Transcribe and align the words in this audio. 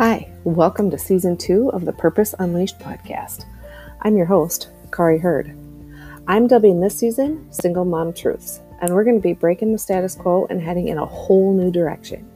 Hi, 0.00 0.32
welcome 0.44 0.90
to 0.92 0.96
season 0.96 1.36
two 1.36 1.68
of 1.72 1.84
the 1.84 1.92
Purpose 1.92 2.34
Unleashed 2.38 2.78
podcast. 2.78 3.44
I'm 4.00 4.16
your 4.16 4.24
host, 4.24 4.70
Kari 4.90 5.18
Hurd. 5.18 5.54
I'm 6.26 6.46
dubbing 6.46 6.80
this 6.80 6.96
season 6.96 7.46
Single 7.52 7.84
Mom 7.84 8.14
Truths, 8.14 8.62
and 8.80 8.94
we're 8.94 9.04
going 9.04 9.18
to 9.18 9.22
be 9.22 9.34
breaking 9.34 9.72
the 9.72 9.78
status 9.78 10.14
quo 10.14 10.46
and 10.48 10.58
heading 10.58 10.88
in 10.88 10.96
a 10.96 11.04
whole 11.04 11.52
new 11.52 11.70
direction. 11.70 12.26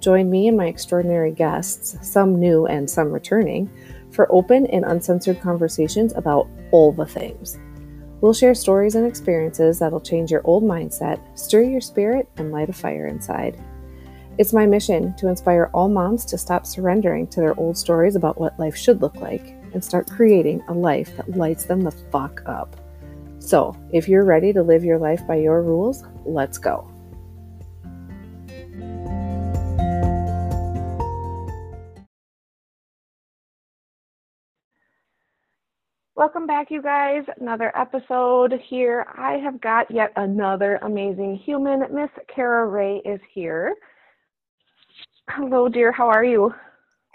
Join 0.00 0.30
me 0.30 0.48
and 0.48 0.56
my 0.56 0.68
extraordinary 0.68 1.32
guests, 1.32 1.98
some 2.00 2.40
new 2.40 2.64
and 2.64 2.88
some 2.88 3.12
returning, 3.12 3.70
for 4.10 4.26
open 4.32 4.64
and 4.68 4.86
uncensored 4.86 5.42
conversations 5.42 6.14
about 6.14 6.48
all 6.70 6.92
the 6.92 7.04
things. 7.04 7.58
We'll 8.22 8.32
share 8.32 8.54
stories 8.54 8.94
and 8.94 9.06
experiences 9.06 9.80
that'll 9.80 10.00
change 10.00 10.30
your 10.30 10.40
old 10.44 10.64
mindset, 10.64 11.20
stir 11.38 11.64
your 11.64 11.82
spirit, 11.82 12.26
and 12.38 12.52
light 12.52 12.70
a 12.70 12.72
fire 12.72 13.06
inside. 13.06 13.62
It's 14.38 14.52
my 14.52 14.66
mission 14.66 15.14
to 15.14 15.28
inspire 15.28 15.70
all 15.72 15.88
moms 15.88 16.26
to 16.26 16.36
stop 16.36 16.66
surrendering 16.66 17.26
to 17.28 17.40
their 17.40 17.58
old 17.58 17.78
stories 17.78 18.16
about 18.16 18.38
what 18.38 18.58
life 18.58 18.76
should 18.76 19.00
look 19.00 19.16
like 19.16 19.56
and 19.72 19.82
start 19.82 20.10
creating 20.10 20.62
a 20.68 20.74
life 20.74 21.16
that 21.16 21.38
lights 21.38 21.64
them 21.64 21.80
the 21.80 21.90
fuck 21.90 22.42
up. 22.44 22.76
So, 23.38 23.74
if 23.94 24.10
you're 24.10 24.26
ready 24.26 24.52
to 24.52 24.62
live 24.62 24.84
your 24.84 24.98
life 24.98 25.26
by 25.26 25.36
your 25.36 25.62
rules, 25.62 26.04
let's 26.26 26.58
go. 26.58 26.86
Welcome 36.14 36.46
back, 36.46 36.70
you 36.70 36.82
guys. 36.82 37.22
Another 37.40 37.74
episode 37.74 38.52
here. 38.68 39.06
I 39.16 39.38
have 39.38 39.62
got 39.62 39.90
yet 39.90 40.12
another 40.16 40.78
amazing 40.82 41.36
human. 41.36 41.84
Miss 41.90 42.10
Cara 42.28 42.66
Wray 42.66 43.00
is 43.06 43.20
here. 43.32 43.74
Hello, 45.30 45.68
dear. 45.68 45.92
How 45.92 46.08
are 46.08 46.24
you? 46.24 46.54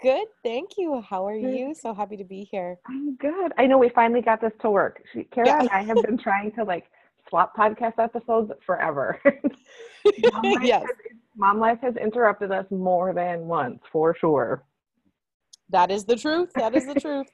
Good, 0.02 0.26
thank 0.42 0.70
you. 0.76 1.00
How 1.00 1.26
are 1.26 1.36
you? 1.36 1.74
So 1.74 1.94
happy 1.94 2.16
to 2.16 2.24
be 2.24 2.44
here. 2.44 2.78
I'm 2.86 3.16
good. 3.16 3.52
I 3.56 3.66
know 3.66 3.78
we 3.78 3.88
finally 3.88 4.20
got 4.20 4.40
this 4.40 4.52
to 4.60 4.70
work. 4.70 5.02
She, 5.12 5.24
Cara 5.24 5.46
yeah. 5.46 5.60
and 5.60 5.68
I 5.70 5.82
have 5.82 5.96
been 6.02 6.18
trying 6.22 6.52
to 6.52 6.64
like 6.64 6.86
swap 7.28 7.56
podcast 7.56 7.98
episodes 7.98 8.52
forever. 8.66 9.20
Mom 10.32 10.42
yes. 10.62 10.82
Has, 10.82 11.16
Mom 11.36 11.58
life 11.58 11.78
has 11.82 11.96
interrupted 11.96 12.50
us 12.50 12.66
more 12.70 13.14
than 13.14 13.46
once, 13.46 13.80
for 13.90 14.14
sure. 14.14 14.64
That 15.70 15.90
is 15.90 16.04
the 16.04 16.16
truth. 16.16 16.50
That 16.56 16.74
is 16.74 16.84
the 16.84 16.94
truth. 16.94 17.28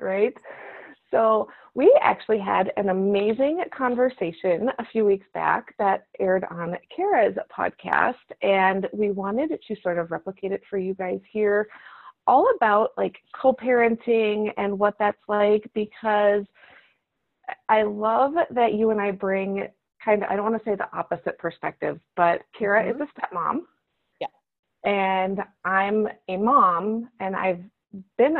right? 0.00 0.34
So, 1.10 1.48
we 1.74 1.96
actually 2.02 2.40
had 2.40 2.72
an 2.76 2.88
amazing 2.88 3.62
conversation 3.76 4.70
a 4.78 4.84
few 4.86 5.04
weeks 5.04 5.26
back 5.32 5.74
that 5.78 6.06
aired 6.18 6.44
on 6.50 6.76
Cara's 6.94 7.36
podcast, 7.56 8.14
and 8.42 8.88
we 8.92 9.12
wanted 9.12 9.56
to 9.66 9.76
sort 9.82 9.98
of 9.98 10.10
replicate 10.10 10.52
it 10.52 10.62
for 10.68 10.78
you 10.78 10.94
guys 10.94 11.20
here, 11.30 11.68
all 12.26 12.52
about 12.56 12.90
like 12.96 13.16
co 13.40 13.52
parenting 13.52 14.52
and 14.56 14.78
what 14.78 14.94
that's 14.98 15.22
like, 15.28 15.70
because 15.74 16.44
I 17.68 17.82
love 17.82 18.34
that 18.50 18.74
you 18.74 18.90
and 18.90 19.00
I 19.00 19.12
bring 19.12 19.68
kind 20.04 20.22
of, 20.22 20.30
I 20.30 20.36
don't 20.36 20.50
want 20.50 20.62
to 20.62 20.70
say 20.70 20.76
the 20.76 20.96
opposite 20.96 21.38
perspective, 21.38 22.00
but 22.16 22.42
Cara 22.58 22.84
mm-hmm. 22.84 23.02
is 23.02 23.08
a 23.08 23.20
stepmom. 23.20 23.60
Yeah. 24.20 24.28
And 24.84 25.40
I'm 25.64 26.08
a 26.28 26.36
mom, 26.36 27.08
and 27.20 27.36
I've 27.36 27.62
been 28.18 28.36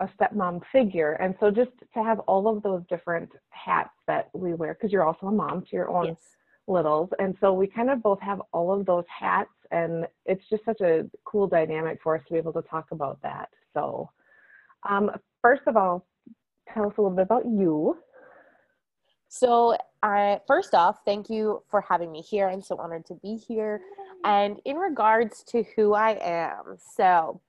a 0.00 0.06
stepmom 0.06 0.60
figure. 0.70 1.12
And 1.14 1.34
so 1.40 1.50
just 1.50 1.70
to 1.94 2.02
have 2.02 2.20
all 2.20 2.48
of 2.48 2.62
those 2.62 2.82
different 2.88 3.30
hats 3.50 3.94
that 4.06 4.28
we 4.32 4.54
wear, 4.54 4.74
because 4.74 4.92
you're 4.92 5.04
also 5.04 5.26
a 5.26 5.32
mom 5.32 5.62
to 5.62 5.68
your 5.72 5.90
own 5.90 6.06
yes. 6.06 6.16
littles. 6.66 7.10
And 7.18 7.36
so 7.40 7.52
we 7.52 7.66
kind 7.66 7.90
of 7.90 8.02
both 8.02 8.20
have 8.20 8.40
all 8.52 8.72
of 8.72 8.86
those 8.86 9.04
hats. 9.08 9.50
And 9.70 10.06
it's 10.24 10.42
just 10.48 10.64
such 10.64 10.80
a 10.80 11.10
cool 11.24 11.46
dynamic 11.46 11.98
for 12.02 12.16
us 12.16 12.22
to 12.28 12.34
be 12.34 12.38
able 12.38 12.52
to 12.54 12.62
talk 12.62 12.86
about 12.92 13.20
that. 13.22 13.48
So, 13.74 14.10
um, 14.88 15.10
first 15.42 15.62
of 15.66 15.76
all, 15.76 16.06
tell 16.72 16.86
us 16.86 16.94
a 16.96 17.02
little 17.02 17.16
bit 17.16 17.22
about 17.22 17.44
you. 17.46 17.98
So, 19.28 19.76
I 20.02 20.40
first 20.46 20.74
off, 20.74 21.00
thank 21.04 21.28
you 21.28 21.62
for 21.68 21.80
having 21.80 22.12
me 22.12 22.22
here. 22.22 22.48
I'm 22.48 22.62
so 22.62 22.76
honored 22.76 23.04
to 23.06 23.14
be 23.14 23.36
here. 23.36 23.82
And 24.24 24.60
in 24.64 24.76
regards 24.76 25.42
to 25.48 25.64
who 25.74 25.94
I 25.94 26.18
am, 26.22 26.76
so 26.78 27.40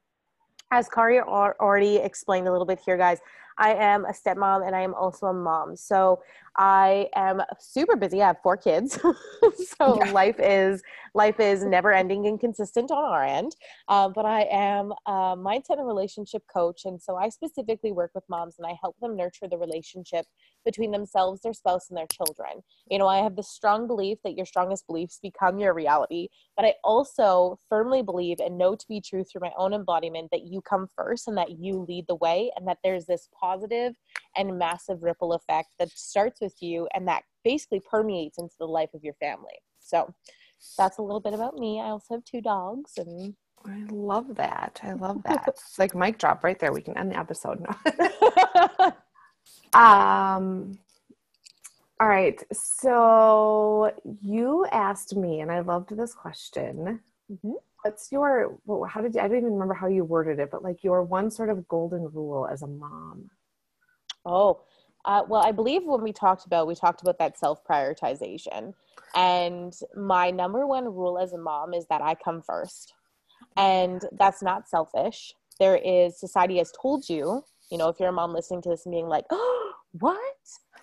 as 0.72 0.88
Kari 0.88 1.19
already 1.19 1.97
explained 1.97 2.47
a 2.47 2.52
little 2.52 2.66
bit 2.66 2.80
here, 2.80 2.97
guys, 2.97 3.19
I 3.59 3.73
am 3.73 4.05
a 4.05 4.13
stepmom 4.13 4.65
and 4.65 4.75
I 4.75 4.81
am 4.81 4.93
also 4.93 5.27
a 5.27 5.33
mom. 5.33 5.75
So 5.75 6.21
I 6.57 7.07
am 7.15 7.41
super 7.59 7.95
busy. 7.95 8.21
I 8.21 8.27
have 8.27 8.41
four 8.41 8.57
kids. 8.57 8.99
so 9.79 9.99
yeah. 10.03 10.11
life 10.11 10.37
is 10.39 10.81
life 11.13 11.39
is 11.39 11.63
never 11.63 11.91
ending 11.91 12.27
and 12.27 12.39
consistent 12.39 12.91
on 12.91 13.03
our 13.03 13.23
end. 13.23 13.55
Uh, 13.87 14.09
but 14.09 14.25
I 14.25 14.41
am 14.51 14.93
a 15.05 15.35
mindset 15.35 15.77
and 15.77 15.87
relationship 15.87 16.43
coach. 16.53 16.81
And 16.85 17.01
so 17.01 17.15
I 17.15 17.29
specifically 17.29 17.91
work 17.91 18.11
with 18.13 18.23
moms 18.29 18.55
and 18.57 18.67
I 18.67 18.75
help 18.81 18.95
them 19.01 19.15
nurture 19.15 19.47
the 19.49 19.57
relationship 19.57 20.25
between 20.65 20.91
themselves, 20.91 21.41
their 21.41 21.53
spouse, 21.53 21.89
and 21.89 21.97
their 21.97 22.07
children. 22.07 22.63
You 22.89 22.99
know, 22.99 23.07
I 23.07 23.17
have 23.23 23.35
the 23.35 23.43
strong 23.43 23.87
belief 23.87 24.19
that 24.23 24.35
your 24.35 24.45
strongest 24.45 24.87
beliefs 24.87 25.19
become 25.21 25.59
your 25.59 25.73
reality. 25.73 26.27
But 26.55 26.65
I 26.65 26.75
also 26.83 27.59
firmly 27.67 28.01
believe 28.03 28.37
and 28.39 28.57
know 28.57 28.75
to 28.75 28.87
be 28.87 29.01
true 29.01 29.23
through 29.23 29.41
my 29.41 29.51
own 29.57 29.73
embodiment 29.73 30.29
that 30.31 30.45
you 30.45 30.61
come 30.61 30.87
first 30.95 31.27
and 31.27 31.37
that 31.37 31.51
you 31.51 31.85
lead 31.87 32.05
the 32.07 32.15
way 32.15 32.51
and 32.55 32.67
that 32.67 32.77
there's 32.83 33.05
this 33.05 33.27
positive 33.39 33.48
and 34.35 34.57
massive 34.57 35.03
ripple 35.03 35.33
effect 35.33 35.69
that 35.79 35.89
starts 35.91 36.41
with 36.41 36.55
you 36.61 36.87
and 36.93 37.07
that 37.07 37.23
basically 37.43 37.79
permeates 37.79 38.37
into 38.37 38.55
the 38.59 38.67
life 38.67 38.93
of 38.93 39.03
your 39.03 39.15
family. 39.15 39.57
So 39.79 40.13
that's 40.77 40.97
a 40.97 41.01
little 41.01 41.21
bit 41.21 41.33
about 41.33 41.57
me. 41.57 41.79
I 41.79 41.89
also 41.89 42.15
have 42.15 42.25
two 42.25 42.41
dogs 42.41 42.97
and 42.97 43.35
I 43.65 43.83
love 43.89 44.35
that. 44.35 44.79
I 44.83 44.93
love 44.93 45.23
that. 45.25 45.45
it's 45.47 45.79
like 45.79 45.95
mic 45.95 46.17
drop 46.17 46.43
right 46.43 46.59
there. 46.59 46.71
We 46.71 46.81
can 46.81 46.97
end 46.97 47.11
the 47.11 47.19
episode 47.19 47.65
now. 47.65 48.93
um 50.43 50.79
all 52.01 52.07
right. 52.07 52.41
So 52.53 53.91
you 54.21 54.65
asked 54.71 55.15
me, 55.17 55.41
and 55.41 55.51
I 55.51 55.59
loved 55.59 55.95
this 55.95 56.13
question. 56.13 57.01
Mm-hmm. 57.29 57.51
What's 57.83 58.11
your, 58.11 58.57
how 58.88 59.01
did 59.01 59.15
you, 59.15 59.21
I 59.21 59.27
don't 59.27 59.38
even 59.38 59.53
remember 59.53 59.73
how 59.73 59.88
you 59.88 60.05
worded 60.05 60.39
it, 60.39 60.49
but 60.49 60.63
like 60.63 60.83
your 60.83 61.03
one 61.03 61.29
sort 61.29 61.49
of 61.49 61.67
golden 61.67 62.09
rule 62.13 62.47
as 62.47 62.61
a 62.61 62.67
mom? 62.67 63.29
Oh, 64.25 64.62
uh, 65.06 65.24
well, 65.28 65.44
I 65.46 65.52
believe 65.52 65.84
when 65.85 66.02
we 66.02 66.12
talked 66.12 66.46
about, 66.46 66.68
we 66.68 66.75
talked 66.75 67.02
about 67.02 67.18
that 67.19 67.38
self 67.38 67.63
prioritization. 67.66 68.74
And 69.16 69.74
my 69.96 70.30
number 70.30 70.68
one 70.68 70.85
rule 70.85 71.18
as 71.18 71.34
a 71.34 71.38
mom 71.38 71.74
is 71.74 71.85
that 71.88 72.02
I 72.02 72.16
come 72.16 72.41
first. 72.41 72.94
And 73.57 74.03
that's 74.12 74.41
not 74.41 74.69
selfish. 74.69 75.34
There 75.59 75.78
is, 75.78 76.19
society 76.19 76.57
has 76.57 76.72
told 76.80 77.09
you, 77.09 77.44
you 77.72 77.78
know, 77.78 77.90
if 77.90 78.00
you're 78.00 78.09
a 78.09 78.13
mom 78.13 78.34
listening 78.34 78.62
to 78.63 78.69
this 78.69 78.85
and 78.85 78.94
being 78.94 79.07
like, 79.07 79.25
oh, 79.31 79.69
what? 79.91 80.35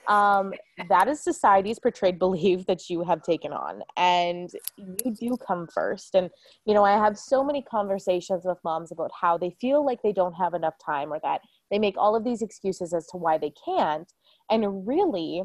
Um, 0.09 0.53
that 0.89 1.09
is 1.09 1.21
society's 1.21 1.78
portrayed 1.78 2.19
belief 2.19 2.67
that 2.67 2.89
you 2.89 3.03
have 3.03 3.22
taken 3.22 3.53
on. 3.53 3.83
And 3.97 4.50
you 4.77 5.12
do 5.12 5.37
come 5.37 5.67
first. 5.72 6.15
And, 6.15 6.31
you 6.65 6.75
know, 6.75 6.84
I 6.84 6.93
have 6.93 7.19
so 7.19 7.43
many 7.43 7.62
conversations 7.62 8.44
with 8.44 8.59
moms 8.65 8.93
about 8.93 9.11
how 9.21 9.37
they 9.37 9.56
feel 9.61 9.84
like 9.84 10.03
they 10.03 10.12
don't 10.12 10.34
have 10.34 10.55
enough 10.55 10.75
time 10.84 11.12
or 11.12 11.19
that 11.22 11.41
they 11.71 11.78
make 11.78 11.97
all 11.97 12.15
of 12.15 12.25
these 12.25 12.43
excuses 12.43 12.94
as 12.94 13.06
to 13.09 13.17
why 13.17 13.39
they 13.39 13.53
can't. 13.65 14.12
And 14.50 14.87
really, 14.87 15.43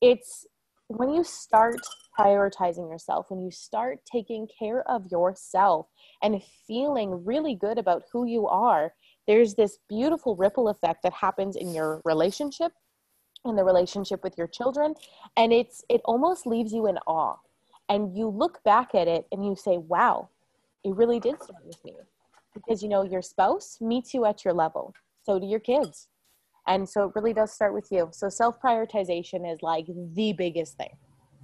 it's 0.00 0.46
when 0.88 1.12
you 1.12 1.22
start 1.22 1.76
prioritizing 2.18 2.90
yourself, 2.90 3.26
when 3.30 3.40
you 3.40 3.50
start 3.50 3.98
taking 4.10 4.48
care 4.58 4.82
of 4.90 5.06
yourself 5.10 5.86
and 6.22 6.42
feeling 6.66 7.24
really 7.24 7.54
good 7.54 7.78
about 7.78 8.04
who 8.10 8.26
you 8.26 8.48
are, 8.48 8.92
there's 9.26 9.54
this 9.54 9.78
beautiful 9.88 10.34
ripple 10.34 10.68
effect 10.68 11.02
that 11.02 11.12
happens 11.12 11.56
in 11.56 11.74
your 11.74 12.00
relationship 12.04 12.72
in 13.44 13.56
the 13.56 13.64
relationship 13.64 14.22
with 14.22 14.36
your 14.36 14.46
children 14.46 14.94
and 15.36 15.52
it's 15.52 15.84
it 15.88 16.00
almost 16.04 16.46
leaves 16.46 16.72
you 16.72 16.86
in 16.86 16.98
awe. 17.06 17.36
And 17.88 18.16
you 18.16 18.28
look 18.28 18.62
back 18.64 18.94
at 18.94 19.08
it 19.08 19.26
and 19.32 19.44
you 19.44 19.56
say 19.56 19.78
wow 19.78 20.28
it 20.84 20.94
really 20.94 21.20
did 21.20 21.42
start 21.42 21.64
with 21.64 21.82
me. 21.84 21.96
Because 22.54 22.82
you 22.82 22.88
know 22.88 23.02
your 23.02 23.22
spouse 23.22 23.78
meets 23.80 24.14
you 24.14 24.24
at 24.24 24.44
your 24.44 24.54
level. 24.54 24.94
So 25.24 25.38
do 25.38 25.46
your 25.46 25.60
kids. 25.60 26.08
And 26.66 26.88
so 26.88 27.04
it 27.04 27.12
really 27.14 27.32
does 27.32 27.52
start 27.52 27.72
with 27.72 27.88
you. 27.90 28.08
So 28.12 28.28
self 28.28 28.60
prioritization 28.60 29.50
is 29.50 29.62
like 29.62 29.86
the 29.86 30.32
biggest 30.32 30.76
thing. 30.76 30.96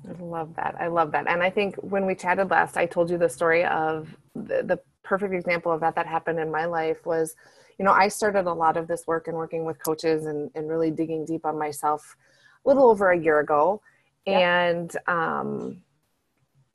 I 0.07 0.23
love 0.23 0.55
that. 0.57 0.75
I 0.79 0.89
love 0.89 1.13
that. 1.13 1.27
And 1.29 1.43
i 1.43 1.51
think 1.51 1.77
when 1.77 2.07
we 2.07 2.15
chatted 2.15 2.51
last 2.51 2.77
i 2.77 2.87
told 2.87 3.11
you 3.11 3.19
the 3.19 3.29
story 3.29 3.65
of 3.65 4.15
the, 4.35 4.63
the 4.63 4.79
perfect 5.03 5.35
example 5.35 5.71
of 5.73 5.81
that 5.81 5.95
that 5.95 6.07
happened 6.07 6.39
in 6.39 6.51
my 6.51 6.65
life 6.65 7.05
was 7.07 7.35
you 7.79 7.85
know 7.85 7.93
i 7.93 8.09
started 8.09 8.47
a 8.47 8.53
lot 8.53 8.77
of 8.77 8.87
this 8.87 9.07
work 9.07 9.29
and 9.29 9.37
working 9.37 9.65
with 9.65 9.83
coaches 9.85 10.27
and, 10.27 10.51
and 10.55 10.69
really 10.69 10.91
digging 10.91 11.25
deep 11.25 11.45
on 11.45 11.59
myself 11.59 12.17
a 12.65 12.69
little 12.69 12.89
over 12.89 13.11
a 13.11 13.19
year 13.19 13.41
ago 13.41 13.81
yep. 14.27 14.41
and 14.41 14.97
um, 15.07 15.83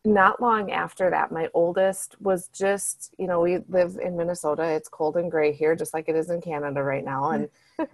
not 0.06 0.42
long 0.42 0.72
after 0.72 1.10
that, 1.10 1.32
my 1.32 1.50
oldest 1.54 2.20
was 2.22 2.48
just, 2.50 3.14
you 3.18 3.28
know, 3.28 3.42
we 3.42 3.60
live 3.68 3.98
in 4.02 4.16
Minnesota. 4.16 4.64
It's 4.64 4.88
cold 4.88 5.18
and 5.18 5.30
gray 5.30 5.52
here, 5.52 5.76
just 5.76 5.94
like 5.94 6.08
it 6.08 6.16
is 6.16 6.30
in 6.30 6.42
Canada 6.42 6.82
right 6.82 7.04
now. 7.04 7.32
And 7.32 7.50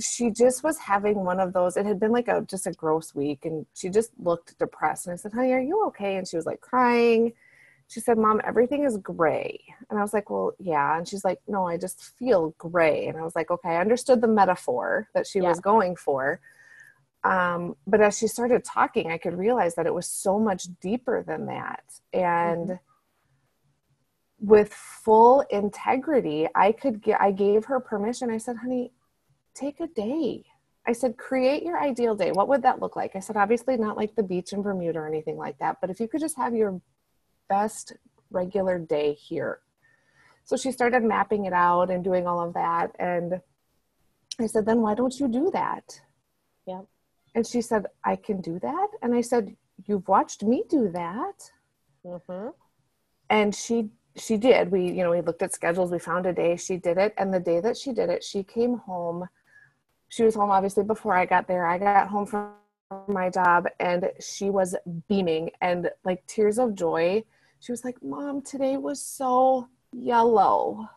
she 0.00 0.30
just 0.30 0.64
was 0.64 0.78
having 0.78 1.24
one 1.24 1.38
of 1.38 1.52
those, 1.52 1.76
it 1.76 1.84
had 1.84 2.00
been 2.00 2.12
like 2.12 2.28
a 2.28 2.40
just 2.42 2.66
a 2.66 2.72
gross 2.72 3.14
week. 3.14 3.44
And 3.44 3.66
she 3.74 3.90
just 3.90 4.10
looked 4.18 4.58
depressed. 4.58 5.06
And 5.06 5.12
I 5.12 5.16
said, 5.16 5.32
honey, 5.32 5.52
are 5.52 5.60
you 5.60 5.86
okay? 5.88 6.16
And 6.16 6.26
she 6.26 6.36
was 6.36 6.46
like 6.46 6.60
crying. 6.60 7.32
She 7.88 8.00
said, 8.00 8.18
Mom, 8.18 8.40
everything 8.44 8.84
is 8.84 8.98
gray. 8.98 9.58
And 9.88 9.98
I 9.98 10.02
was 10.02 10.12
like, 10.12 10.28
Well, 10.30 10.52
yeah. 10.58 10.96
And 10.96 11.08
she's 11.08 11.24
like, 11.24 11.40
No, 11.48 11.66
I 11.66 11.78
just 11.78 12.00
feel 12.18 12.54
gray. 12.58 13.06
And 13.06 13.16
I 13.18 13.22
was 13.22 13.34
like, 13.34 13.50
Okay, 13.50 13.70
I 13.70 13.80
understood 13.80 14.20
the 14.20 14.28
metaphor 14.28 15.08
that 15.14 15.26
she 15.26 15.40
Yeah. 15.40 15.48
was 15.48 15.60
going 15.60 15.96
for. 15.96 16.40
Um, 17.24 17.76
but 17.86 18.00
as 18.00 18.18
she 18.18 18.28
started 18.28 18.62
talking, 18.64 19.10
I 19.10 19.18
could 19.18 19.36
realize 19.36 19.74
that 19.74 19.86
it 19.86 19.94
was 19.94 20.06
so 20.06 20.38
much 20.38 20.68
deeper 20.80 21.22
than 21.22 21.46
that. 21.46 21.82
And 22.12 22.78
with 24.38 24.72
full 24.72 25.40
integrity, 25.50 26.46
I 26.54 26.72
could 26.72 27.02
get, 27.02 27.20
I 27.20 27.32
gave 27.32 27.64
her 27.64 27.80
permission. 27.80 28.30
I 28.30 28.38
said, 28.38 28.56
honey, 28.56 28.92
take 29.54 29.80
a 29.80 29.88
day. 29.88 30.44
I 30.86 30.92
said, 30.92 31.16
create 31.16 31.64
your 31.64 31.78
ideal 31.80 32.14
day. 32.14 32.32
What 32.32 32.48
would 32.48 32.62
that 32.62 32.80
look 32.80 32.96
like? 32.96 33.16
I 33.16 33.20
said, 33.20 33.36
obviously 33.36 33.76
not 33.76 33.96
like 33.96 34.14
the 34.14 34.22
beach 34.22 34.52
in 34.52 34.62
Bermuda 34.62 35.00
or 35.00 35.08
anything 35.08 35.36
like 35.36 35.58
that, 35.58 35.78
but 35.80 35.90
if 35.90 35.98
you 36.00 36.08
could 36.08 36.20
just 36.20 36.36
have 36.36 36.54
your 36.54 36.80
best 37.48 37.94
regular 38.30 38.78
day 38.78 39.14
here. 39.14 39.60
So 40.44 40.56
she 40.56 40.72
started 40.72 41.02
mapping 41.02 41.44
it 41.44 41.52
out 41.52 41.90
and 41.90 42.02
doing 42.02 42.26
all 42.26 42.40
of 42.40 42.54
that. 42.54 42.94
And 42.98 43.40
I 44.40 44.46
said, 44.46 44.66
then 44.66 44.80
why 44.80 44.94
don't 44.94 45.18
you 45.18 45.28
do 45.28 45.50
that? 45.52 46.00
Yeah. 46.66 46.82
And 47.34 47.46
she 47.46 47.60
said, 47.60 47.86
I 48.04 48.16
can 48.16 48.40
do 48.40 48.58
that. 48.60 48.88
And 49.02 49.14
I 49.14 49.20
said, 49.20 49.56
You've 49.86 50.08
watched 50.08 50.42
me 50.42 50.64
do 50.68 50.90
that 50.90 51.52
Mm-hmm. 52.06 52.48
and 53.28 53.54
she 53.54 53.88
she 54.16 54.36
did 54.36 54.70
we 54.70 54.84
you 54.86 55.02
know 55.02 55.10
we 55.10 55.20
looked 55.20 55.42
at 55.42 55.52
schedules 55.52 55.90
we 55.90 55.98
found 55.98 56.26
a 56.26 56.32
day 56.32 56.56
she 56.56 56.76
did 56.76 56.96
it 56.96 57.12
and 57.18 57.34
the 57.34 57.40
day 57.40 57.60
that 57.60 57.76
she 57.76 57.92
did 57.92 58.08
it 58.08 58.22
she 58.22 58.42
came 58.42 58.78
home 58.78 59.28
she 60.08 60.22
was 60.22 60.34
home 60.36 60.50
obviously 60.50 60.84
before 60.84 61.14
i 61.14 61.26
got 61.26 61.46
there 61.48 61.66
i 61.66 61.76
got 61.76 62.08
home 62.08 62.24
from 62.24 62.52
my 63.08 63.28
job 63.28 63.66
and 63.80 64.08
she 64.20 64.48
was 64.48 64.74
beaming 65.08 65.50
and 65.60 65.90
like 66.04 66.24
tears 66.26 66.58
of 66.58 66.74
joy 66.74 67.22
she 67.60 67.72
was 67.72 67.84
like 67.84 68.02
mom 68.02 68.40
today 68.42 68.76
was 68.76 69.00
so 69.02 69.68
yellow 69.92 70.88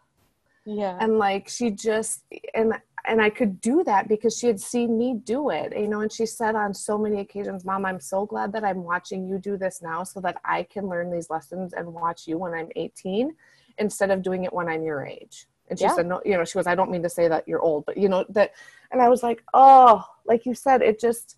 Yeah. 0.65 0.97
and 0.99 1.17
like 1.17 1.49
she 1.49 1.71
just 1.71 2.23
and 2.53 2.73
and 3.05 3.19
I 3.19 3.31
could 3.31 3.59
do 3.61 3.83
that 3.85 4.07
because 4.07 4.37
she 4.37 4.45
had 4.45 4.59
seen 4.59 4.95
me 4.95 5.15
do 5.15 5.49
it, 5.49 5.75
you 5.75 5.87
know. 5.87 6.01
And 6.01 6.11
she 6.11 6.27
said 6.27 6.53
on 6.55 6.71
so 6.73 6.99
many 6.99 7.19
occasions, 7.19 7.65
"Mom, 7.65 7.83
I'm 7.83 7.99
so 7.99 8.27
glad 8.27 8.53
that 8.53 8.63
I'm 8.63 8.83
watching 8.83 9.27
you 9.27 9.39
do 9.39 9.57
this 9.57 9.81
now, 9.81 10.03
so 10.03 10.21
that 10.21 10.37
I 10.45 10.61
can 10.63 10.87
learn 10.87 11.09
these 11.09 11.31
lessons 11.31 11.73
and 11.73 11.91
watch 11.93 12.27
you 12.27 12.37
when 12.37 12.53
I'm 12.53 12.69
18, 12.75 13.35
instead 13.79 14.11
of 14.11 14.21
doing 14.21 14.43
it 14.43 14.53
when 14.53 14.69
I'm 14.69 14.83
your 14.83 15.03
age." 15.03 15.47
And 15.69 15.79
she 15.79 15.85
Yeah. 15.85 15.95
said, 15.95 16.05
"No, 16.05 16.21
you 16.23 16.37
know." 16.37 16.45
She 16.45 16.53
goes, 16.53 16.67
"I 16.67 16.75
don't 16.75 16.91
mean 16.91 17.01
to 17.01 17.09
say 17.09 17.27
that 17.27 17.47
you're 17.47 17.61
old, 17.61 17.85
but 17.87 17.97
you 17.97 18.07
know 18.07 18.23
that." 18.29 18.53
And 18.91 19.01
I 19.01 19.09
was 19.09 19.23
like, 19.23 19.43
"Oh, 19.51 20.05
like 20.25 20.45
you 20.45 20.53
said, 20.53 20.83
it 20.83 20.99
just 20.99 21.37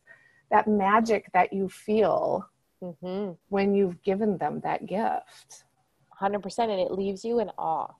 that 0.49 0.67
magic 0.67 1.31
that 1.31 1.53
you 1.53 1.69
feel 1.69 2.45
mm-hmm. 2.83 3.31
when 3.49 3.73
you've 3.73 4.01
given 4.03 4.37
them 4.37 4.59
that 4.61 4.85
gift." 4.85 5.63
100% 6.21 6.59
and 6.59 6.79
it 6.79 6.91
leaves 6.91 7.25
you 7.25 7.39
in 7.39 7.49
awe. 7.57 7.93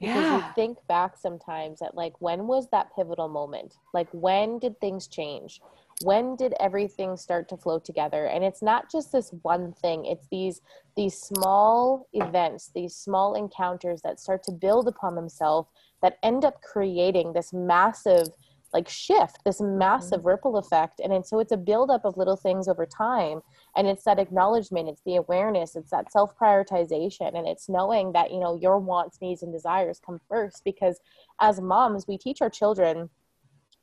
Because 0.00 0.42
you 0.42 0.48
think 0.54 0.78
back 0.86 1.16
sometimes 1.16 1.82
at 1.82 1.96
like 1.96 2.20
when 2.20 2.46
was 2.46 2.68
that 2.70 2.94
pivotal 2.94 3.28
moment? 3.28 3.74
Like 3.92 4.08
when 4.12 4.60
did 4.60 4.80
things 4.80 5.08
change? 5.08 5.60
When 6.04 6.36
did 6.36 6.54
everything 6.60 7.16
start 7.16 7.48
to 7.48 7.56
flow 7.56 7.80
together? 7.80 8.26
And 8.26 8.44
it's 8.44 8.62
not 8.62 8.92
just 8.92 9.10
this 9.10 9.30
one 9.42 9.72
thing. 9.72 10.04
It's 10.04 10.28
these 10.30 10.60
these 10.96 11.18
small 11.20 12.06
events 12.12 12.70
these 12.72 12.94
small 12.94 13.34
encounters 13.34 14.00
that 14.02 14.20
start 14.20 14.44
to 14.44 14.52
build 14.52 14.86
upon 14.86 15.16
themselves 15.16 15.68
that 16.00 16.18
end 16.22 16.44
up 16.44 16.62
creating 16.62 17.32
this 17.32 17.52
massive 17.52 18.28
like 18.72 18.88
shift 18.88 19.38
this 19.44 19.60
massive 19.60 20.20
mm-hmm. 20.20 20.28
ripple 20.28 20.56
effect 20.58 21.00
and 21.00 21.12
then 21.12 21.24
so 21.24 21.38
it's 21.38 21.52
a 21.52 21.56
buildup 21.56 22.04
of 22.04 22.16
little 22.16 22.36
things 22.36 22.68
over 22.68 22.86
time 22.86 23.40
and 23.76 23.86
it's 23.86 24.04
that 24.04 24.18
acknowledgement 24.18 24.88
it's 24.88 25.02
the 25.06 25.16
awareness 25.16 25.76
it's 25.76 25.90
that 25.90 26.12
self 26.12 26.36
prioritization 26.38 27.36
and 27.36 27.46
it's 27.46 27.68
knowing 27.68 28.12
that 28.12 28.30
you 28.30 28.40
know 28.40 28.54
your 28.56 28.78
wants 28.78 29.20
needs 29.20 29.42
and 29.42 29.52
desires 29.52 30.00
come 30.04 30.20
first 30.28 30.62
because 30.64 31.00
as 31.40 31.60
moms 31.60 32.06
we 32.06 32.18
teach 32.18 32.42
our 32.42 32.50
children 32.50 33.08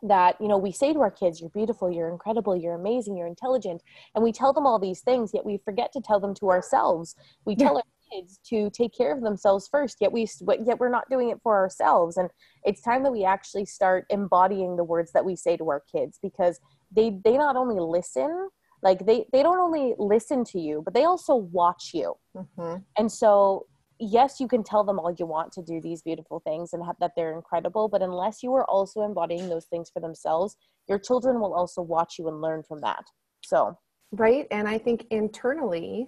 that 0.04 0.36
you 0.40 0.48
know 0.48 0.58
we 0.58 0.72
say 0.72 0.94
to 0.94 1.00
our 1.00 1.10
kids 1.10 1.40
you're 1.42 1.50
beautiful 1.50 1.90
you're 1.90 2.10
incredible 2.10 2.56
you're 2.56 2.76
amazing 2.76 3.16
you're 3.16 3.26
intelligent 3.26 3.82
and 4.14 4.24
we 4.24 4.32
tell 4.32 4.54
them 4.54 4.68
all 4.68 4.78
these 4.78 5.00
things 5.00 5.32
yet 5.34 5.46
we 5.46 5.58
forget 5.58 5.92
to 5.94 6.02
tell 6.02 6.20
them 6.20 6.34
to 6.36 6.50
ourselves. 6.50 7.16
We 7.46 7.56
tell 7.56 7.78
our 7.78 7.84
kids 8.12 8.40
to 8.50 8.70
take 8.72 8.96
care 8.96 9.14
of 9.16 9.22
themselves 9.22 9.68
first 9.72 9.98
yet 10.02 10.12
we 10.12 10.28
yet 10.66 10.80
we're 10.80 10.90
not 10.90 11.10
doing 11.10 11.30
it 11.30 11.40
for 11.42 11.56
ourselves. 11.56 12.18
And 12.18 12.30
it's 12.64 12.82
time 12.82 13.04
that 13.04 13.12
we 13.12 13.26
actually 13.26 13.66
start 13.66 14.06
embodying 14.10 14.76
the 14.76 14.84
words 14.84 15.12
that 15.14 15.26
we 15.26 15.36
say 15.36 15.58
to 15.58 15.70
our 15.70 15.84
kids 15.92 16.20
because 16.22 16.60
they 16.92 17.20
they 17.24 17.38
not 17.38 17.56
only 17.56 17.80
listen 17.80 18.50
like 18.84 19.06
they 19.06 19.26
they 19.32 19.44
don't 19.44 19.60
only 19.60 19.96
listen 19.98 20.44
to 20.46 20.60
you 20.60 20.82
but 20.84 20.94
they 20.94 21.06
also 21.06 21.36
watch 21.36 21.92
you. 21.94 22.16
Mhm. 22.36 22.84
and 22.98 23.12
so 23.12 23.66
yes 24.00 24.40
you 24.40 24.48
can 24.48 24.64
tell 24.64 24.84
them 24.84 25.00
all 25.00 25.12
you 25.18 25.26
want 25.26 25.52
to 25.54 25.62
do 25.62 25.80
these 25.80 26.02
beautiful 26.02 26.42
things 26.42 26.74
and 26.74 26.86
have, 26.86 26.98
that 27.00 27.12
they're 27.16 27.34
incredible 27.34 27.88
but 27.88 28.02
unless 28.02 28.44
you 28.44 28.54
are 28.54 28.66
also 28.70 29.02
embodying 29.02 29.48
those 29.48 29.66
things 29.66 29.90
for 29.90 30.02
themselves 30.02 30.58
your 30.88 31.00
children 31.00 31.40
will 31.40 31.54
also 31.54 31.82
watch 31.82 32.16
you 32.20 32.28
and 32.28 32.42
learn 32.42 32.62
from 32.64 32.82
that. 32.82 33.04
So 33.44 33.78
Right, 34.12 34.48
and 34.52 34.68
I 34.68 34.78
think 34.78 35.08
internally, 35.10 36.08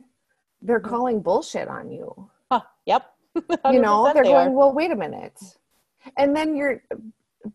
they're 0.62 0.80
calling 0.80 1.22
bullshit 1.22 1.68
on 1.68 1.90
you. 1.92 2.30
huh, 2.52 2.62
yep 2.86 3.14
you 3.72 3.80
know 3.80 4.12
they're 4.14 4.24
they 4.24 4.32
going 4.32 4.50
are. 4.50 4.52
well 4.52 4.74
wait 4.74 4.92
a 4.92 4.96
minute 4.96 5.40
and 6.18 6.36
then 6.36 6.56
you're 6.56 6.82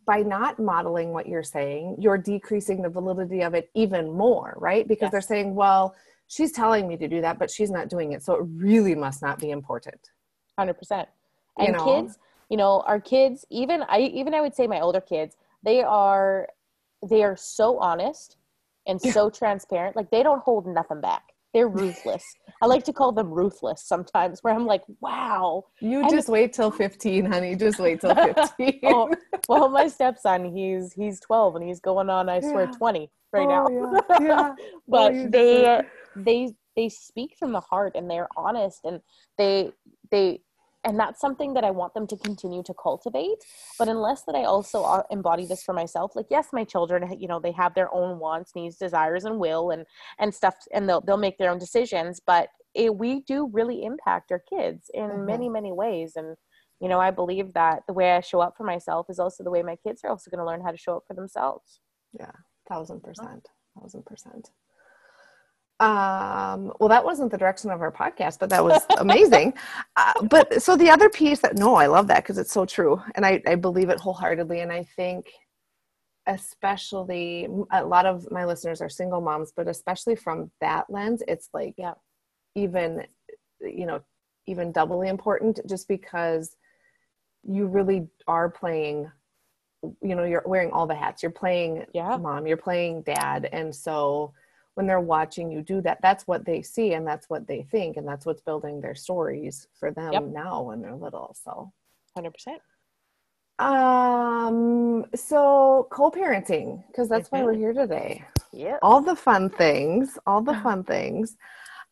by 0.07 0.23
not 0.23 0.59
modeling 0.59 1.11
what 1.13 1.27
you're 1.27 1.43
saying 1.43 1.97
you're 1.99 2.19
decreasing 2.19 2.81
the 2.83 2.89
validity 2.89 3.43
of 3.43 3.55
it 3.55 3.71
even 3.75 4.11
more 4.11 4.55
right 4.59 4.87
because 4.87 5.11
they're 5.11 5.21
saying 5.21 5.55
well 5.55 5.95
she's 6.29 6.53
telling 6.53 6.87
me 6.87 6.97
to 6.97 7.09
do 7.09 7.21
that 7.21 7.39
but 7.39 7.51
she's 7.51 7.71
not 7.71 7.89
doing 7.89 8.13
it 8.13 8.23
so 8.23 8.35
it 8.35 8.47
really 8.57 8.95
must 8.95 9.21
not 9.23 9.39
be 9.39 9.51
important 9.51 10.11
hundred 10.59 10.75
percent. 10.75 11.09
You 11.59 11.67
And 11.67 11.77
know? 11.77 11.85
kids, 11.85 12.19
you 12.49 12.57
know, 12.57 12.83
our 12.87 13.01
kids, 13.01 13.45
even 13.51 13.83
I 13.89 14.01
even 14.01 14.35
I 14.35 14.41
would 14.41 14.55
say 14.55 14.67
my 14.67 14.81
older 14.81 15.01
kids, 15.01 15.37
they 15.63 15.83
are 15.83 16.49
they 17.09 17.23
are 17.23 17.37
so 17.37 17.79
honest 17.79 18.37
and 18.87 19.01
so 19.01 19.31
transparent. 19.31 19.97
Like 19.97 20.11
they 20.11 20.23
don't 20.23 20.43
hold 20.43 20.67
nothing 20.67 21.01
back. 21.01 21.32
They're 21.55 21.69
ruthless. 21.69 22.25
I 22.63 22.67
like 22.67 22.85
to 22.85 22.93
call 22.93 23.13
them 23.13 23.31
ruthless 23.31 23.83
sometimes 23.85 24.43
where 24.43 24.55
I'm 24.55 24.67
like, 24.67 24.83
wow. 25.01 25.65
you 25.81 26.01
And- 26.01 26.11
just 26.11 26.29
wait 26.29 26.53
till 26.53 26.71
15 26.71 27.27
honey 27.27 27.55
just 27.57 27.79
wait 27.79 28.01
till 28.01 28.15
15 28.59 28.81
Oh, 28.85 29.11
well, 29.49 29.69
my 29.69 29.89
stepson, 29.89 30.55
he's 30.57 30.93
he's 30.95 31.21
12 31.21 31.57
and 31.57 31.65
he's 31.65 31.81
going 31.81 32.09
on, 32.09 32.29
I 32.29 32.41
swear, 32.41 32.65
Yeah. 32.65 32.79
20 32.79 33.11
right 33.33 33.47
Oh, 33.49 33.67
now. 33.67 34.01
yeah, 34.19 34.19
yeah. 34.27 34.55
Oh, 34.59 34.65
but 34.89 35.15
you 35.15 35.29
they 35.29 35.83
they 36.17 36.55
they 36.77 36.89
speak 36.89 37.37
from 37.39 37.53
the 37.53 37.61
heart 37.61 37.93
and 37.97 38.11
they're 38.11 38.29
honest 38.37 38.81
and 38.85 39.01
they 39.37 39.73
they 40.11 40.41
and 40.85 40.99
that's 40.99 41.21
something 41.21 41.55
that 41.55 41.65
I 41.65 41.71
want 41.71 41.95
them 41.95 42.07
to 42.09 42.17
continue 42.17 42.63
to 42.65 42.75
cultivate. 42.75 43.45
But 43.79 43.89
unless 43.89 44.23
that 44.25 44.35
I 44.35 44.45
also 44.45 44.85
are- 44.85 45.07
embody 45.11 45.47
this 45.47 45.63
for 45.63 45.73
myself, 45.73 46.17
like 46.17 46.27
yes, 46.31 46.49
my 46.53 46.65
children, 46.65 47.19
you 47.21 47.29
know, 47.29 47.41
they 47.41 47.53
have 47.53 47.75
their 47.75 47.93
own 47.95 48.19
wants, 48.19 48.55
needs, 48.55 48.77
desires, 48.77 49.25
and 49.25 49.39
will, 49.39 49.71
and 49.71 49.87
and 50.19 50.35
stuff, 50.35 50.55
and 50.73 50.89
they'll 50.89 51.01
they'll 51.01 51.17
make 51.17 51.39
their 51.39 51.51
own 51.51 51.59
decisions. 51.59 52.21
But 52.25 52.49
it, 52.75 52.97
we 52.97 53.21
do 53.21 53.49
really 53.53 53.85
impact 53.85 54.33
our 54.33 54.39
kids 54.41 54.91
in 54.95 55.11
Mhm. 55.11 55.27
many 55.27 55.49
many 55.49 55.73
ways, 55.73 56.17
and 56.17 56.37
you 56.81 56.89
know, 56.89 56.99
I 56.99 57.13
believe 57.13 57.53
that 57.53 57.85
the 57.87 57.93
way 57.93 58.13
I 58.17 58.21
show 58.21 58.41
up 58.41 58.57
for 58.57 58.65
myself 58.65 59.07
is 59.09 59.21
also 59.21 59.45
the 59.45 59.51
way 59.53 59.63
my 59.63 59.77
kids 59.77 60.03
are 60.03 60.11
also 60.11 60.31
going 60.31 60.41
to 60.41 60.45
learn 60.45 60.63
how 60.63 60.73
to 60.73 60.77
show 60.77 60.97
up 60.97 61.05
for 61.07 61.15
themselves. 61.15 61.81
Yeah, 62.13 62.33
thousand 62.69 63.03
percent, 63.05 63.49
thousand 63.79 64.05
percent. 64.05 64.51
Um, 65.83 66.73
well, 66.79 66.89
that 66.89 67.05
wasn't 67.05 67.33
the 67.33 67.37
direction 67.39 67.71
of 67.71 67.81
our 67.83 67.91
podcast, 67.91 68.39
but 68.39 68.49
that 68.51 68.63
was 68.65 68.87
amazing. 68.99 69.53
uh, 69.97 70.13
but 70.31 70.63
so 70.63 70.77
the 70.77 70.89
other 70.89 71.09
piece 71.09 71.41
that 71.41 71.57
no, 71.57 71.75
I 71.75 71.87
love 71.87 72.07
that 72.07 72.23
because 72.23 72.39
it's 72.39 72.53
so 72.53 72.65
true, 72.65 73.03
and 73.17 73.27
I, 73.27 73.43
I 73.49 73.57
believe 73.57 73.89
it 73.91 73.99
wholeheartedly. 73.99 74.61
And 74.61 74.71
I 74.71 74.85
think, 74.97 75.27
especially 76.29 77.49
a 77.73 77.85
lot 77.85 78.07
of 78.07 78.31
my 78.31 78.45
listeners 78.45 78.81
are 78.81 78.89
single 78.89 79.21
moms, 79.21 79.53
but 79.57 79.67
especially 79.67 80.15
from 80.15 80.53
that 80.61 80.89
lens, 80.89 81.23
it's 81.27 81.49
like 81.53 81.75
Yeah. 81.77 81.95
even 82.55 83.05
you 83.61 83.87
know 83.87 84.01
even 84.47 84.73
doubly 84.73 85.09
important 85.09 85.61
just 85.69 85.89
because 85.89 86.57
you 87.45 87.67
really 87.67 88.09
are 88.29 88.49
playing 88.51 89.11
you 90.01 90.15
know 90.15 90.25
you're 90.25 90.43
wearing 90.47 90.71
all 90.71 90.87
the 90.87 90.95
hats 90.95 91.23
you're 91.23 91.31
playing 91.33 91.85
Yeah. 91.93 92.17
mom 92.17 92.47
you're 92.47 92.57
playing 92.57 93.03
dad 93.03 93.49
and 93.53 93.75
so 93.75 94.33
when 94.75 94.87
they're 94.87 95.01
watching 95.01 95.51
you 95.51 95.63
do 95.63 95.81
that 95.83 95.99
that's 96.03 96.27
what 96.27 96.45
they 96.45 96.63
see 96.63 96.95
and 96.95 97.07
that's 97.07 97.29
what 97.29 97.47
they 97.47 97.63
think 97.71 97.97
and 97.97 98.07
that's 98.09 98.25
what's 98.27 98.41
building 98.43 98.81
their 98.81 98.95
stories 98.95 99.69
for 99.79 99.91
them 99.91 100.13
Yep. 100.13 100.25
now 100.33 100.63
when 100.63 100.81
they're 100.81 100.95
little 100.95 101.37
so 101.43 101.73
Hundred 102.15 102.33
percent. 102.33 102.61
um 103.59 105.05
so 105.15 105.87
co-parenting 105.91 106.83
because 106.89 107.09
that's 107.09 107.31
why 107.31 107.43
we're 107.45 107.55
here 107.55 107.73
today 107.73 108.25
Yeah. 108.53 108.79
all 108.83 109.01
the 109.01 109.17
fun 109.17 109.51
things 109.51 110.19
all 110.27 110.43
the 110.43 110.55
fun 110.55 110.85
things 110.85 111.37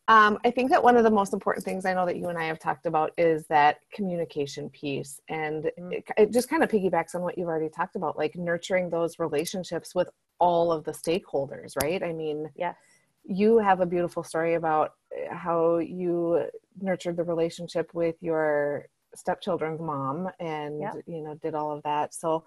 um, 0.07 0.39
i 0.43 0.51
think 0.51 0.69
that 0.71 0.83
one 0.83 0.97
of 0.97 1.03
the 1.03 1.11
most 1.11 1.33
important 1.33 1.63
things 1.63 1.85
i 1.85 1.93
know 1.93 2.05
that 2.05 2.17
you 2.17 2.27
and 2.29 2.37
i 2.37 2.43
have 2.45 2.59
talked 2.59 2.85
about 2.87 3.11
is 3.17 3.45
that 3.47 3.77
communication 3.93 4.69
piece 4.71 5.21
and 5.29 5.69
Mm. 5.79 5.93
it, 5.93 6.03
it 6.17 6.31
just 6.33 6.49
kind 6.49 6.63
of 6.63 6.69
piggybacks 6.69 7.15
on 7.15 7.21
what 7.21 7.37
you've 7.37 7.47
already 7.47 7.69
talked 7.69 7.95
about 7.95 8.17
like 8.17 8.35
nurturing 8.35 8.89
those 8.89 9.19
relationships 9.19 9.93
with 9.95 10.09
all 10.41 10.71
of 10.71 10.83
the 10.83 10.91
stakeholders 10.91 11.73
right 11.81 12.03
i 12.03 12.11
mean 12.11 12.49
Yes. 12.55 12.75
you 13.23 13.59
have 13.59 13.79
a 13.79 13.85
beautiful 13.85 14.23
story 14.23 14.55
about 14.55 14.95
eh, 15.15 15.33
how 15.33 15.77
you 15.77 16.45
nurtured 16.81 17.15
the 17.15 17.23
relationship 17.23 17.93
with 17.93 18.15
your 18.21 18.87
stepchildren's 19.15 19.79
mom 19.79 20.29
and 20.39 20.81
yep. 20.81 20.95
you 21.05 21.21
know 21.21 21.35
did 21.35 21.53
all 21.53 21.71
of 21.71 21.83
that 21.83 22.13
so 22.13 22.43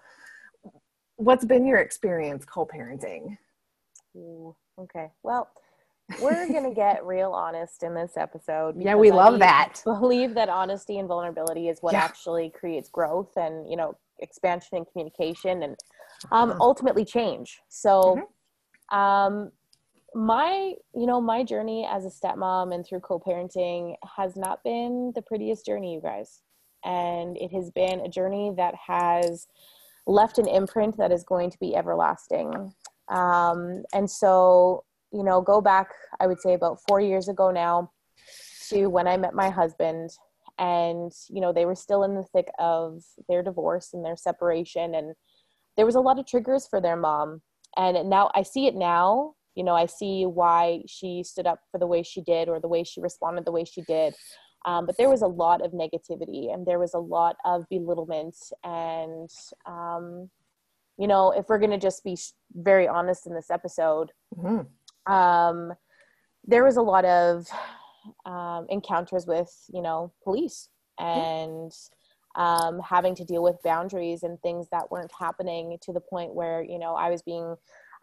what's 1.15 1.45
been 1.45 1.65
your 1.65 1.79
experience 1.79 2.43
co-parenting 2.43 3.37
Ooh, 4.17 4.55
okay 4.77 5.07
well 5.23 5.49
we're 6.21 6.51
gonna 6.51 6.73
get 6.73 7.05
real 7.05 7.31
honest 7.31 7.81
in 7.81 7.95
this 7.95 8.17
episode 8.17 8.75
yeah 8.77 8.95
we 8.95 9.11
love 9.11 9.39
that 9.39 9.81
believe 9.85 10.33
that 10.33 10.49
honesty 10.49 10.99
and 10.99 11.07
vulnerability 11.07 11.69
is 11.69 11.79
what 11.79 11.93
yeah. 11.93 12.03
actually 12.03 12.49
creates 12.49 12.89
growth 12.89 13.31
and 13.37 13.69
you 13.69 13.77
know 13.77 13.95
expansion 14.19 14.77
and 14.77 14.87
communication 14.91 15.63
and 15.63 15.77
um, 16.31 16.51
uh-huh. 16.51 16.59
ultimately 16.61 17.05
change. 17.05 17.59
So 17.69 18.17
mm-hmm. 18.91 18.97
um, 18.97 19.51
my 20.13 20.73
you 20.93 21.05
know 21.05 21.19
my 21.19 21.43
journey 21.43 21.87
as 21.89 22.05
a 22.05 22.09
stepmom 22.09 22.73
and 22.73 22.85
through 22.85 23.01
co-parenting 23.01 23.95
has 24.15 24.37
not 24.37 24.63
been 24.63 25.11
the 25.13 25.21
prettiest 25.21 25.65
journey 25.65 25.93
you 25.93 26.01
guys. 26.01 26.41
And 26.83 27.35
it 27.37 27.51
has 27.51 27.71
been 27.71 28.01
a 28.01 28.09
journey 28.09 28.53
that 28.57 28.75
has 28.75 29.47
left 30.05 30.37
an 30.37 30.47
imprint 30.47 30.97
that 30.97 31.11
is 31.11 31.23
going 31.23 31.49
to 31.49 31.57
be 31.59 31.75
everlasting. 31.75 32.73
Um, 33.09 33.83
and 33.93 34.09
so 34.09 34.83
you 35.11 35.23
know 35.23 35.39
go 35.39 35.61
back 35.61 35.89
i 36.19 36.27
would 36.27 36.41
say 36.41 36.55
about 36.55 36.79
four 36.89 36.99
years 36.99 37.29
ago 37.29 37.51
now 37.51 37.91
to 38.69 38.87
when 38.87 39.07
i 39.07 39.15
met 39.15 39.33
my 39.33 39.49
husband. 39.49 40.09
And 40.57 41.11
you 41.29 41.41
know 41.41 41.51
they 41.51 41.65
were 41.65 41.75
still 41.75 42.03
in 42.03 42.15
the 42.15 42.23
thick 42.23 42.47
of 42.59 43.03
their 43.27 43.43
divorce 43.43 43.89
and 43.93 44.05
their 44.05 44.15
separation. 44.15 44.95
And 44.95 45.13
there 45.77 45.85
was 45.85 45.95
a 45.95 45.99
lot 45.99 46.19
of 46.19 46.25
triggers 46.25 46.67
for 46.67 46.81
their 46.81 46.95
mom. 46.95 47.41
And 47.77 48.09
now 48.09 48.31
i 48.33 48.41
see 48.41 48.67
it 48.67 48.75
now 48.75 49.33
you 49.55 49.63
know 49.63 49.73
i 49.73 49.85
see 49.85 50.25
why 50.25 50.81
she 50.87 51.23
stood 51.23 51.45
up 51.45 51.59
for 51.71 51.77
the 51.77 51.87
way 51.87 52.03
she 52.03 52.21
did 52.21 52.47
or 52.47 52.59
the 52.59 52.69
way 52.69 52.83
she 52.83 53.01
responded 53.01 53.45
the 53.45 53.51
way 53.51 53.65
she 53.65 53.81
did. 53.81 54.15
Um, 54.65 54.87
but 54.87 54.97
there 54.97 55.09
was 55.09 55.21
a 55.21 55.27
lot 55.27 55.63
of 55.63 55.73
negativity 55.73 56.51
and 56.51 56.65
there 56.65 56.79
was 56.79 56.95
a 56.95 56.99
lot 56.99 57.35
of 57.45 57.69
belittlement. 57.69 58.35
And 58.63 59.29
um, 59.65 60.29
you 60.97 61.07
know 61.07 61.31
if 61.31 61.49
we're 61.49 61.59
going 61.59 61.71
to 61.71 61.77
just 61.77 62.03
be 62.03 62.17
very 62.53 62.87
honest 62.87 63.27
in 63.27 63.33
this 63.33 63.51
episode 63.51 64.11
mm-hmm. 64.35 65.13
um, 65.13 65.73
there 66.47 66.63
was 66.63 66.77
a 66.77 66.81
lot 66.81 67.03
of 67.05 67.45
um, 68.25 68.65
encounters 68.69 69.25
with 69.25 69.51
you 69.73 69.81
know 69.81 70.13
police. 70.23 70.69
And 70.97 71.71
um, 72.35 72.79
having 72.79 73.15
to 73.15 73.23
deal 73.23 73.41
with 73.43 73.61
boundaries 73.63 74.23
and 74.23 74.41
things 74.41 74.67
that 74.71 74.91
weren't 74.91 75.11
happening 75.17 75.77
to 75.81 75.93
the 75.93 76.01
point 76.01 76.33
where 76.33 76.63
you 76.63 76.79
know 76.79 76.95
i 76.95 77.09
was 77.09 77.21
being 77.21 77.55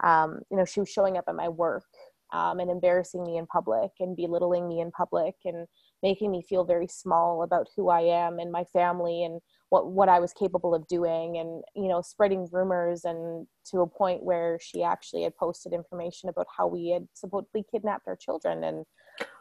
um, 0.03 0.41
you 0.49 0.57
know, 0.57 0.65
she 0.65 0.79
was 0.79 0.89
showing 0.89 1.17
up 1.17 1.25
at 1.27 1.35
my 1.35 1.49
work 1.49 1.85
um, 2.31 2.59
and 2.59 2.69
embarrassing 2.69 3.23
me 3.23 3.37
in 3.37 3.45
public 3.47 3.91
and 3.99 4.15
belittling 4.15 4.67
me 4.67 4.81
in 4.81 4.91
public 4.91 5.35
and 5.45 5.67
making 6.03 6.29
me 6.29 6.43
feel 6.47 6.65
very 6.65 6.87
small 6.87 7.41
about 7.41 7.69
who 7.75 7.89
I 7.89 8.01
am 8.01 8.37
and 8.37 8.51
my 8.51 8.65
family 8.65 9.23
and 9.23 9.39
what 9.69 9.87
what 9.87 10.09
I 10.09 10.19
was 10.19 10.33
capable 10.33 10.75
of 10.75 10.85
doing 10.87 11.37
and 11.37 11.63
you 11.75 11.87
know 11.87 12.01
spreading 12.01 12.47
rumors 12.51 13.05
and 13.05 13.47
to 13.71 13.79
a 13.79 13.87
point 13.87 14.21
where 14.21 14.59
she 14.61 14.83
actually 14.83 15.23
had 15.23 15.35
posted 15.35 15.73
information 15.73 16.29
about 16.29 16.47
how 16.55 16.67
we 16.67 16.89
had 16.89 17.07
supposedly 17.13 17.63
kidnapped 17.71 18.07
our 18.07 18.17
children 18.17 18.63
and 18.65 18.85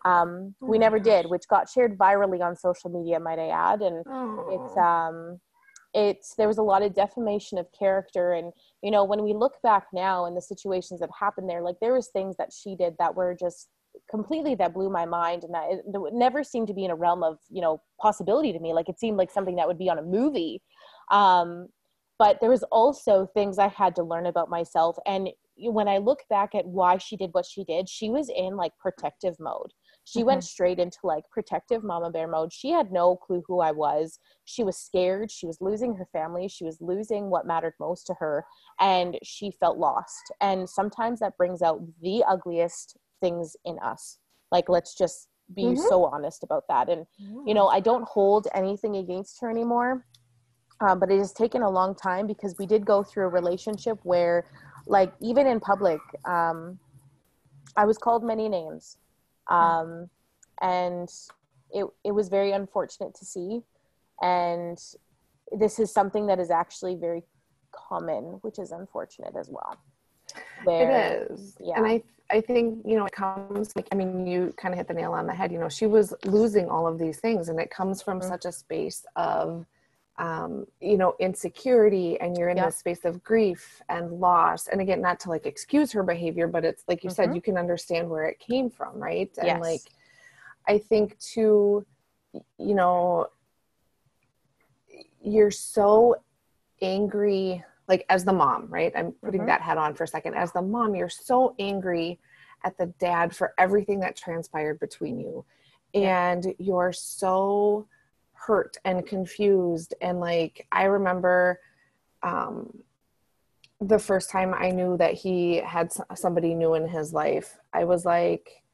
um, 0.05 0.55
oh 0.63 0.67
we 0.67 0.79
never 0.79 0.99
gosh. 0.99 1.05
did 1.05 1.27
which 1.27 1.49
got 1.49 1.69
shared 1.69 1.99
virally 1.99 2.41
on 2.41 2.57
social 2.57 2.89
media 2.89 3.19
might 3.19 3.41
I 3.41 3.49
add 3.49 3.83
and 3.83 4.05
oh. 4.07 4.47
it's 4.53 4.77
um 4.79 5.41
it's 5.95 6.35
there 6.37 6.49
was 6.49 6.59
a 6.59 6.63
lot 6.63 6.83
of 6.83 6.95
defamation 6.95 7.59
of 7.59 7.67
character 7.79 8.33
and 8.33 8.53
you 8.83 8.91
know 8.91 9.05
when 9.05 9.23
we 9.23 9.35
look 9.35 9.61
back 9.63 9.89
now 9.93 10.25
and 10.25 10.37
the 10.37 10.41
situations 10.41 11.01
that 11.01 11.11
happened 11.19 11.51
there 11.51 11.61
like 11.61 11.77
there 11.81 11.93
was 11.93 12.09
things 12.09 12.37
that 12.37 12.53
she 12.53 12.77
did 12.77 12.95
that 12.99 13.15
were 13.15 13.37
just 13.39 13.69
completely 14.13 14.55
that 14.55 14.75
blew 14.75 14.91
my 14.91 15.07
mind 15.07 15.43
and 15.43 15.55
that 15.55 15.65
it, 15.71 15.81
it 15.87 16.15
never 16.15 16.45
seemed 16.45 16.69
to 16.69 16.75
be 16.75 16.85
in 16.85 16.91
a 16.91 16.95
realm 16.95 17.23
of 17.23 17.39
you 17.51 17.61
know 17.61 17.81
possibility 18.01 18.53
to 18.53 18.61
me 18.61 18.73
like 18.73 18.89
it 18.89 19.01
seemed 19.01 19.17
like 19.17 19.31
something 19.31 19.57
that 19.57 19.67
would 19.67 19.79
be 19.79 19.89
on 19.89 19.99
a 19.99 20.03
movie 20.03 20.63
um 21.11 21.67
but 22.19 22.39
there 22.41 22.51
was 22.51 22.63
also 22.65 23.27
things 23.35 23.59
i 23.59 23.69
had 23.69 23.97
to 23.97 24.03
learn 24.03 24.27
about 24.27 24.51
myself 24.51 24.97
and 25.07 25.31
when 25.57 25.89
i 25.89 25.99
look 25.99 26.21
back 26.29 26.55
at 26.55 26.67
why 26.67 26.99
she 26.99 27.17
did 27.17 27.31
what 27.33 27.47
she 27.47 27.65
did 27.65 27.89
she 27.89 28.11
was 28.11 28.31
in 28.37 28.57
like 28.57 28.73
protective 28.79 29.35
mode 29.41 29.73
she 30.05 30.21
mm-hmm. 30.21 30.27
went 30.27 30.45
straight 30.45 30.79
into 30.79 30.99
like 31.05 31.25
protective 31.31 31.85
mama 31.85 32.11
bear 32.11 32.27
mode. 32.27 32.53
She 32.53 32.71
had 32.71 32.91
no 32.91 33.17
clue 33.17 33.43
who 33.47 33.61
I 33.61 33.71
was. 33.71 34.19
She 34.45 34.65
was 34.65 34.77
scared. 34.77 35.31
She 35.31 35.47
was 35.47 35.61
losing 35.61 35.95
her 35.95 36.09
family. 36.13 36.49
She 36.49 36.65
was 36.65 36.79
losing 36.81 37.31
what 37.31 37.47
mattered 37.47 37.75
most 37.79 38.07
to 38.09 38.15
her. 38.15 38.45
And 38.81 39.19
she 39.23 39.53
felt 39.53 39.79
lost. 39.79 40.33
And 40.41 40.69
sometimes 40.69 41.21
that 41.21 41.37
brings 41.37 41.63
out 41.63 41.81
the 42.01 42.25
ugliest 42.29 42.97
things 43.23 43.57
in 43.65 43.79
us. 43.93 44.19
Like, 44.51 44.69
let's 44.69 44.95
just 45.03 45.29
be 45.55 45.65
mm-hmm. 45.65 45.89
so 45.89 46.05
honest 46.05 46.43
about 46.43 46.65
that. 46.69 46.91
And, 46.91 47.07
you 47.47 47.55
know, 47.55 47.69
I 47.69 47.81
don't 47.81 48.07
hold 48.17 48.49
anything 48.55 48.97
against 48.97 49.41
her 49.41 49.49
anymore. 49.51 50.05
Um, 50.81 50.99
but 50.99 51.11
it 51.11 51.19
has 51.19 51.33
taken 51.33 51.63
a 51.63 51.71
long 51.71 51.95
time 51.95 52.27
because 52.27 52.53
we 52.59 52.67
did 52.67 52.85
go 52.85 53.03
through 53.03 53.27
a 53.27 53.29
relationship 53.41 53.99
where, 54.03 54.45
like, 54.87 55.13
even 55.21 55.47
in 55.47 55.61
public, 55.61 56.01
um, 56.27 56.79
I 57.77 57.85
was 57.87 57.97
called 57.97 58.23
many 58.25 58.49
names 58.49 58.99
um, 59.51 60.09
and 60.61 61.09
it 61.71 61.87
it 62.05 62.13
was 62.13 62.29
very 62.29 62.53
unfortunate 62.53 63.15
to 63.15 63.25
see, 63.25 63.61
and 64.21 64.79
this 65.53 65.79
is 65.79 65.93
something 65.93 66.27
that 66.27 66.39
is 66.39 66.51
actually 66.51 66.95
very 66.95 67.23
common, 67.73 68.39
which 68.43 68.59
is 68.59 68.73
unfortunate 68.73 69.35
as 69.39 69.49
well. 69.51 69.77
Where, 70.65 70.91
it 70.91 71.31
is, 71.33 71.57
yeah, 71.61 71.79
and 71.79 71.87
I 71.87 72.03
I 72.33 72.41
think 72.41 72.83
you 72.85 72.97
know 72.97 73.05
it 73.05 73.13
comes 73.13 73.77
like 73.77 73.89
I 73.93 73.95
mean 73.95 74.27
you 74.27 74.55
kind 74.57 74.73
of 74.73 74.79
hit 74.79 74.89
the 74.89 74.95
nail 74.95 75.13
on 75.13 75.27
the 75.27 75.35
head. 75.35 75.53
You 75.53 75.59
know 75.59 75.69
she 75.69 75.87
was 75.87 76.15
losing 76.25 76.69
all 76.69 76.87
of 76.87 76.99
these 76.99 77.21
things, 77.21 77.49
and 77.49 77.61
it 77.61 77.71
comes 77.71 78.03
from 78.03 78.19
mm-hmm. 78.19 78.29
such 78.29 78.45
a 78.47 78.53
space 78.53 79.05
of 79.17 79.67
um, 80.19 80.67
you 80.81 80.99
know, 80.99 81.15
insecurity 81.19 82.21
and 82.21 82.37
you're 82.37 82.51
in 82.51 82.57
yep. 82.57 82.67
this 82.67 82.77
space 82.77 83.05
of 83.05 83.25
grief 83.25 83.81
and 83.89 84.21
loss. 84.21 84.69
And 84.69 84.81
again, 84.81 85.01
not 85.01 85.19
to 85.21 85.31
like 85.31 85.47
excuse 85.47 85.91
her 85.93 86.03
behavior, 86.03 86.47
but 86.47 86.65
it's 86.65 86.85
like 86.87 87.03
you 87.03 87.11
mm-hmm. 87.11 87.15
said, 87.15 87.35
you 87.35 87.41
can 87.41 87.57
understand 87.57 88.09
where 88.09 88.25
it 88.25 88.39
came 88.39 88.71
from, 88.71 89.03
right? 89.03 89.31
And 89.39 89.47
yes. 89.47 89.61
like, 89.61 89.81
I 90.69 90.79
think 90.79 91.19
to, 91.35 91.85
you 92.59 92.75
know, 92.75 93.27
you're 95.25 95.51
so 95.51 96.17
angry, 96.81 97.65
like 97.89 98.05
as 98.09 98.25
the 98.25 98.33
mom, 98.33 98.67
right? 98.69 98.93
I'm 98.97 99.13
putting 99.25 99.41
mm-hmm. 99.41 99.49
that 99.49 99.63
hat 99.63 99.79
on 99.79 99.95
for 99.95 100.05
a 100.05 100.09
second. 100.09 100.35
As 100.35 100.53
the 100.53 100.63
mom, 100.63 100.95
you're 100.95 101.09
so 101.09 101.55
angry 101.59 102.19
at 102.65 102.79
the 102.79 102.87
dad 102.99 103.35
for 103.35 103.55
everything 103.59 104.01
that 104.01 104.17
transpired 104.17 104.79
between 104.79 105.19
you. 105.19 105.45
And 105.95 106.55
you're 106.59 106.93
so 106.93 107.87
hurt 108.47 108.77
and 108.85 109.07
confused 109.07 109.95
and 110.01 110.19
like 110.19 110.67
i 110.73 110.85
remember 110.85 111.61
um 112.25 112.83
the 113.81 113.99
first 113.99 114.31
time 114.31 114.53
i 114.53 114.71
knew 114.71 114.97
that 114.97 115.15
he 115.15 115.57
had 115.57 115.93
somebody 116.15 116.53
new 116.55 116.75
in 116.75 116.89
his 116.89 117.13
life 117.13 117.59
i 117.73 117.85
was 117.85 118.05
like 118.05 118.65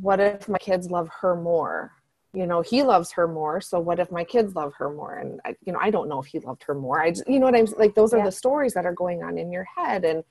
what 0.00 0.20
if 0.20 0.46
my 0.48 0.58
kids 0.58 0.90
love 0.90 1.08
her 1.20 1.34
more 1.34 1.92
you 2.36 2.46
know 2.46 2.60
he 2.60 2.82
loves 2.82 3.10
her 3.12 3.26
more 3.26 3.60
so 3.60 3.80
what 3.80 3.98
if 3.98 4.10
my 4.10 4.24
kids 4.24 4.54
love 4.54 4.74
her 4.74 4.90
more 4.90 5.14
and 5.14 5.40
I, 5.44 5.56
you 5.64 5.72
know 5.72 5.78
i 5.80 5.90
don't 5.90 6.08
know 6.08 6.20
if 6.20 6.26
he 6.26 6.38
loved 6.38 6.62
her 6.64 6.74
more 6.74 7.00
i 7.00 7.10
just, 7.10 7.28
you 7.28 7.38
know 7.38 7.46
what 7.46 7.56
i'm 7.56 7.66
like 7.78 7.94
those 7.94 8.12
are 8.12 8.18
yeah. 8.18 8.26
the 8.26 8.32
stories 8.32 8.74
that 8.74 8.84
are 8.84 8.92
going 8.92 9.22
on 9.22 9.38
in 9.38 9.50
your 9.50 9.66
head 9.76 10.04
and 10.04 10.22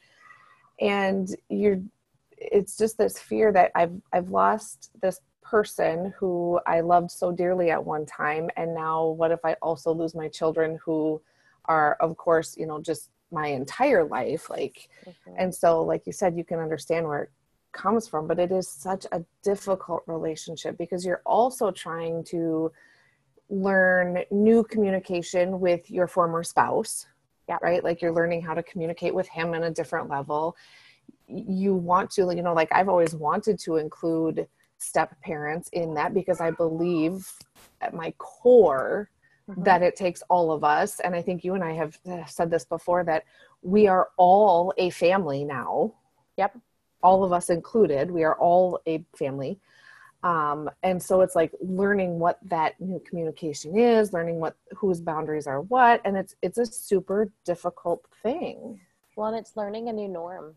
and 0.79 1.35
you're 1.49 1.81
it's 2.37 2.77
just 2.77 2.97
this 2.97 3.17
fear 3.17 3.51
that 3.51 3.71
i've 3.75 3.93
i've 4.13 4.29
lost 4.29 4.91
this 5.01 5.19
person 5.45 6.11
who 6.17 6.59
I 6.65 6.81
loved 6.81 7.11
so 7.11 7.31
dearly 7.31 7.69
at 7.69 7.85
one 7.85 8.05
time. 8.05 8.49
And 8.57 8.73
now, 8.73 9.05
what 9.05 9.31
if 9.31 9.39
I 9.45 9.53
also 9.61 9.93
lose 9.93 10.15
my 10.15 10.27
children 10.27 10.79
who 10.83 11.21
are, 11.65 11.95
of 12.01 12.17
course, 12.17 12.57
you 12.57 12.65
know, 12.65 12.81
just 12.81 13.09
my 13.31 13.47
entire 13.47 14.03
life? 14.03 14.49
Like, 14.49 14.89
mm-hmm. 15.07 15.35
and 15.37 15.53
so, 15.53 15.83
like 15.83 16.05
you 16.05 16.13
said, 16.13 16.35
you 16.35 16.43
can 16.43 16.59
understand 16.59 17.07
where 17.07 17.29
comes 17.75 18.07
from, 18.07 18.27
but 18.27 18.39
it 18.39 18.51
is 18.51 18.67
such 18.67 19.05
a 19.11 19.23
difficult 19.43 20.01
relationship 20.07 20.77
because 20.77 21.05
you're 21.05 21.21
also 21.25 21.69
trying 21.69 22.23
to 22.25 22.71
learn 23.49 24.23
new 24.31 24.63
communication 24.63 25.59
with 25.59 25.91
your 25.91 26.07
former 26.07 26.43
spouse. 26.43 27.05
Yeah. 27.47 27.57
Right. 27.61 27.83
Like 27.83 28.01
you're 28.01 28.11
learning 28.11 28.41
how 28.41 28.55
to 28.55 28.63
communicate 28.63 29.13
with 29.13 29.27
him 29.27 29.53
in 29.53 29.63
a 29.63 29.69
different 29.69 30.09
level. 30.09 30.55
You 31.27 31.75
want 31.75 32.09
to, 32.11 32.33
you 32.35 32.41
know, 32.41 32.53
like 32.53 32.69
I've 32.71 32.89
always 32.89 33.13
wanted 33.13 33.59
to 33.59 33.77
include 33.77 34.47
step 34.79 35.19
parents 35.21 35.69
in 35.73 35.93
that 35.93 36.13
because 36.13 36.41
I 36.41 36.49
believe 36.49 37.31
at 37.81 37.93
my 37.93 38.13
core 38.17 39.11
mm-hmm. 39.47 39.61
that 39.63 39.83
it 39.83 39.95
takes 39.95 40.23
all 40.29 40.51
of 40.51 40.63
us. 40.63 40.99
And 40.99 41.15
I 41.15 41.21
think 41.21 41.43
you 41.43 41.53
and 41.53 41.63
I 41.63 41.73
have 41.73 41.99
uh, 42.09 42.25
said 42.25 42.49
this 42.49 42.65
before 42.65 43.03
that 43.03 43.25
we 43.61 43.87
are 43.87 44.09
all 44.17 44.73
a 44.77 44.89
family 44.89 45.43
now. 45.43 45.93
Yep. 46.37 46.57
All 47.05 47.23
of 47.23 47.31
us 47.31 47.49
included. 47.49 48.09
We 48.11 48.23
are 48.23 48.35
all 48.35 48.79
a 48.87 49.03
family. 49.15 49.59
Um, 50.23 50.69
and 50.81 51.01
so 51.01 51.21
it's 51.21 51.35
like 51.35 51.51
learning 51.61 52.17
what 52.17 52.39
that 52.49 52.81
new 52.81 52.99
communication 53.07 53.77
is, 53.77 54.11
learning 54.11 54.39
what 54.39 54.55
whose 54.75 54.99
boundaries 54.99 55.45
are 55.45 55.61
what, 55.61 56.01
and 56.03 56.17
it's 56.17 56.35
it's 56.41 56.57
a 56.57 56.65
super 56.65 57.29
difficult 57.45 58.01
thing. 58.23 58.79
Well, 59.15 59.27
and 59.29 59.37
it's 59.37 59.55
learning 59.55 59.87
a 59.89 59.93
new 59.93 60.07
norm. 60.07 60.55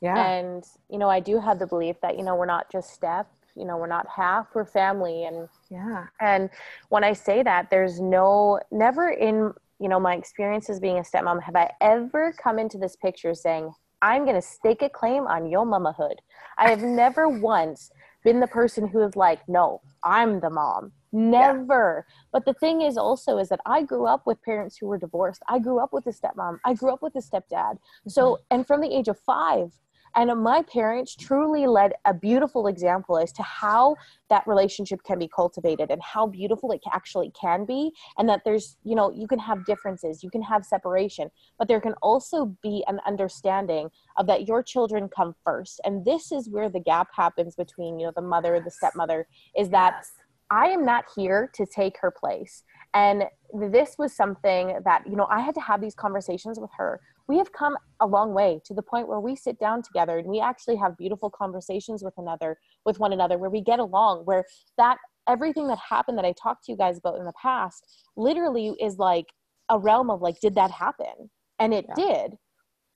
Yeah. 0.00 0.16
And 0.24 0.62
you 0.88 0.98
know, 0.98 1.10
I 1.10 1.20
do 1.20 1.40
have 1.40 1.58
the 1.58 1.66
belief 1.66 1.96
that 2.00 2.16
you 2.16 2.22
know 2.22 2.36
we're 2.36 2.46
not 2.56 2.70
just 2.70 2.90
step 2.90 3.26
you 3.58 3.64
know 3.64 3.76
we're 3.76 3.88
not 3.88 4.06
half 4.08 4.46
we're 4.54 4.64
family 4.64 5.24
and 5.24 5.48
Yeah. 5.68 6.06
and 6.20 6.48
when 6.90 7.02
i 7.02 7.12
say 7.12 7.42
that 7.42 7.70
there's 7.70 8.00
no 8.00 8.60
never 8.70 9.10
in 9.10 9.52
you 9.80 9.88
know 9.88 9.98
my 9.98 10.14
experiences 10.14 10.78
being 10.78 10.98
a 10.98 11.02
stepmom 11.02 11.42
have 11.42 11.56
i 11.56 11.68
ever 11.80 12.32
come 12.40 12.58
into 12.60 12.78
this 12.78 12.94
picture 12.94 13.34
saying 13.34 13.72
i'm 14.02 14.24
going 14.24 14.34
to 14.34 14.42
stake 14.42 14.82
a 14.82 14.88
claim 14.88 15.26
on 15.26 15.50
your 15.50 15.66
mamahood. 15.66 16.16
I 16.56 16.70
have 16.70 16.82
never 16.82 17.28
once 17.28 17.90
been 18.24 18.40
the 18.40 18.46
person 18.46 18.88
who 18.88 19.02
is 19.02 19.16
like 19.16 19.40
no 19.48 19.80
i'm 20.04 20.40
the 20.40 20.50
mom. 20.50 20.92
Never. 21.10 22.06
But 22.32 22.44
the 22.44 22.52
thing 22.52 22.82
is 22.82 22.98
also 22.98 23.38
is 23.38 23.48
that 23.48 23.60
i 23.66 23.82
grew 23.82 24.06
up 24.06 24.26
with 24.26 24.42
parents 24.42 24.76
who 24.76 24.86
were 24.86 24.98
divorced. 24.98 25.42
I 25.48 25.58
grew 25.58 25.78
up 25.78 25.92
with 25.92 26.06
a 26.06 26.10
stepmom. 26.10 26.58
I 26.64 26.74
grew 26.74 26.92
up 26.92 27.02
with 27.02 27.14
a 27.16 27.22
stepdad. 27.22 27.78
So 28.06 28.22
mm-hmm. 28.22 28.42
and 28.50 28.66
from 28.66 28.80
the 28.80 28.94
age 28.94 29.08
of 29.08 29.18
five 29.20 29.72
and 30.14 30.42
my 30.42 30.62
parents 30.62 31.14
truly 31.14 31.66
led 31.66 31.92
a 32.04 32.14
beautiful 32.14 32.66
example 32.66 33.18
as 33.18 33.32
to 33.32 33.42
how 33.42 33.96
that 34.30 34.46
relationship 34.46 35.02
can 35.04 35.18
be 35.18 35.28
cultivated 35.28 35.90
and 35.90 36.02
how 36.02 36.26
beautiful 36.26 36.72
it 36.72 36.80
actually 36.92 37.30
can 37.38 37.64
be 37.64 37.90
and 38.18 38.28
that 38.28 38.42
there's 38.44 38.76
you 38.84 38.94
know 38.94 39.10
you 39.10 39.26
can 39.26 39.38
have 39.38 39.64
differences 39.64 40.22
you 40.22 40.30
can 40.30 40.42
have 40.42 40.64
separation 40.64 41.30
but 41.58 41.68
there 41.68 41.80
can 41.80 41.94
also 42.02 42.56
be 42.62 42.84
an 42.86 43.00
understanding 43.06 43.88
of 44.16 44.26
that 44.26 44.46
your 44.46 44.62
children 44.62 45.08
come 45.08 45.34
first 45.44 45.80
and 45.84 46.04
this 46.04 46.32
is 46.32 46.48
where 46.48 46.68
the 46.68 46.80
gap 46.80 47.08
happens 47.14 47.54
between 47.54 47.98
you 47.98 48.06
know 48.06 48.12
the 48.14 48.22
mother 48.22 48.54
and 48.54 48.66
the 48.66 48.70
stepmother 48.70 49.26
is 49.56 49.70
that 49.70 49.94
Yes. 49.98 50.12
I 50.50 50.66
am 50.66 50.84
not 50.84 51.04
here 51.14 51.50
to 51.54 51.66
take 51.66 51.96
her 52.00 52.10
place. 52.10 52.62
And 52.94 53.24
this 53.52 53.96
was 53.98 54.14
something 54.14 54.78
that, 54.84 55.02
you 55.06 55.16
know, 55.16 55.26
I 55.30 55.40
had 55.40 55.54
to 55.56 55.60
have 55.60 55.80
these 55.80 55.94
conversations 55.94 56.58
with 56.58 56.70
her. 56.76 57.00
We 57.28 57.36
have 57.36 57.52
come 57.52 57.76
a 58.00 58.06
long 58.06 58.32
way 58.32 58.60
to 58.64 58.74
the 58.74 58.82
point 58.82 59.08
where 59.08 59.20
we 59.20 59.36
sit 59.36 59.58
down 59.58 59.82
together 59.82 60.18
and 60.18 60.26
we 60.26 60.40
actually 60.40 60.76
have 60.76 60.96
beautiful 60.96 61.30
conversations 61.30 62.02
with 62.02 62.14
another, 62.16 62.58
with 62.86 62.98
one 62.98 63.12
another, 63.12 63.36
where 63.36 63.50
we 63.50 63.60
get 63.60 63.78
along, 63.78 64.24
where 64.24 64.44
that 64.78 64.96
everything 65.28 65.68
that 65.68 65.78
happened 65.78 66.16
that 66.16 66.24
I 66.24 66.32
talked 66.32 66.64
to 66.64 66.72
you 66.72 66.78
guys 66.78 66.96
about 66.98 67.18
in 67.18 67.26
the 67.26 67.32
past 67.40 67.86
literally 68.16 68.74
is 68.80 68.96
like 68.98 69.26
a 69.68 69.78
realm 69.78 70.08
of 70.10 70.22
like, 70.22 70.40
did 70.40 70.54
that 70.54 70.70
happen? 70.70 71.30
And 71.58 71.74
it 71.74 71.84
Yeah. 71.88 71.94
did. 71.94 72.38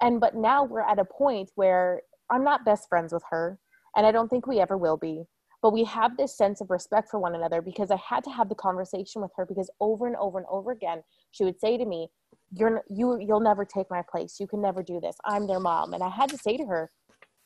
And 0.00 0.20
but 0.20 0.34
now 0.34 0.64
we're 0.64 0.80
at 0.80 0.98
a 0.98 1.04
point 1.04 1.50
where 1.54 2.02
I'm 2.30 2.42
not 2.42 2.64
best 2.64 2.88
friends 2.88 3.12
with 3.12 3.22
her, 3.30 3.58
and 3.94 4.06
I 4.06 4.12
don't 4.12 4.28
think 4.28 4.46
we 4.46 4.58
ever 4.58 4.78
will 4.78 4.96
be 4.96 5.24
but 5.62 5.72
we 5.72 5.84
have 5.84 6.16
this 6.16 6.36
sense 6.36 6.60
of 6.60 6.70
respect 6.70 7.08
for 7.08 7.20
one 7.20 7.34
another 7.34 7.62
because 7.62 7.90
I 7.90 7.96
had 7.96 8.24
to 8.24 8.30
have 8.30 8.48
the 8.48 8.54
conversation 8.54 9.22
with 9.22 9.30
her 9.36 9.46
because 9.46 9.70
over 9.80 10.06
and 10.06 10.16
over 10.16 10.38
and 10.38 10.46
over 10.50 10.72
again 10.72 11.02
she 11.30 11.44
would 11.44 11.60
say 11.60 11.78
to 11.78 11.84
me 11.84 12.08
you're 12.54 12.82
you 12.90 13.18
you'll 13.18 13.40
never 13.40 13.64
take 13.64 13.86
my 13.90 14.02
place. 14.10 14.38
You 14.38 14.46
can 14.46 14.60
never 14.60 14.82
do 14.82 15.00
this. 15.00 15.16
I'm 15.24 15.46
their 15.46 15.60
mom. 15.60 15.94
And 15.94 16.02
I 16.02 16.10
had 16.10 16.28
to 16.30 16.38
say 16.38 16.56
to 16.56 16.64
her 16.66 16.90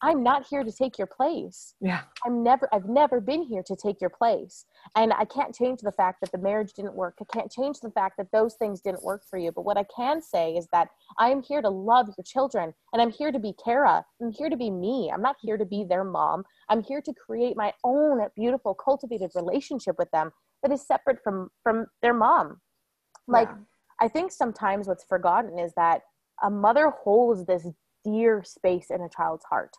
I'm 0.07 0.23
not 0.23 0.47
here 0.49 0.63
to 0.63 0.73
take 0.73 0.99
your 0.99 1.07
place 1.07 1.75
Yeah. 1.81 2.03
I'm 2.25 2.43
never 2.43 2.69
I've 2.73 2.89
never 2.89 3.21
been 3.21 3.43
here 3.43 3.63
to 3.67 3.77
take 3.77 4.01
your 4.01 4.11
place. 4.11 4.65
And 4.95 5.13
I 5.13 5.25
can't 5.25 5.55
change 5.55 5.81
the 5.81 5.93
fact 5.93 6.21
that 6.21 6.33
the 6.33 6.39
marriage 6.39 6.73
didn't 6.73 6.95
work. 6.95 7.17
I 7.21 7.25
can't 7.33 7.51
change 7.51 7.81
the 7.81 7.91
fact 7.91 8.17
that 8.19 8.31
those 8.33 8.55
things 8.55 8.81
didn't 8.81 9.03
work 9.03 9.23
for 9.29 9.39
you. 9.39 9.53
But 9.53 9.65
what 9.65 9.77
I 9.77 9.85
can 9.95 10.23
say 10.23 10.57
is 10.57 10.69
that 10.73 10.89
I 11.19 11.31
am 11.31 11.43
here 11.43 11.61
to 11.61 11.69
love 11.69 12.09
your 12.17 12.25
children 12.25 12.73
and 12.93 13.03
I'm 13.03 13.11
here 13.11 13.33
to 13.33 13.39
be 13.39 13.53
Cara. 13.63 14.05
I'm 14.23 14.33
here 14.33 14.49
to 14.49 14.57
be 14.57 14.71
me. 14.71 15.11
I'm 15.13 15.23
not 15.23 15.37
here 15.41 15.57
to 15.59 15.65
be 15.65 15.85
their 15.85 16.05
mom. 16.05 16.45
I'm 16.69 16.83
here 16.83 17.03
to 17.03 17.13
create 17.13 17.57
my 17.57 17.73
own 17.85 18.27
beautiful 18.37 18.75
cultivated 18.75 19.33
relationship 19.35 19.97
with 19.99 20.11
them 20.13 20.31
that 20.63 20.73
is 20.73 20.87
separate 20.87 21.19
from 21.23 21.51
from 21.63 21.87
their 22.03 22.15
mom. 22.15 22.61
Like 23.27 23.49
Yeah. 23.49 23.57
I 24.01 24.09
think 24.09 24.31
sometimes 24.33 24.89
what's 24.89 25.05
forgotten 25.05 25.59
is 25.59 25.73
that 25.77 26.03
a 26.43 26.51
mother 26.51 26.91
holds 26.91 27.47
this 27.47 27.67
dear 28.05 28.43
space 28.45 28.91
in 28.91 29.01
a 29.01 29.09
child's 29.09 29.45
heart. 29.45 29.75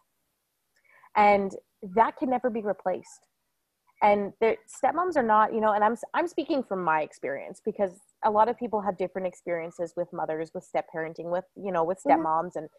And 1.18 1.52
that 1.96 2.18
can 2.18 2.30
never 2.30 2.50
be 2.50 2.62
replaced. 2.62 3.28
And 4.02 4.34
the 4.42 4.58
stepmoms 4.68 5.18
are 5.18 5.24
not, 5.24 5.54
you 5.54 5.60
know, 5.60 5.74
and 5.74 5.84
I'm 5.84 5.98
I'm 6.14 6.28
speaking 6.28 6.64
from 6.64 6.84
my 6.84 7.02
experience 7.02 7.62
because 7.66 8.00
a 8.24 8.30
lot 8.30 8.48
of 8.48 8.58
people 8.58 8.82
have 8.82 8.98
different 8.98 9.28
experiences 9.28 9.94
with 9.98 10.14
mothers, 10.14 10.52
with 10.54 10.64
step 10.64 10.86
parenting, 10.96 11.32
with 11.32 11.46
you 11.56 11.72
know, 11.72 11.84
with 11.84 12.00
Mhm. 12.06 12.24
stepmoms, 12.24 12.56
and 12.56 12.70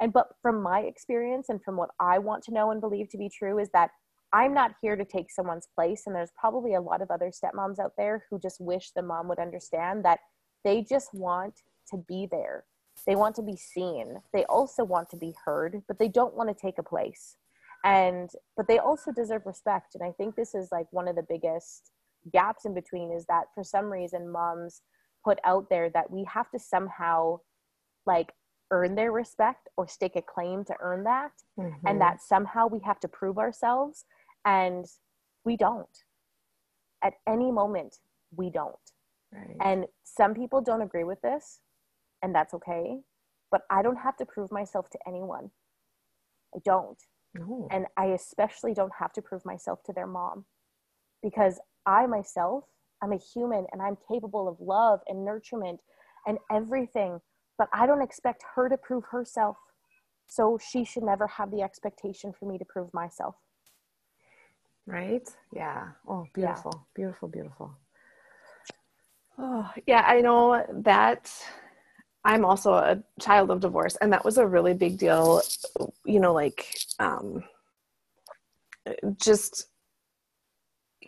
and 0.00 0.12
but 0.12 0.28
from 0.40 0.62
my 0.62 0.80
experience 0.80 1.50
and 1.50 1.62
from 1.62 1.76
what 1.76 1.90
I 2.00 2.18
want 2.18 2.42
to 2.44 2.52
know 2.54 2.70
and 2.70 2.80
believe 2.80 3.10
to 3.10 3.18
be 3.18 3.28
true 3.28 3.58
is 3.58 3.68
that 3.74 3.90
I'm 4.32 4.54
not 4.54 4.74
here 4.80 4.96
to 4.96 5.04
take 5.04 5.30
someone's 5.30 5.68
place, 5.74 6.06
and 6.06 6.16
there's 6.16 6.32
probably 6.40 6.74
a 6.74 6.80
lot 6.80 7.02
of 7.02 7.10
other 7.10 7.30
stepmoms 7.30 7.78
out 7.78 7.92
there 7.98 8.24
who 8.30 8.38
just 8.38 8.60
wish 8.60 8.92
the 8.92 9.02
mom 9.02 9.28
would 9.28 9.38
understand 9.38 10.04
that 10.06 10.20
they 10.64 10.82
just 10.82 11.12
want 11.12 11.60
to 11.90 11.98
be 11.98 12.26
there. 12.30 12.64
They 13.06 13.16
want 13.16 13.36
to 13.36 13.42
be 13.42 13.56
seen. 13.56 14.22
They 14.32 14.44
also 14.46 14.84
want 14.84 15.10
to 15.10 15.16
be 15.18 15.34
heard, 15.44 15.82
but 15.86 15.98
they 15.98 16.08
don't 16.08 16.34
want 16.34 16.48
to 16.48 16.54
take 16.54 16.78
a 16.78 16.82
place. 16.82 17.36
And 17.84 18.30
but 18.56 18.68
they 18.68 18.78
also 18.78 19.10
deserve 19.12 19.42
respect. 19.46 19.94
And 19.94 20.04
I 20.04 20.12
think 20.12 20.36
this 20.36 20.54
is 20.54 20.68
like 20.70 20.86
one 20.92 21.08
of 21.08 21.16
the 21.16 21.26
biggest 21.28 21.90
gaps 22.32 22.64
in 22.64 22.74
between 22.74 23.10
is 23.12 23.26
that 23.26 23.46
for 23.54 23.64
some 23.64 23.86
reason 23.86 24.30
moms 24.30 24.82
put 25.24 25.38
out 25.44 25.68
there 25.68 25.90
that 25.90 26.10
we 26.10 26.24
have 26.24 26.50
to 26.50 26.58
somehow 26.58 27.40
like 28.06 28.32
earn 28.70 28.94
their 28.94 29.12
respect 29.12 29.68
or 29.76 29.86
stake 29.88 30.16
a 30.16 30.22
claim 30.22 30.64
to 30.64 30.74
earn 30.80 31.04
that. 31.04 31.32
Mhm. 31.58 31.78
and 31.86 32.00
that 32.00 32.22
somehow 32.22 32.66
we 32.66 32.78
have 32.80 33.00
to 33.00 33.08
prove 33.08 33.38
ourselves. 33.38 34.04
And 34.44 34.86
we 35.44 35.56
don't. 35.56 36.04
At 37.02 37.14
any 37.26 37.50
moment 37.50 37.98
we 38.36 38.48
don't. 38.50 38.76
Right. 39.32 39.56
and 39.60 39.86
some 40.04 40.34
people 40.34 40.60
don't 40.60 40.82
agree 40.82 41.04
with 41.04 41.20
this 41.22 41.60
and 42.22 42.34
that's 42.34 42.52
okay. 42.54 43.02
But 43.50 43.62
i 43.70 43.82
don't 43.82 43.96
have 43.96 44.16
to 44.18 44.26
prove 44.26 44.52
myself 44.52 44.88
to 44.90 44.98
anyone. 45.06 45.50
I 46.54 46.58
don't 46.64 47.02
No. 47.34 47.68
and 47.70 47.86
i 47.96 48.06
especially 48.06 48.74
don't 48.74 48.92
have 48.98 49.12
to 49.12 49.22
prove 49.22 49.44
myself 49.44 49.82
to 49.84 49.92
their 49.92 50.06
mom 50.06 50.44
because 51.22 51.60
i 51.86 52.06
myself 52.06 52.64
i'm 53.02 53.12
a 53.12 53.18
human 53.18 53.66
and 53.72 53.82
i'm 53.82 53.96
capable 54.10 54.48
of 54.48 54.56
love 54.60 55.00
and 55.08 55.26
nurturement 55.26 55.78
and 56.26 56.38
everything 56.50 57.20
but 57.58 57.68
i 57.72 57.86
don't 57.86 58.02
expect 58.02 58.44
her 58.54 58.68
to 58.68 58.76
prove 58.76 59.04
herself 59.10 59.56
so 60.28 60.58
she 60.58 60.84
should 60.84 61.02
never 61.02 61.26
have 61.26 61.50
the 61.50 61.62
expectation 61.62 62.32
for 62.32 62.46
me 62.46 62.58
to 62.58 62.64
prove 62.64 62.92
myself 62.94 63.36
Right? 64.86 65.28
Yeah. 65.52 65.90
Oh, 66.08 66.24
Yeah. 66.36 66.62
beautiful. 66.64 66.86
Beautiful, 66.94 67.28
beautiful. 67.28 67.72
Oh, 69.38 69.70
yeah, 69.86 70.04
I 70.06 70.20
know 70.20 70.64
that 70.84 71.30
I'm 72.24 72.44
also 72.44 72.72
a 72.74 73.02
child 73.20 73.50
of 73.50 73.60
divorce 73.60 73.96
and 73.96 74.12
that 74.12 74.24
was 74.24 74.38
a 74.38 74.46
really 74.46 74.74
big 74.74 74.98
deal, 74.98 75.42
you 76.04 76.20
know, 76.20 76.32
like 76.32 76.66
um 76.98 77.44
just 79.16 79.66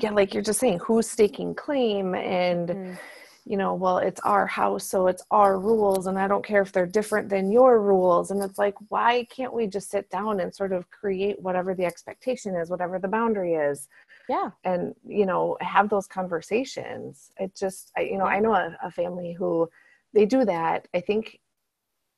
yeah, 0.00 0.10
like 0.10 0.34
you're 0.34 0.42
just 0.42 0.60
saying 0.60 0.80
who's 0.80 1.08
staking 1.08 1.54
claim? 1.54 2.14
And 2.14 2.98
you 3.46 3.58
know, 3.58 3.74
well, 3.74 3.98
it's 3.98 4.20
our 4.22 4.46
house, 4.46 4.86
so 4.86 5.06
it's 5.06 5.22
our 5.30 5.58
rules, 5.58 6.06
and 6.06 6.18
I 6.18 6.26
don't 6.26 6.44
care 6.44 6.62
if 6.62 6.72
they're 6.72 6.86
different 6.86 7.28
than 7.28 7.52
your 7.52 7.78
rules. 7.80 8.30
And 8.30 8.42
it's 8.42 8.58
like, 8.58 8.74
why 8.88 9.26
can't 9.30 9.52
we 9.52 9.66
just 9.66 9.90
sit 9.90 10.08
down 10.08 10.40
and 10.40 10.54
sort 10.54 10.72
of 10.72 10.90
create 10.90 11.40
whatever 11.42 11.74
the 11.74 11.84
expectation 11.84 12.56
is, 12.56 12.70
whatever 12.70 12.98
the 12.98 13.08
boundary 13.08 13.54
is, 13.54 13.88
yeah. 14.28 14.50
And 14.64 14.94
you 15.06 15.26
know, 15.26 15.58
have 15.60 15.90
those 15.90 16.06
conversations? 16.06 17.30
It 17.38 17.54
just, 17.54 17.92
I, 17.96 18.02
you 18.02 18.16
know, 18.16 18.24
I 18.24 18.40
know 18.40 18.54
a, 18.54 18.76
a 18.82 18.90
family 18.90 19.34
who 19.34 19.68
they 20.14 20.26
do 20.26 20.44
that. 20.44 20.88
I 20.94 21.00
think, 21.00 21.38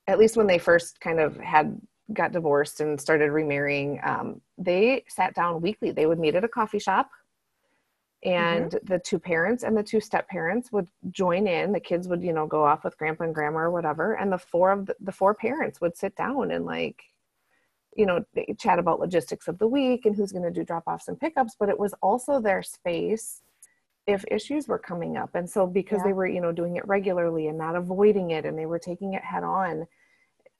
at 0.06 0.18
least 0.18 0.36
when 0.36 0.46
they 0.46 0.58
first 0.58 1.00
kind 1.00 1.18
of 1.18 1.36
had 1.38 1.80
got 2.12 2.32
divorced 2.32 2.80
and 2.80 3.00
started 3.00 3.32
remarrying, 3.32 4.00
um, 4.04 4.40
they 4.56 5.04
sat 5.08 5.34
down 5.34 5.60
weekly. 5.60 5.90
They 5.90 6.06
would 6.06 6.20
meet 6.20 6.36
at 6.36 6.44
a 6.44 6.48
coffee 6.48 6.78
shop 6.78 7.10
and 8.26 8.78
the 8.82 8.98
two 8.98 9.18
parents 9.18 9.62
and 9.62 9.76
the 9.76 9.82
two 9.82 10.00
step 10.00 10.28
parents 10.28 10.72
would 10.72 10.88
join 11.10 11.46
in 11.46 11.72
the 11.72 11.80
kids 11.80 12.08
would 12.08 12.22
you 12.22 12.32
know 12.32 12.46
go 12.46 12.64
off 12.64 12.82
with 12.82 12.96
grandpa 12.98 13.24
and 13.24 13.34
grandma 13.34 13.60
or 13.60 13.70
whatever 13.70 14.14
and 14.14 14.32
the 14.32 14.38
four 14.38 14.72
of 14.72 14.86
the, 14.86 14.96
the 15.00 15.12
four 15.12 15.34
parents 15.34 15.80
would 15.80 15.96
sit 15.96 16.14
down 16.16 16.50
and 16.50 16.64
like 16.64 17.02
you 17.94 18.06
know 18.06 18.24
chat 18.58 18.78
about 18.78 19.00
logistics 19.00 19.48
of 19.48 19.58
the 19.58 19.66
week 19.66 20.06
and 20.06 20.16
who's 20.16 20.32
going 20.32 20.44
to 20.44 20.50
do 20.50 20.64
drop 20.64 20.84
offs 20.86 21.08
and 21.08 21.20
pickups 21.20 21.56
but 21.58 21.68
it 21.68 21.78
was 21.78 21.94
also 22.02 22.40
their 22.40 22.62
space 22.62 23.42
if 24.06 24.24
issues 24.30 24.68
were 24.68 24.78
coming 24.78 25.16
up 25.16 25.34
and 25.34 25.48
so 25.48 25.66
because 25.66 25.98
Yeah. 25.98 26.04
they 26.04 26.12
were 26.12 26.26
you 26.26 26.40
know 26.40 26.52
doing 26.52 26.76
it 26.76 26.86
regularly 26.86 27.48
and 27.48 27.58
not 27.58 27.76
avoiding 27.76 28.30
it 28.30 28.44
and 28.44 28.58
they 28.58 28.66
were 28.66 28.78
taking 28.78 29.14
it 29.14 29.22
head 29.22 29.42
on 29.44 29.86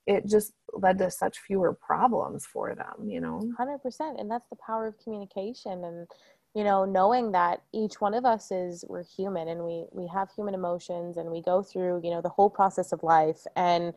it 0.07 0.27
just 0.27 0.53
led 0.73 0.99
to 0.99 1.11
such 1.11 1.39
fewer 1.39 1.73
problems 1.73 2.45
for 2.47 2.75
them 2.75 3.09
you 3.09 3.21
know 3.21 3.41
100% 3.59 4.21
and 4.21 4.31
that's 4.31 4.49
the 4.49 4.57
power 4.57 4.87
of 4.87 4.99
communication 4.99 5.85
and 5.85 6.07
you 6.55 6.65
know 6.65 6.85
knowing 6.85 7.33
that 7.33 7.63
each 7.73 8.01
one 8.01 8.15
of 8.15 8.25
us 8.25 8.51
is 8.51 8.85
we're 8.89 9.05
human 9.05 9.49
and 9.49 9.65
we 9.65 9.87
we 9.93 10.07
have 10.09 10.29
human 10.35 10.55
emotions 10.55 11.17
and 11.17 11.31
we 11.31 11.41
go 11.43 11.63
through 11.63 12.01
you 12.03 12.11
know 12.11 12.21
the 12.23 12.29
whole 12.29 12.51
process 12.51 12.93
of 12.93 13.03
life 13.03 13.47
and 13.57 13.95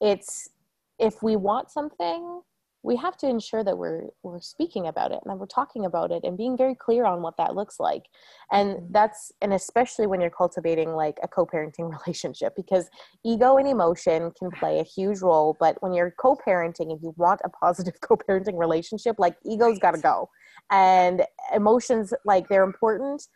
it's 0.00 0.50
if 0.98 1.22
we 1.22 1.36
want 1.36 1.70
something 1.70 2.42
we 2.82 2.96
have 2.96 3.16
to 3.18 3.28
ensure 3.28 3.62
that 3.62 3.76
we're 3.76 4.04
we're 4.22 4.40
speaking 4.40 4.86
about 4.86 5.12
it 5.12 5.20
and 5.22 5.30
that 5.30 5.38
we're 5.38 5.46
talking 5.46 5.84
about 5.84 6.10
it 6.10 6.24
and 6.24 6.38
being 6.38 6.56
very 6.56 6.74
clear 6.74 7.04
on 7.04 7.20
what 7.20 7.36
that 7.36 7.54
looks 7.54 7.78
like. 7.78 8.04
And 8.52 8.76
mm-hmm. 8.76 8.92
that's 8.92 9.32
and 9.42 9.52
especially 9.52 10.06
when 10.06 10.20
you're 10.20 10.30
cultivating 10.30 10.94
like 10.94 11.18
a 11.22 11.28
co-parenting 11.28 11.90
relationship 12.06 12.54
because 12.56 12.88
ego 13.24 13.58
and 13.58 13.68
emotion 13.68 14.32
can 14.38 14.50
play 14.50 14.78
a 14.78 14.84
huge 14.84 15.20
role 15.20 15.56
but 15.60 15.80
when 15.82 15.92
you're 15.92 16.14
co-parenting 16.18 16.90
and 16.90 17.02
you 17.02 17.14
want 17.16 17.40
a 17.44 17.50
positive 17.50 18.00
co-parenting 18.00 18.58
relationship 18.58 19.16
like 19.18 19.36
ego's 19.44 19.78
got 19.78 19.94
to 19.94 20.00
go. 20.00 20.28
And 20.70 21.24
emotions 21.54 22.14
like 22.24 22.48
they're 22.48 22.64
important 22.64 23.26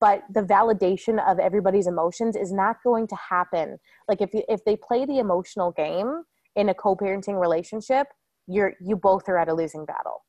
but 0.00 0.22
the 0.32 0.40
validation 0.40 1.22
of 1.30 1.38
everybody's 1.38 1.86
emotions 1.86 2.34
is 2.34 2.50
not 2.52 2.76
going 2.82 3.06
to 3.06 3.16
happen. 3.16 3.78
Like 4.08 4.22
if 4.22 4.32
you, 4.32 4.42
if 4.48 4.64
they 4.64 4.74
play 4.74 5.04
the 5.04 5.18
emotional 5.18 5.72
game 5.72 6.22
in 6.56 6.70
a 6.70 6.74
co-parenting 6.74 7.38
relationship 7.38 8.06
you're 8.50 8.74
you 8.80 8.96
both 8.96 9.28
are 9.28 9.38
at 9.38 9.48
a 9.48 9.54
losing 9.54 9.84
battle 9.84 10.24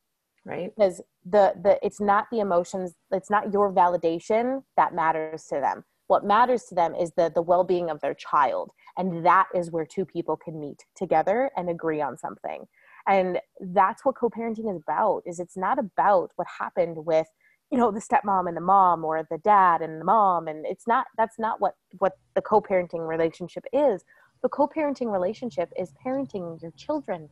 right. 0.45 0.71
because 0.75 1.01
the 1.25 1.53
the 1.63 1.79
it's 1.83 1.99
not 1.99 2.27
the 2.31 2.39
emotions 2.39 2.93
it's 3.11 3.29
not 3.29 3.51
your 3.53 3.73
validation 3.73 4.63
that 4.77 4.93
matters 4.93 5.45
to 5.45 5.59
them. 5.59 5.83
What 6.07 6.25
matters 6.25 6.63
to 6.65 6.75
them 6.75 6.93
is 6.93 7.11
the 7.15 7.31
the 7.33 7.41
well-being 7.41 7.89
of 7.89 8.01
their 8.01 8.13
child 8.13 8.71
and 8.97 9.25
that 9.25 9.47
is 9.55 9.71
where 9.71 9.85
two 9.85 10.05
people 10.05 10.37
can 10.37 10.59
meet 10.59 10.83
together 10.95 11.49
and 11.55 11.69
agree 11.69 12.01
on 12.01 12.17
something. 12.17 12.65
And 13.07 13.39
that's 13.59 14.05
what 14.05 14.15
co-parenting 14.15 14.69
is 14.69 14.81
about 14.81 15.23
is 15.25 15.39
it's 15.39 15.57
not 15.57 15.79
about 15.79 16.31
what 16.35 16.47
happened 16.59 17.05
with 17.05 17.27
you 17.71 17.77
know 17.77 17.91
the 17.91 18.01
stepmom 18.01 18.47
and 18.47 18.57
the 18.57 18.61
mom 18.61 19.05
or 19.05 19.25
the 19.29 19.37
dad 19.37 19.81
and 19.81 19.99
the 19.99 20.05
mom 20.05 20.47
and 20.47 20.65
it's 20.65 20.87
not 20.87 21.07
that's 21.17 21.39
not 21.39 21.61
what 21.61 21.75
what 21.99 22.13
the 22.35 22.41
co-parenting 22.41 23.07
relationship 23.07 23.63
is. 23.71 24.03
The 24.43 24.49
co-parenting 24.49 25.11
relationship 25.11 25.71
is 25.77 25.93
parenting 26.03 26.61
your 26.61 26.71
children 26.71 27.29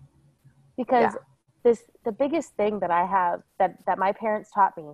because 0.80 1.14
yeah. 1.14 1.20
this 1.66 1.84
the 2.06 2.12
biggest 2.12 2.56
thing 2.56 2.80
that 2.80 2.90
i 2.90 3.06
have 3.06 3.42
that 3.60 3.76
that 3.86 4.00
my 4.00 4.12
parents 4.14 4.50
taught 4.52 4.76
me 4.78 4.94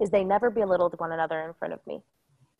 is 0.00 0.10
they 0.10 0.24
never 0.24 0.50
belittled 0.50 0.94
one 0.98 1.12
another 1.12 1.40
in 1.42 1.54
front 1.54 1.72
of 1.72 1.80
me 1.86 2.00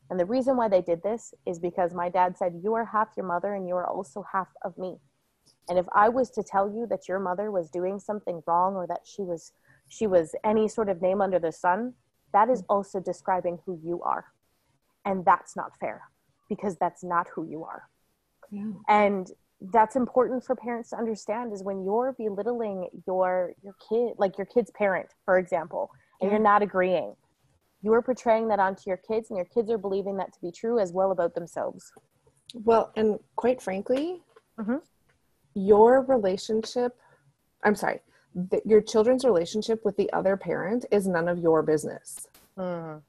and 0.08 0.20
the 0.20 0.24
reason 0.24 0.56
why 0.56 0.68
they 0.68 0.80
did 0.80 1.02
this 1.02 1.34
is 1.46 1.58
because 1.58 1.92
my 1.92 2.08
dad 2.08 2.38
said 2.38 2.60
you 2.62 2.74
are 2.74 2.84
half 2.84 3.08
your 3.16 3.26
mother 3.26 3.54
and 3.54 3.66
you 3.66 3.74
are 3.74 3.86
also 3.86 4.24
half 4.32 4.48
of 4.64 4.78
me 4.78 4.96
and 5.68 5.78
if 5.78 5.86
i 5.94 6.08
was 6.08 6.30
to 6.30 6.42
tell 6.42 6.68
you 6.68 6.86
that 6.88 7.08
your 7.08 7.18
mother 7.18 7.50
was 7.50 7.68
doing 7.70 7.98
something 7.98 8.40
wrong 8.46 8.76
or 8.76 8.86
that 8.86 9.00
she 9.04 9.22
was 9.22 9.52
she 9.88 10.06
was 10.06 10.34
any 10.44 10.68
sort 10.68 10.88
of 10.88 11.02
name 11.02 11.20
under 11.20 11.40
the 11.40 11.52
sun 11.52 11.92
that 12.32 12.48
is 12.48 12.62
also 12.68 13.00
describing 13.00 13.58
who 13.66 13.78
you 13.82 14.00
are 14.02 14.26
and 15.04 15.24
that's 15.24 15.56
not 15.56 15.72
fair 15.80 16.02
because 16.48 16.76
that's 16.76 17.02
not 17.02 17.26
who 17.34 17.44
you 17.50 17.64
are 17.64 17.88
yeah. 18.52 18.70
and 18.88 19.32
that's 19.70 19.96
important 19.96 20.44
for 20.44 20.56
parents 20.56 20.90
to 20.90 20.96
understand 20.96 21.52
is 21.52 21.62
when 21.62 21.84
you're 21.84 22.14
belittling 22.18 22.88
your 23.06 23.52
your 23.62 23.74
kid 23.88 24.14
like 24.18 24.36
your 24.36 24.46
kid's 24.46 24.70
parent 24.72 25.08
for 25.24 25.38
example 25.38 25.90
and 26.20 26.28
yeah. 26.28 26.36
you're 26.36 26.42
not 26.42 26.62
agreeing 26.62 27.14
you 27.82 27.92
are 27.92 28.02
portraying 28.02 28.48
that 28.48 28.58
onto 28.58 28.82
your 28.86 28.96
kids 28.96 29.30
and 29.30 29.36
your 29.36 29.46
kids 29.46 29.70
are 29.70 29.78
believing 29.78 30.16
that 30.16 30.32
to 30.32 30.40
be 30.40 30.52
true 30.52 30.78
as 30.78 30.92
well 30.92 31.10
about 31.10 31.34
themselves. 31.34 31.92
Well 32.54 32.92
and 32.96 33.18
quite 33.36 33.62
frankly 33.62 34.22
mm-hmm. 34.58 34.76
your 35.54 36.02
relationship 36.02 36.96
i'm 37.64 37.74
sorry 37.74 38.00
the, 38.34 38.60
your 38.64 38.80
children's 38.80 39.24
relationship 39.24 39.84
with 39.84 39.96
the 39.96 40.12
other 40.12 40.36
parent 40.36 40.84
is 40.90 41.06
none 41.06 41.28
of 41.28 41.38
your 41.38 41.62
business. 41.62 42.28
Mm, 42.58 43.00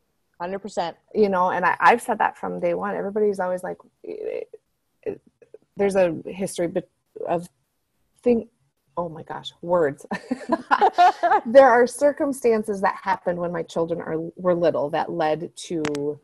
100% 0.42 0.96
you 1.14 1.30
know 1.30 1.52
and 1.52 1.66
I, 1.66 1.76
i've 1.80 2.02
said 2.02 2.20
that 2.20 2.38
from 2.38 2.60
day 2.60 2.74
one. 2.74 2.96
Everybody's 2.96 3.40
always 3.40 3.64
like 3.64 3.78
there's 5.78 5.96
a 5.96 6.16
history 6.26 6.72
of 7.28 7.50
think 8.22 8.50
oh 8.96 9.10
my 9.10 9.24
gosh 9.24 9.52
words. 9.62 10.06
There 11.46 11.68
are 11.68 11.86
circumstances 11.88 12.82
that 12.82 12.96
happened 12.96 13.40
when 13.40 13.52
my 13.52 13.64
children 13.64 14.02
are 14.02 14.18
were 14.36 14.56
little 14.56 14.90
that 14.92 15.12
led 15.12 15.56
to 15.56 16.20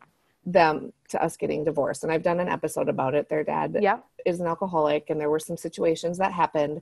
them 0.45 0.93
to 1.09 1.21
us 1.21 1.35
getting 1.35 1.63
divorced 1.63 2.03
and 2.03 2.11
i've 2.11 2.23
done 2.23 2.39
an 2.39 2.47
episode 2.47 2.89
about 2.89 3.13
it. 3.13 3.27
Their 3.29 3.43
dad 3.43 3.77
yeah. 3.81 3.99
is 4.25 4.39
an 4.39 4.47
alcoholic 4.47 5.09
and 5.09 5.19
there 5.19 5.29
were 5.29 5.39
some 5.39 5.57
situations 5.57 6.17
that 6.17 6.31
happened 6.31 6.81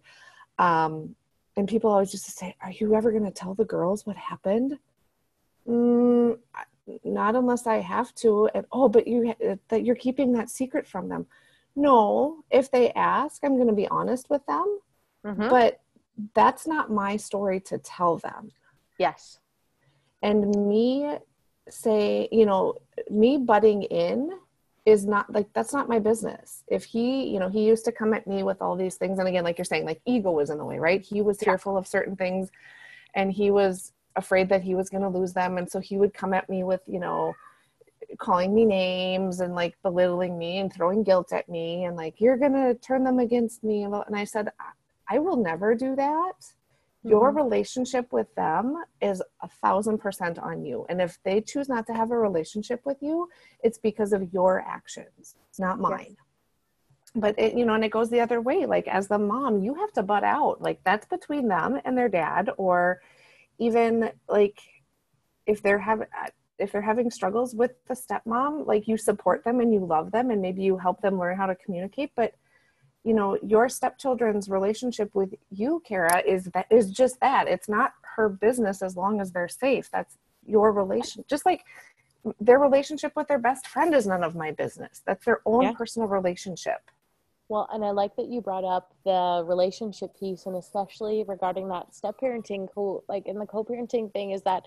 um, 0.60 1.16
and 1.56 1.68
people 1.68 1.90
always 1.90 2.14
used 2.14 2.26
to 2.26 2.32
say 2.32 2.56
are 2.62 2.72
you 2.72 2.96
ever 2.96 3.12
going 3.12 3.26
to 3.26 3.32
tell 3.32 3.54
the 3.56 3.66
girls 3.66 4.06
what 4.06 4.16
happened? 4.16 4.78
Mm, 5.68 6.38
not 7.04 7.36
unless 7.36 7.68
i 7.68 7.78
have 7.78 8.14
to 8.16 8.50
and 8.54 8.66
oh 8.72 8.88
but 8.88 9.08
you 9.08 9.34
that 9.70 9.84
you're 9.84 9.96
keeping 9.96 10.32
that 10.34 10.50
secret 10.50 10.88
from 10.88 11.10
them 11.10 11.26
no, 11.78 12.44
if 12.50 12.72
they 12.72 12.92
ask, 12.94 13.44
I'm 13.44 13.56
going 13.56 13.68
to 13.68 13.74
be 13.74 13.88
honest 13.88 14.30
with 14.30 14.46
them. 14.48 14.80
Mm-hmm. 15.24 15.48
But 15.48 15.80
that's 16.34 16.66
not 16.66 16.92
my 16.92 17.18
story 17.18 17.60
to 17.62 17.78
tell 17.78 18.18
them. 18.18 18.52
Yes. 18.98 19.40
And 20.24 20.68
me 20.68 21.18
say, 21.70 22.28
you 22.32 22.48
know, 22.48 22.76
me 23.12 23.38
butting 23.38 23.84
in 23.84 24.32
is 24.86 25.06
not 25.06 25.32
like 25.32 25.54
that's 25.54 25.74
not 25.74 25.88
my 25.88 26.00
business. 26.00 26.64
If 26.68 26.84
he, 26.86 27.26
you 27.28 27.40
know, 27.40 27.50
he 27.50 27.68
used 27.68 27.86
to 27.86 27.92
come 27.92 28.14
at 28.14 28.26
me 28.26 28.42
with 28.42 28.62
all 28.62 28.76
these 28.76 28.96
things 28.96 29.20
and 29.20 29.28
again 29.28 29.44
like 29.44 29.58
you're 29.58 29.66
saying 29.66 29.86
like 29.86 30.02
ego 30.06 30.32
was 30.32 30.50
in 30.50 30.58
the 30.58 30.66
way, 30.66 30.80
right? 30.80 31.02
He 31.02 31.22
was 31.22 31.38
yeah. 31.40 31.50
fearful 31.50 31.78
of 31.78 31.86
certain 31.86 32.16
things 32.16 32.50
and 33.14 33.32
he 33.32 33.52
was 33.52 33.92
afraid 34.16 34.50
that 34.50 34.64
he 34.64 34.74
was 34.74 34.90
going 34.90 35.04
to 35.04 35.10
lose 35.10 35.34
them 35.34 35.58
and 35.58 35.70
so 35.70 35.80
he 35.80 35.98
would 35.98 36.14
come 36.14 36.34
at 36.34 36.50
me 36.50 36.64
with, 36.64 36.82
you 36.88 37.00
know, 37.00 37.36
calling 38.18 38.54
me 38.56 38.66
names 38.66 39.42
and 39.42 39.54
like 39.54 39.76
belittling 39.84 40.38
me 40.38 40.60
and 40.60 40.72
throwing 40.72 41.04
guilt 41.04 41.34
at 41.34 41.48
me 41.50 41.86
and 41.86 41.98
like 41.98 42.20
you're 42.20 42.38
gonna 42.38 42.74
turn 42.76 43.04
them 43.04 43.20
against 43.20 43.64
me 43.64 43.84
and 43.84 43.96
i 44.16 44.24
said 44.24 44.50
i 45.10 45.20
will 45.20 45.36
never 45.36 45.76
do 45.76 45.96
that 45.96 46.40
mm-hmm. 46.40 47.10
your 47.10 47.32
relationship 47.32 48.12
with 48.14 48.34
them 48.36 48.82
is 49.02 49.22
a 49.42 49.48
thousand 49.62 49.98
percent 49.98 50.40
on 50.40 50.64
you 50.64 50.86
and 50.90 51.02
if 51.02 51.20
they 51.24 51.42
choose 51.42 51.68
not 51.68 51.86
to 51.86 51.94
have 51.94 52.12
a 52.12 52.18
relationship 52.18 52.82
with 52.86 52.98
you 53.02 53.28
it's 53.64 53.78
because 53.78 54.14
of 54.14 54.32
your 54.32 54.62
actions 54.62 55.36
it's 55.50 55.60
not 55.60 55.80
mine 55.80 56.16
yes. 56.18 57.12
but 57.14 57.38
it 57.38 57.56
you 57.56 57.66
know 57.66 57.74
and 57.74 57.84
it 57.84 57.92
goes 57.92 58.10
the 58.10 58.22
other 58.22 58.40
way 58.40 58.66
like 58.66 58.88
as 58.88 59.10
the 59.10 59.20
mom 59.20 59.62
you 59.62 59.76
have 59.76 59.92
to 59.92 60.02
butt 60.02 60.24
out 60.24 60.62
like 60.62 60.80
that's 60.86 61.06
between 61.08 61.50
them 61.50 61.80
and 61.84 61.98
their 61.98 62.10
dad 62.10 62.50
or 62.58 63.02
even 63.60 64.12
like 64.30 64.60
if 65.46 65.62
they're 65.62 65.80
having 65.80 66.08
if 66.60 66.72
they're 66.72 66.82
having 66.82 67.12
struggles 67.12 67.54
with 67.54 67.72
the 67.88 67.94
stepmom 67.94 68.66
like 68.66 68.88
you 68.88 68.98
support 68.98 69.44
them 69.44 69.60
and 69.60 69.74
you 69.74 69.80
love 69.80 70.12
them 70.12 70.32
and 70.32 70.42
maybe 70.42 70.62
you 70.64 70.78
help 70.78 71.02
them 71.02 71.20
learn 71.20 71.38
how 71.38 71.46
to 71.46 71.56
communicate 71.56 72.12
but 72.16 72.34
you 73.08 73.14
know 73.14 73.38
your 73.42 73.70
stepchildren's 73.70 74.50
relationship 74.50 75.10
with 75.16 75.34
you 75.50 75.82
Cara 75.86 76.22
is 76.28 76.46
that 76.54 76.68
is 76.70 76.92
just 76.92 77.20
that 77.22 77.48
it's 77.48 77.70
not 77.70 77.94
her 78.18 78.28
business 78.28 78.82
as 78.82 78.98
long 78.98 79.22
as 79.22 79.32
they're 79.32 79.48
safe. 79.48 79.90
That's 79.90 80.18
your 80.46 80.74
relation 80.74 81.24
just 81.30 81.46
like 81.46 81.64
their 82.42 82.60
relationship 82.60 83.14
with 83.16 83.30
their 83.30 83.40
best 83.40 83.68
friend 83.68 83.96
is 83.96 84.06
none 84.06 84.24
of 84.26 84.36
my 84.36 84.52
business. 84.52 85.02
That's 85.06 85.24
their 85.24 85.42
own 85.46 85.64
yeah. 85.64 85.72
personal 85.72 86.10
relationship. 86.10 86.82
Well 87.48 87.70
and 87.72 87.86
i 87.86 87.92
like 87.92 88.18
that 88.18 88.28
you 88.28 88.42
brought 88.42 88.66
up 88.66 88.94
the 89.06 89.42
relationship 89.48 90.20
piece 90.20 90.46
and 90.46 90.58
especially 90.58 91.24
regarding 91.26 91.70
that 91.70 91.96
step 91.96 92.16
parenting 92.22 92.68
co 92.74 93.06
like 93.08 93.26
in 93.26 93.40
the 93.40 93.46
co-parenting 93.46 94.12
thing 94.12 94.32
is 94.32 94.42
that 94.42 94.64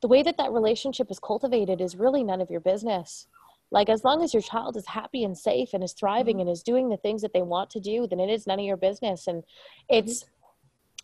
the 0.00 0.08
way 0.08 0.22
that 0.22 0.38
that 0.38 0.52
relationship 0.52 1.10
is 1.10 1.18
cultivated 1.18 1.80
is 1.80 1.96
really 1.96 2.24
none 2.24 2.40
of 2.40 2.50
your 2.50 2.60
business. 2.60 3.26
Like 3.70 3.88
as 3.88 4.02
long 4.02 4.22
as 4.22 4.34
your 4.34 4.42
child 4.42 4.76
is 4.76 4.86
happy 4.86 5.24
and 5.24 5.36
safe 5.36 5.70
and 5.74 5.84
is 5.84 5.92
thriving 5.92 6.36
mm-hmm. 6.36 6.40
and 6.40 6.50
is 6.50 6.62
doing 6.62 6.88
the 6.88 6.96
things 6.96 7.22
that 7.22 7.32
they 7.32 7.42
want 7.42 7.70
to 7.70 7.80
do 7.80 8.06
then 8.06 8.20
it 8.20 8.30
is 8.30 8.46
none 8.46 8.58
of 8.58 8.64
your 8.64 8.76
business. 8.76 9.26
And 9.26 9.44
it's 9.88 10.24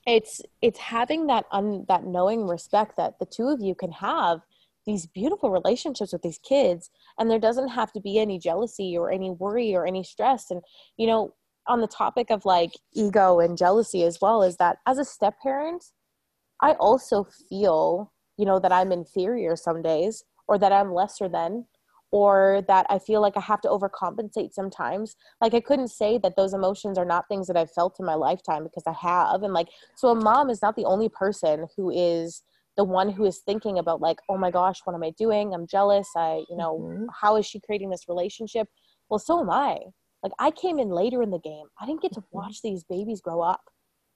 it's 0.06 0.40
it's 0.62 0.78
having 0.78 1.26
that 1.26 1.44
un 1.52 1.85
that 1.88 2.04
knowing 2.04 2.46
respect 2.46 2.96
that 2.96 3.18
the 3.18 3.26
two 3.26 3.48
of 3.48 3.61
you 3.61 3.74
can 3.74 3.92
have 3.92 4.40
these 4.87 5.06
beautiful 5.06 5.50
relationships 5.50 6.12
with 6.12 6.22
these 6.22 6.38
kids 6.38 6.90
and 7.18 7.28
there 7.28 7.40
doesn't 7.40 7.68
have 7.68 7.92
to 7.92 8.00
be 8.00 8.20
any 8.20 8.38
jealousy 8.38 8.96
or 8.96 9.11
any 9.11 9.30
worry 9.30 9.74
or 9.74 9.85
any 9.87 10.02
stress. 10.02 10.50
And 10.50 10.62
you 10.96 11.06
know 11.06 11.35
on 11.68 11.80
the 11.80 11.88
topic 11.88 12.30
of 12.30 12.44
like 12.44 12.72
ego 12.94 13.40
and 13.40 13.59
jealousy 13.59 14.04
as 14.04 14.20
well 14.20 14.42
is 14.42 14.56
that 14.56 14.78
as 14.87 14.98
a 14.98 15.04
step 15.04 15.35
parent 15.42 15.85
i 16.62 16.72
also 16.74 17.26
feel 17.48 18.12
you 18.37 18.44
know 18.44 18.59
that 18.59 18.72
i'm 18.72 18.92
inferior 18.92 19.57
some 19.57 19.83
days 19.83 20.25
or 20.49 20.59
that 20.59 20.72
i'm 20.72 20.92
lesser 20.92 21.29
than 21.29 21.66
or 22.12 22.62
that 22.68 22.87
i 22.88 22.99
feel 22.99 23.20
like 23.20 23.37
i 23.37 23.40
have 23.40 23.61
to 23.61 23.68
overcompensate 23.68 24.53
sometimes. 24.53 25.16
Like 25.40 25.55
i 25.55 25.61
couldn't 25.61 25.88
say 25.88 26.18
that 26.18 26.37
those 26.37 26.55
emotions 26.55 26.99
are 26.99 27.05
not 27.05 27.29
things 27.29 27.46
that 27.46 27.57
i've 27.57 27.72
felt 27.72 27.99
in 27.99 28.07
my 28.07 28.14
lifetime 28.14 28.64
because 28.64 28.85
i 28.87 28.92
have. 28.92 29.42
And 29.42 29.53
like 29.53 29.68
so 29.96 30.09
a 30.09 30.14
mom 30.14 30.51
is 30.51 30.62
not 30.62 30.77
the 30.77 30.85
only 30.85 31.09
person 31.09 31.66
who 31.77 31.90
is 31.90 32.42
the 32.77 32.85
one 32.85 33.11
who 33.11 33.25
is 33.25 33.40
thinking 33.40 33.79
about 33.79 34.01
like 34.01 34.18
oh 34.29 34.38
my 34.38 34.51
gosh 34.51 34.81
what 34.85 34.94
am 34.94 35.03
i 35.03 35.11
doing? 35.18 35.53
I'm 35.53 35.66
jealous. 35.66 36.09
I 36.16 36.44
you 36.49 36.57
know 36.57 36.79
mm-hmm. 36.79 37.07
how 37.20 37.37
is 37.37 37.46
she 37.46 37.61
creating 37.61 37.90
this 37.90 38.09
relationship? 38.09 38.68
Well 39.09 39.18
so 39.18 39.40
am 39.40 39.51
i. 39.51 39.79
Like 40.22 40.33
i 40.38 40.51
came 40.51 40.79
in 40.79 40.90
later 40.90 41.22
in 41.22 41.31
the 41.31 41.40
game. 41.40 41.66
I 41.81 41.87
didn't 41.87 42.03
get 42.03 42.12
to 42.12 42.20
mm-hmm. 42.20 42.38
watch 42.38 42.62
these 42.62 42.85
babies 42.85 43.20
grow 43.20 43.40
up 43.40 43.62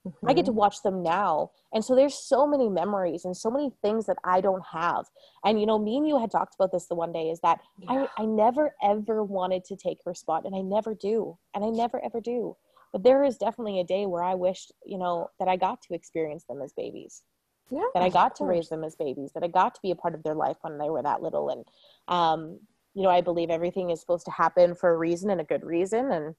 Mm-hmm. 0.07 0.29
I 0.29 0.33
get 0.33 0.47
to 0.47 0.51
mm-hmm. 0.51 0.59
watch 0.59 0.83
them 0.83 1.03
now. 1.03 1.51
And 1.75 1.85
so 1.85 1.95
there's 1.95 2.15
so 2.15 2.47
many 2.47 2.69
memories 2.69 3.27
and 3.27 3.37
so 3.37 3.51
many 3.51 3.71
things 3.83 4.07
that 4.07 4.17
I 4.25 4.41
don't 4.41 4.65
have. 4.73 5.05
And 5.45 5.61
you 5.61 5.67
know, 5.67 5.79
me 5.79 5.99
and 5.99 6.09
you 6.09 6.19
had 6.19 6.31
talked 6.31 6.55
about 6.55 6.73
this 6.73 6.87
the 6.87 6.95
one 6.95 7.13
day 7.13 7.29
is 7.29 7.41
that 7.41 7.61
yeah. 7.79 8.07
I, 8.17 8.23
I 8.23 8.25
never 8.25 8.75
ever 8.83 9.23
wanted 9.23 9.65
to 9.65 9.77
take 9.77 9.99
her 10.07 10.15
spot 10.15 10.47
and 10.47 10.57
I 10.57 10.63
never 10.63 10.95
do. 10.95 11.37
And 11.55 11.65
I 11.65 11.69
never 11.69 12.03
ever 12.05 12.21
do. 12.21 12.57
but 12.93 13.03
there 13.03 13.25
is 13.25 13.37
definitely 13.37 13.81
a 13.81 13.85
day 13.85 14.07
where 14.07 14.23
i 14.23 14.35
wished 14.35 14.73
you 14.85 14.99
know 14.99 15.29
that 15.39 15.49
i 15.49 15.57
got 15.57 15.81
to 15.83 15.95
experience 15.95 16.45
them 16.45 16.61
as 16.63 16.73
babies 16.73 17.23
yeah, 17.71 17.85
that 17.95 18.03
i 18.03 18.09
got 18.09 18.35
to 18.37 18.45
raise 18.45 18.69
them 18.69 18.85
as 18.85 18.97
babies 18.97 19.31
that 19.33 19.45
i 19.45 19.49
got 19.49 19.75
to 19.75 19.81
be 19.83 19.91
a 19.91 19.97
part 19.97 20.15
of 20.15 20.23
their 20.23 20.35
life 20.35 20.57
when 20.63 20.79
they 20.79 20.91
were 20.91 21.03
that 21.03 21.23
little 21.23 21.51
and 21.51 21.65
um, 22.09 22.59
you 22.95 23.03
know 23.03 23.11
i 23.11 23.21
believe 23.21 23.51
everything 23.51 23.91
is 23.91 24.01
supposed 24.01 24.25
to 24.25 24.33
happen 24.33 24.75
for 24.75 24.91
a 24.91 24.99
reason 24.99 25.31
and 25.31 25.41
a 25.41 25.45
good 25.45 25.65
reason 25.65 26.11
and 26.13 26.35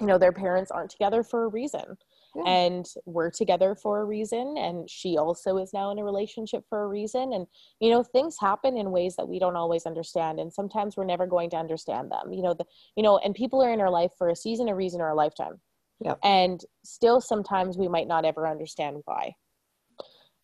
you 0.00 0.06
know 0.06 0.18
their 0.18 0.32
parents 0.32 0.70
aren't 0.70 0.90
together 0.90 1.22
for 1.22 1.44
a 1.44 1.48
reason 1.48 1.96
yeah. 2.34 2.42
and 2.46 2.86
we're 3.06 3.30
together 3.30 3.74
for 3.74 4.00
a 4.00 4.04
reason 4.04 4.56
and 4.58 4.88
she 4.88 5.16
also 5.16 5.56
is 5.58 5.72
now 5.72 5.90
in 5.90 5.98
a 5.98 6.04
relationship 6.04 6.64
for 6.68 6.82
a 6.82 6.88
reason 6.88 7.32
and 7.32 7.46
you 7.80 7.90
know 7.90 8.02
things 8.02 8.36
happen 8.40 8.76
in 8.76 8.90
ways 8.90 9.16
that 9.16 9.28
we 9.28 9.38
don't 9.38 9.56
always 9.56 9.86
understand 9.86 10.38
and 10.38 10.52
sometimes 10.52 10.96
we're 10.96 11.04
never 11.04 11.26
going 11.26 11.50
to 11.50 11.56
understand 11.56 12.10
them 12.10 12.32
you 12.32 12.42
know 12.42 12.54
the 12.54 12.64
you 12.96 13.02
know 13.02 13.18
and 13.18 13.34
people 13.34 13.62
are 13.62 13.72
in 13.72 13.80
our 13.80 13.90
life 13.90 14.10
for 14.18 14.28
a 14.28 14.36
season 14.36 14.68
a 14.68 14.74
reason 14.74 15.00
or 15.00 15.08
a 15.08 15.14
lifetime 15.14 15.60
yeah 16.00 16.14
and 16.22 16.64
still 16.84 17.20
sometimes 17.20 17.78
we 17.78 17.88
might 17.88 18.08
not 18.08 18.24
ever 18.24 18.46
understand 18.46 18.96
why 19.04 19.32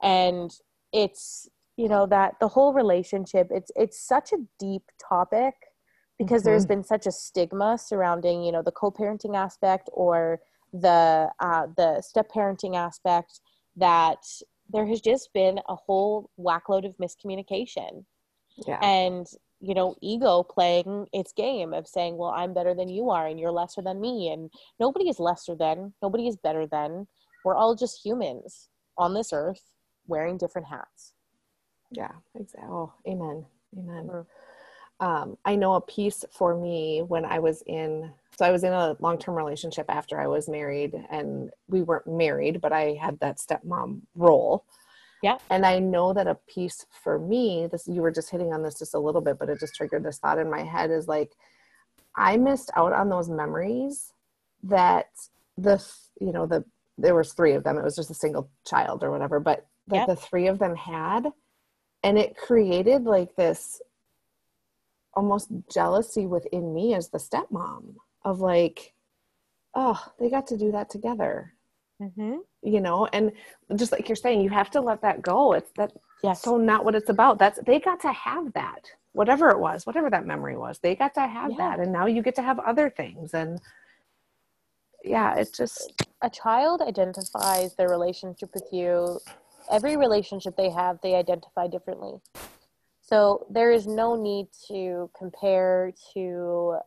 and 0.03 0.51
it's 0.93 1.49
you 1.77 1.89
know 1.89 2.07
that 2.07 2.35
the 2.41 2.49
whole 2.49 2.73
relationship 2.73 3.49
it's 3.51 3.71
it's 3.77 4.07
such 4.07 4.33
a 4.33 4.39
deep 4.59 4.83
topic 5.09 5.55
because 6.19 6.43
mm-hmm. 6.43 6.51
there's 6.51 6.67
been 6.67 6.85
such 6.85 7.07
a 7.07 7.13
stigma 7.13 7.77
surrounding 7.79 8.43
you 8.43 8.53
know 8.53 8.63
the 8.63 8.73
co-parenting 8.73 9.37
aspect 9.37 9.89
or 9.93 10.41
the 10.75 11.31
uh, 11.41 11.67
the 11.77 12.03
step 12.03 12.29
parenting 12.35 12.77
aspect 12.77 13.41
that 13.77 14.19
there 14.71 14.87
has 14.87 15.01
just 15.01 15.33
been 15.33 15.59
a 15.69 15.75
whole 15.75 16.31
whackload 16.39 16.85
of 16.85 16.97
miscommunication. 16.99 18.05
Yeah. 18.69 18.79
and 18.83 19.27
you 19.61 19.75
know 19.75 19.97
ego 20.01 20.45
playing 20.45 21.09
its 21.13 21.33
game 21.33 21.75
of 21.75 21.89
saying 21.89 22.17
well 22.17 22.31
i'm 22.31 22.55
better 22.55 22.73
than 22.73 22.89
you 22.89 23.11
are 23.11 23.27
and 23.27 23.41
you're 23.41 23.51
lesser 23.51 23.83
than 23.83 24.01
me 24.01 24.29
and 24.29 24.49
nobody 24.79 25.09
is 25.09 25.19
lesser 25.19 25.57
than 25.57 25.93
nobody 26.01 26.29
is 26.29 26.37
better 26.37 26.65
than. 26.67 27.09
We're 27.45 27.57
all 27.57 27.75
just 27.75 28.05
humans 28.05 28.69
on 28.97 29.13
this 29.13 29.33
earth 29.33 29.61
wearing 30.07 30.39
different 30.39 30.69
hats. 30.69 31.15
Yeah 31.91 32.13
exactly 32.37 32.69
oh 32.71 32.93
amen 33.09 33.45
amen. 33.77 34.07
Mm-hmm 34.07 34.21
um, 35.01 35.37
I 35.45 35.57
know 35.57 35.75
a 35.75 35.81
piece 35.81 36.25
for 36.31 36.59
me 36.59 37.03
when 37.03 37.25
I 37.25 37.39
was 37.39 37.63
in, 37.67 38.13
so 38.37 38.45
I 38.45 38.51
was 38.51 38.65
in 38.65 38.73
a 38.73 38.97
long 39.01 39.19
term 39.19 39.35
relationship 39.35 39.87
after 39.89 40.21
I 40.21 40.27
was 40.27 40.49
married, 40.49 40.95
and 41.11 41.51
we 41.69 41.83
weren't 41.83 42.07
married, 42.07 42.61
but 42.61 42.73
I 42.73 42.99
had 43.01 43.19
that 43.21 43.39
stepmom 43.39 44.03
role. 44.15 44.65
Yeah. 45.23 45.39
And 45.49 45.65
I 45.65 45.79
know 45.79 46.13
that 46.13 46.27
a 46.27 46.35
piece 46.35 46.85
for 47.03 47.19
me, 47.19 47.67
this 47.71 47.89
you 47.89 48.03
were 48.03 48.11
just 48.11 48.31
hitting 48.31 48.53
on 48.53 48.63
this 48.63 48.79
just 48.79 48.95
a 48.95 48.99
little 48.99 49.23
bit, 49.23 49.39
but 49.39 49.49
it 49.49 49.59
just 49.59 49.75
triggered 49.75 50.05
this 50.05 50.19
thought 50.19 50.39
in 50.39 50.51
my 50.51 50.63
head 50.63 50.91
is 50.91 51.09
like, 51.09 51.33
I 52.15 52.37
missed 52.37 52.71
out 52.77 52.93
on 52.93 53.09
those 53.09 53.31
memories 53.31 54.13
that 54.65 55.07
the, 55.57 55.83
you 56.21 56.31
know, 56.31 56.45
the, 56.47 56.65
there 56.99 57.15
was 57.15 57.33
three 57.33 57.55
of 57.55 57.65
them. 57.65 57.79
It 57.79 57.85
was 57.85 57.97
just 57.97 58.11
a 58.11 58.15
single 58.15 58.51
child 58.67 59.03
or 59.03 59.11
whatever, 59.11 59.41
but 59.41 59.67
that 59.89 59.97
yeah. 59.97 60.07
the 60.07 60.17
three 60.17 60.47
of 60.47 60.59
them 60.59 60.77
had. 60.77 61.33
And 62.03 62.19
it 62.19 62.37
created 62.37 63.05
like 63.05 63.35
this 63.35 63.81
almost 65.17 65.49
jealousy 65.73 66.27
within 66.27 66.75
me 66.75 66.95
as 66.95 67.09
the 67.09 67.19
stepmom 67.19 67.95
of 68.25 68.41
like, 68.41 68.95
oh, 69.75 70.03
they 70.19 70.31
got 70.31 70.47
to 70.49 70.57
do 70.57 70.73
that 70.73 70.91
together. 70.91 71.53
Mm-hmm. 72.01 72.37
You 72.63 72.81
know, 72.81 73.07
and 73.13 73.33
just 73.77 73.93
like 73.93 74.09
you're 74.09 74.17
saying, 74.17 74.41
you 74.41 74.51
have 74.51 74.71
to 74.71 74.81
let 74.81 75.03
that 75.03 75.23
go. 75.23 75.53
It's 75.53 75.71
that 75.77 75.93
yes. 76.23 76.43
so 76.43 76.57
not 76.57 76.85
what 76.85 76.95
it's 76.95 77.09
about. 77.09 77.39
That's 77.39 77.61
they 77.67 77.79
got 77.79 78.01
to 78.01 78.13
have 78.13 78.53
that, 78.55 78.91
whatever 79.13 79.51
it 79.51 79.59
was, 79.59 79.87
whatever 79.87 80.11
that 80.11 80.27
memory 80.27 80.57
was. 80.57 80.79
They 80.79 80.97
got 80.97 81.15
to 81.15 81.27
have 81.27 81.53
yeah. 81.53 81.57
that, 81.59 81.81
and 81.81 81.93
now 81.93 82.07
you 82.07 82.23
get 82.23 82.35
to 82.37 82.43
have 82.43 82.59
other 82.59 82.91
things. 82.91 83.33
And 83.33 83.61
yeah, 85.05 85.37
it's 85.37 85.57
just 85.57 86.03
a 86.23 86.31
child 86.31 86.83
identifies 86.83 87.75
their 87.77 87.89
relationship 87.89 88.51
with 88.55 88.67
you. 88.73 89.21
Every 89.71 89.97
relationship 89.97 90.57
they 90.57 90.71
have, 90.71 90.99
they 91.03 91.15
identify 91.15 91.69
differently. 91.69 92.21
So 93.07 93.47
there 93.51 93.71
is 93.71 93.87
no 93.87 94.17
need 94.17 94.47
to 94.69 95.11
compare 95.17 95.93
to 96.15 96.77
uh, 96.77 96.81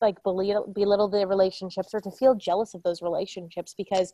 like 0.00 0.20
belittle, 0.24 0.66
belittle 0.74 1.08
the 1.08 1.24
relationships 1.26 1.94
or 1.94 2.00
to 2.00 2.10
feel 2.10 2.34
jealous 2.34 2.74
of 2.74 2.82
those 2.82 3.00
relationships 3.00 3.72
because 3.76 4.12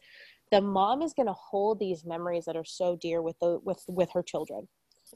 the 0.51 0.61
mom 0.61 1.01
is 1.01 1.15
going 1.15 1.29
to 1.29 1.33
hold 1.33 1.79
these 1.79 2.05
memories 2.05 2.45
that 2.45 2.57
are 2.57 2.65
so 2.65 2.97
dear 2.97 3.23
with 3.23 3.39
the 3.41 3.59
with 3.65 3.83
with 3.89 4.11
her 4.13 4.23
children 4.23 4.69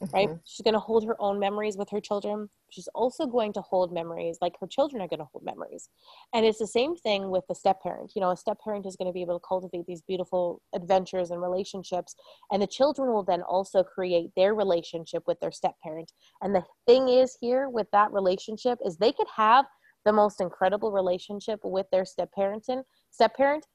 mm-hmm. 0.03 0.15
right? 0.15 0.29
She's 0.45 0.63
going 0.63 0.75
to 0.75 0.81
hold 0.81 1.05
her 1.07 1.21
own 1.21 1.39
memories 1.39 1.77
with 1.77 1.91
her 1.91 2.01
children. 2.01 2.49
She's 2.71 2.89
also 2.95 3.27
going 3.27 3.53
to 3.55 3.61
hold 3.61 3.93
memories 3.93 4.39
like 4.41 4.55
her 4.61 4.67
children 4.67 5.01
are 5.03 5.09
going 5.09 5.21
to 5.21 5.29
hold 5.33 5.45
memories. 5.45 5.89
And 6.35 6.45
it's 6.45 6.59
the 6.59 6.67
same 6.67 6.97
thing 6.97 7.31
with 7.31 7.45
the 7.49 7.55
step 7.55 7.83
parent. 7.83 8.13
You 8.15 8.21
know, 8.21 8.31
a 8.31 8.37
step 8.37 8.59
parent 8.63 8.87
is 8.87 8.97
going 8.97 9.07
to 9.07 9.13
be 9.13 9.23
able 9.23 9.39
to 9.39 9.47
cultivate 9.47 9.87
these 9.87 10.03
beautiful 10.03 10.61
adventures 10.75 11.31
and 11.31 11.41
relationships. 11.41 12.15
And 12.51 12.61
the 12.61 12.67
children 12.67 13.13
will 13.13 13.23
then 13.23 13.43
also 13.43 13.83
create 13.83 14.31
their 14.37 14.55
relationship 14.55 15.23
with 15.27 15.41
their 15.41 15.53
step 15.53 15.75
parent. 15.83 16.13
And 16.43 16.55
the 16.55 16.65
thing 16.87 17.09
is 17.09 17.37
here 17.41 17.69
with 17.69 17.87
that 17.93 18.13
relationship 18.13 18.79
is 18.85 18.97
they 18.97 19.13
could 19.13 19.29
have 19.37 19.67
the 20.05 20.13
most 20.13 20.41
incredible 20.41 20.93
relationship 20.93 21.61
with 21.65 21.87
their 21.91 22.05
step 22.05 22.33
parent 22.33 22.67
and 22.69 22.85
step 23.11 23.35
parent, 23.37 23.67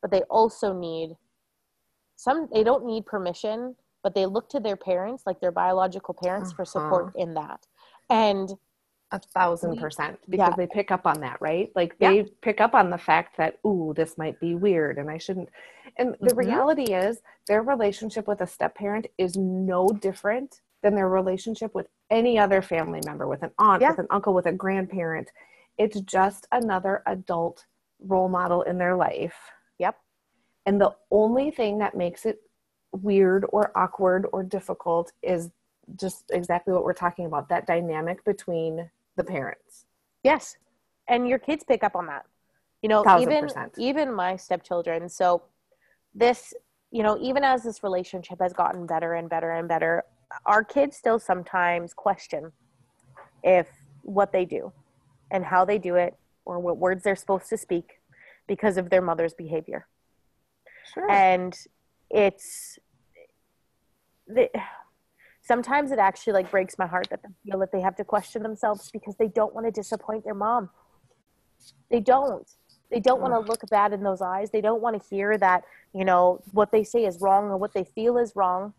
but 0.00 0.10
they 0.10 0.22
also 0.22 0.72
need 0.72 1.10
some 2.16 2.48
they 2.52 2.64
don't 2.64 2.86
need 2.86 3.04
permission 3.04 3.76
but 4.06 4.14
they 4.14 4.24
look 4.24 4.48
to 4.48 4.60
their 4.60 4.76
parents, 4.76 5.24
like 5.26 5.40
their 5.40 5.50
biological 5.50 6.14
parents, 6.14 6.50
uh-huh. 6.50 6.56
for 6.58 6.64
support 6.64 7.16
in 7.16 7.34
that. 7.34 7.66
And 8.08 8.52
a 9.10 9.18
thousand 9.18 9.78
percent 9.80 10.16
because 10.28 10.50
yeah. 10.50 10.54
they 10.56 10.68
pick 10.68 10.92
up 10.92 11.08
on 11.08 11.18
that, 11.22 11.38
right? 11.40 11.72
Like 11.74 11.98
they 11.98 12.18
yeah. 12.18 12.22
pick 12.40 12.60
up 12.60 12.72
on 12.72 12.88
the 12.88 12.98
fact 12.98 13.36
that, 13.38 13.58
ooh, 13.66 13.92
this 13.96 14.16
might 14.16 14.38
be 14.38 14.54
weird 14.54 14.98
and 14.98 15.10
I 15.10 15.18
shouldn't. 15.18 15.48
And 15.98 16.14
the 16.20 16.28
mm-hmm. 16.28 16.38
reality 16.38 16.92
is, 16.92 17.18
their 17.48 17.64
relationship 17.64 18.28
with 18.28 18.42
a 18.42 18.46
step 18.46 18.76
parent 18.76 19.08
is 19.18 19.36
no 19.36 19.88
different 19.88 20.60
than 20.84 20.94
their 20.94 21.08
relationship 21.08 21.74
with 21.74 21.88
any 22.08 22.38
other 22.38 22.62
family 22.62 23.00
member, 23.04 23.26
with 23.26 23.42
an 23.42 23.50
aunt, 23.58 23.82
yeah. 23.82 23.90
with 23.90 23.98
an 23.98 24.06
uncle, 24.10 24.34
with 24.34 24.46
a 24.46 24.52
grandparent. 24.52 25.32
It's 25.78 26.00
just 26.02 26.46
another 26.52 27.02
adult 27.06 27.66
role 27.98 28.28
model 28.28 28.62
in 28.62 28.78
their 28.78 28.94
life. 28.94 29.34
Yep. 29.80 29.96
And 30.64 30.80
the 30.80 30.94
only 31.10 31.50
thing 31.50 31.78
that 31.78 31.96
makes 31.96 32.24
it 32.24 32.38
weird 33.02 33.44
or 33.50 33.76
awkward 33.76 34.26
or 34.32 34.42
difficult 34.42 35.12
is 35.22 35.50
just 35.96 36.30
exactly 36.32 36.72
what 36.72 36.84
we're 36.84 36.92
talking 36.92 37.26
about 37.26 37.48
that 37.48 37.66
dynamic 37.66 38.24
between 38.24 38.90
the 39.16 39.24
parents. 39.24 39.86
Yes. 40.22 40.56
And 41.08 41.28
your 41.28 41.38
kids 41.38 41.64
pick 41.64 41.84
up 41.84 41.94
on 41.94 42.06
that. 42.06 42.26
You 42.82 42.88
know 42.88 43.18
even 43.18 43.48
even 43.78 44.14
my 44.14 44.36
stepchildren 44.36 45.08
so 45.08 45.42
this 46.14 46.54
you 46.92 47.02
know 47.02 47.18
even 47.20 47.42
as 47.42 47.64
this 47.64 47.82
relationship 47.82 48.38
has 48.40 48.52
gotten 48.52 48.86
better 48.86 49.14
and 49.14 49.28
better 49.28 49.50
and 49.50 49.66
better 49.66 50.04
our 50.44 50.62
kids 50.62 50.96
still 50.96 51.18
sometimes 51.18 51.94
question 51.94 52.52
if 53.42 53.66
what 54.02 54.30
they 54.30 54.44
do 54.44 54.72
and 55.30 55.44
how 55.44 55.64
they 55.64 55.78
do 55.78 55.96
it 55.96 56.16
or 56.44 56.60
what 56.60 56.76
words 56.76 57.02
they're 57.02 57.16
supposed 57.16 57.48
to 57.48 57.56
speak 57.56 58.00
because 58.46 58.76
of 58.76 58.90
their 58.90 59.02
mother's 59.02 59.34
behavior. 59.34 59.86
Sure. 60.94 61.10
and 61.10 61.58
it's 62.10 62.78
they, 64.28 64.50
sometimes 65.42 65.92
it 65.92 65.98
actually 65.98 66.32
like 66.32 66.50
breaks 66.50 66.76
my 66.78 66.86
heart 66.86 67.06
that 67.10 67.22
they 67.22 67.50
feel 67.50 67.58
that 67.60 67.72
they 67.72 67.80
have 67.80 67.96
to 67.96 68.04
question 68.04 68.42
themselves 68.42 68.90
because 68.90 69.16
they 69.16 69.28
don't 69.28 69.54
want 69.54 69.66
to 69.66 69.70
disappoint 69.70 70.24
their 70.24 70.34
mom. 70.34 70.70
They 71.90 72.00
don't. 72.00 72.48
They 72.90 73.00
don't 73.00 73.20
want 73.20 73.34
to 73.34 73.40
look 73.40 73.60
bad 73.70 73.92
in 73.92 74.02
those 74.02 74.22
eyes. 74.22 74.50
They 74.50 74.60
don't 74.60 74.80
want 74.80 75.00
to 75.00 75.08
hear 75.08 75.36
that, 75.38 75.64
you 75.92 76.04
know, 76.04 76.42
what 76.52 76.70
they 76.70 76.84
say 76.84 77.04
is 77.04 77.20
wrong 77.20 77.46
or 77.46 77.56
what 77.56 77.74
they 77.74 77.84
feel 77.84 78.18
is 78.18 78.34
wrong. 78.36 78.74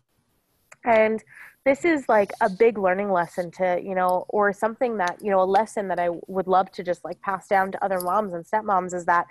And 0.84 1.22
this 1.64 1.84
is 1.84 2.08
like 2.08 2.32
a 2.40 2.48
big 2.48 2.78
learning 2.78 3.10
lesson 3.10 3.50
to, 3.52 3.80
you 3.82 3.94
know, 3.94 4.24
or 4.28 4.52
something 4.52 4.96
that, 4.98 5.18
you 5.22 5.30
know, 5.30 5.42
a 5.42 5.44
lesson 5.44 5.88
that 5.88 5.98
I 5.98 6.10
would 6.26 6.46
love 6.46 6.70
to 6.72 6.82
just 6.82 7.04
like 7.04 7.20
pass 7.20 7.48
down 7.48 7.72
to 7.72 7.84
other 7.84 8.00
moms 8.00 8.32
and 8.32 8.46
stepmoms 8.46 8.94
is 8.94 9.04
that 9.04 9.26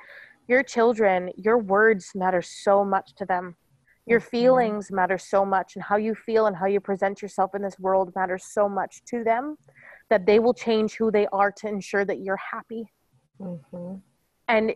your 0.48 0.62
children, 0.62 1.32
your 1.36 1.58
words 1.58 2.12
matter 2.14 2.42
so 2.42 2.86
much 2.86 3.16
to 3.16 3.26
them 3.26 3.56
your 4.08 4.20
mm-hmm. 4.20 4.30
feelings 4.30 4.92
matter 4.92 5.18
so 5.18 5.46
much 5.46 5.76
and 5.76 5.84
how 5.84 5.98
you 5.98 6.16
feel 6.16 6.48
and 6.48 6.56
how 6.56 6.66
you 6.66 6.80
present 6.80 7.22
yourself 7.22 7.54
in 7.54 7.62
this 7.62 7.78
world 7.80 8.12
matters 8.16 8.46
so 8.50 8.68
much 8.68 9.02
to 9.06 9.24
them 9.24 9.58
that 10.10 10.26
they 10.26 10.40
will 10.40 10.54
change 10.54 10.96
who 10.96 11.12
they 11.12 11.28
are 11.28 11.52
to 11.52 11.68
ensure 11.68 12.06
that 12.06 12.20
you're 12.20 12.40
happy 12.52 12.92
mm-hmm. 13.40 13.96
and 14.48 14.74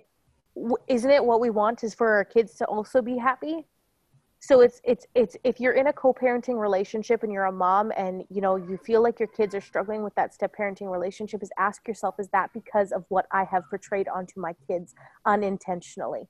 isn't 0.87 1.11
it 1.11 1.23
what 1.23 1.39
we 1.39 1.49
want 1.49 1.83
is 1.83 1.93
for 1.93 2.09
our 2.13 2.25
kids 2.25 2.55
to 2.55 2.65
also 2.65 3.01
be 3.01 3.17
happy 3.17 3.65
so 4.41 4.61
it's 4.61 4.81
it's 4.83 5.05
it's 5.13 5.37
if 5.43 5.59
you're 5.59 5.73
in 5.73 5.87
a 5.87 5.93
co-parenting 5.93 6.59
relationship 6.59 7.23
and 7.23 7.31
you're 7.31 7.45
a 7.45 7.51
mom 7.51 7.91
and 7.95 8.23
you 8.29 8.41
know 8.41 8.55
you 8.55 8.77
feel 8.77 9.01
like 9.01 9.19
your 9.19 9.27
kids 9.27 9.53
are 9.53 9.61
struggling 9.61 10.03
with 10.03 10.13
that 10.15 10.33
step 10.33 10.53
parenting 10.57 10.91
relationship 10.91 11.41
is 11.41 11.51
ask 11.57 11.87
yourself 11.87 12.15
is 12.19 12.27
that 12.29 12.51
because 12.53 12.91
of 12.91 13.05
what 13.09 13.27
i 13.31 13.43
have 13.43 13.63
portrayed 13.69 14.07
onto 14.07 14.39
my 14.39 14.53
kids 14.67 14.93
unintentionally 15.25 16.27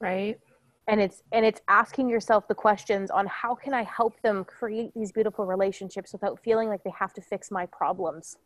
right 0.00 0.38
and 0.86 1.00
it's 1.00 1.22
and 1.32 1.46
it's 1.46 1.60
asking 1.68 2.08
yourself 2.08 2.46
the 2.46 2.54
questions 2.54 3.10
on 3.10 3.26
how 3.26 3.54
can 3.54 3.72
i 3.72 3.82
help 3.82 4.20
them 4.22 4.44
create 4.44 4.92
these 4.94 5.12
beautiful 5.12 5.46
relationships 5.46 6.12
without 6.12 6.38
feeling 6.44 6.68
like 6.68 6.82
they 6.84 6.92
have 6.98 7.12
to 7.12 7.22
fix 7.22 7.50
my 7.50 7.66
problems 7.66 8.36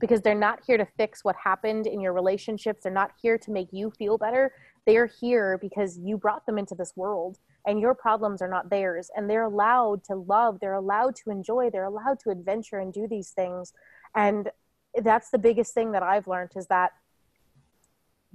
because 0.00 0.22
they're 0.22 0.34
not 0.34 0.60
here 0.66 0.78
to 0.78 0.86
fix 0.96 1.22
what 1.22 1.36
happened 1.36 1.86
in 1.86 2.00
your 2.00 2.12
relationships. 2.12 2.82
They're 2.82 2.92
not 2.92 3.12
here 3.22 3.38
to 3.38 3.50
make 3.50 3.68
you 3.70 3.90
feel 3.90 4.18
better. 4.18 4.52
They're 4.86 5.06
here 5.06 5.58
because 5.58 5.98
you 5.98 6.16
brought 6.16 6.46
them 6.46 6.58
into 6.58 6.74
this 6.74 6.94
world 6.96 7.38
and 7.66 7.78
your 7.78 7.94
problems 7.94 8.40
are 8.40 8.48
not 8.48 8.70
theirs. 8.70 9.10
And 9.14 9.28
they're 9.28 9.44
allowed 9.44 10.02
to 10.04 10.16
love, 10.16 10.58
they're 10.60 10.72
allowed 10.72 11.14
to 11.16 11.30
enjoy, 11.30 11.68
they're 11.70 11.84
allowed 11.84 12.18
to 12.20 12.30
adventure 12.30 12.78
and 12.78 12.92
do 12.92 13.06
these 13.06 13.30
things. 13.30 13.74
And 14.16 14.50
that's 15.02 15.30
the 15.30 15.38
biggest 15.38 15.74
thing 15.74 15.92
that 15.92 16.02
I've 16.02 16.26
learned 16.26 16.52
is 16.56 16.66
that 16.68 16.92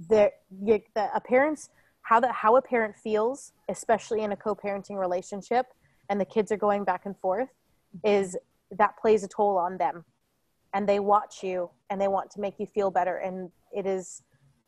the, 0.08 0.30
the 0.62 0.82
a 1.14 1.20
parent's 1.20 1.68
how 2.06 2.20
that 2.20 2.32
how 2.32 2.54
a 2.56 2.62
parent 2.62 2.94
feels, 2.96 3.52
especially 3.68 4.22
in 4.22 4.30
a 4.30 4.36
co-parenting 4.36 4.96
relationship, 4.96 5.66
and 6.08 6.20
the 6.20 6.24
kids 6.24 6.52
are 6.52 6.56
going 6.56 6.84
back 6.84 7.04
and 7.04 7.18
forth, 7.18 7.48
is 8.04 8.36
that 8.70 8.96
plays 8.96 9.24
a 9.24 9.28
toll 9.28 9.56
on 9.58 9.76
them 9.76 10.04
and 10.72 10.88
they 10.88 11.00
watch 11.00 11.42
you 11.42 11.68
and 11.90 12.00
they 12.00 12.08
want 12.08 12.30
to 12.30 12.40
make 12.40 12.60
you 12.60 12.66
feel 12.66 12.90
better 12.90 13.16
and 13.16 13.50
it 13.72 13.86
is 13.86 14.22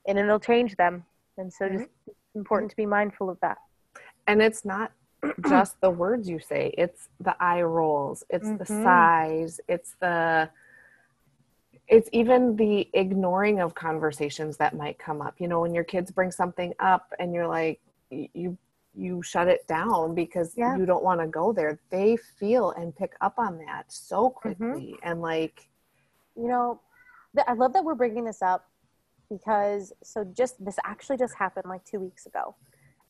and 0.07 0.18
it'll 0.18 0.40
change 0.40 0.74
them 0.77 1.05
and 1.37 1.53
so 1.53 1.66
mm-hmm. 1.66 1.79
just 1.79 1.90
important 2.35 2.70
to 2.70 2.77
be 2.77 2.87
mindful 2.87 3.29
of 3.29 3.38
that 3.40 3.59
and 4.27 4.40
it's 4.40 4.64
not 4.64 4.92
just 5.48 5.81
the 5.81 5.90
words 5.90 6.29
you 6.29 6.38
say 6.38 6.72
it's 6.79 7.09
the 7.20 7.35
eye 7.40 7.62
rolls 7.62 8.24
it's 8.31 8.46
mm-hmm. 8.46 8.57
the 8.59 8.66
sighs 8.66 9.61
it's 9.68 9.96
the 10.01 10.48
it's 11.88 12.09
even 12.12 12.55
the 12.57 12.88
ignoring 12.92 13.61
of 13.61 13.74
conversations 13.74 14.57
that 14.59 14.77
might 14.77 14.98
come 14.98 15.20
up 15.20 15.35
you 15.38 15.48
know 15.48 15.61
when 15.61 15.74
your 15.74 15.85
kids 15.85 16.11
bring 16.11 16.31
something 16.31 16.74
up 16.79 17.12
and 17.18 17.35
you're 17.35 17.48
like 17.48 17.81
you 18.11 18.57
you 18.94 19.22
shut 19.22 19.48
it 19.48 19.66
down 19.68 20.14
because 20.14 20.55
yeah. 20.57 20.77
you 20.77 20.85
don't 20.85 21.05
want 21.05 21.20
to 21.20 21.27
go 21.27 21.53
there 21.53 21.79
they 21.90 22.16
feel 22.38 22.72
and 22.72 22.94
pick 22.96 23.12
up 23.20 23.35
on 23.38 23.59
that 23.59 23.85
so 23.88 24.24
mm-hmm. 24.24 24.38
quickly 24.38 24.66
mm-hmm. 24.66 25.09
and 25.09 25.22
like 25.22 25.68
you 26.37 26.48
know 26.48 26.81
i 27.46 27.53
love 27.53 27.72
that 27.72 27.85
we're 27.85 27.94
bringing 27.94 28.24
this 28.24 28.42
up 28.42 28.68
because 29.31 29.92
so 30.03 30.24
just 30.24 30.62
this 30.64 30.79
actually 30.85 31.16
just 31.16 31.35
happened 31.35 31.66
like 31.68 31.85
two 31.85 32.01
weeks 32.01 32.27
ago 32.27 32.55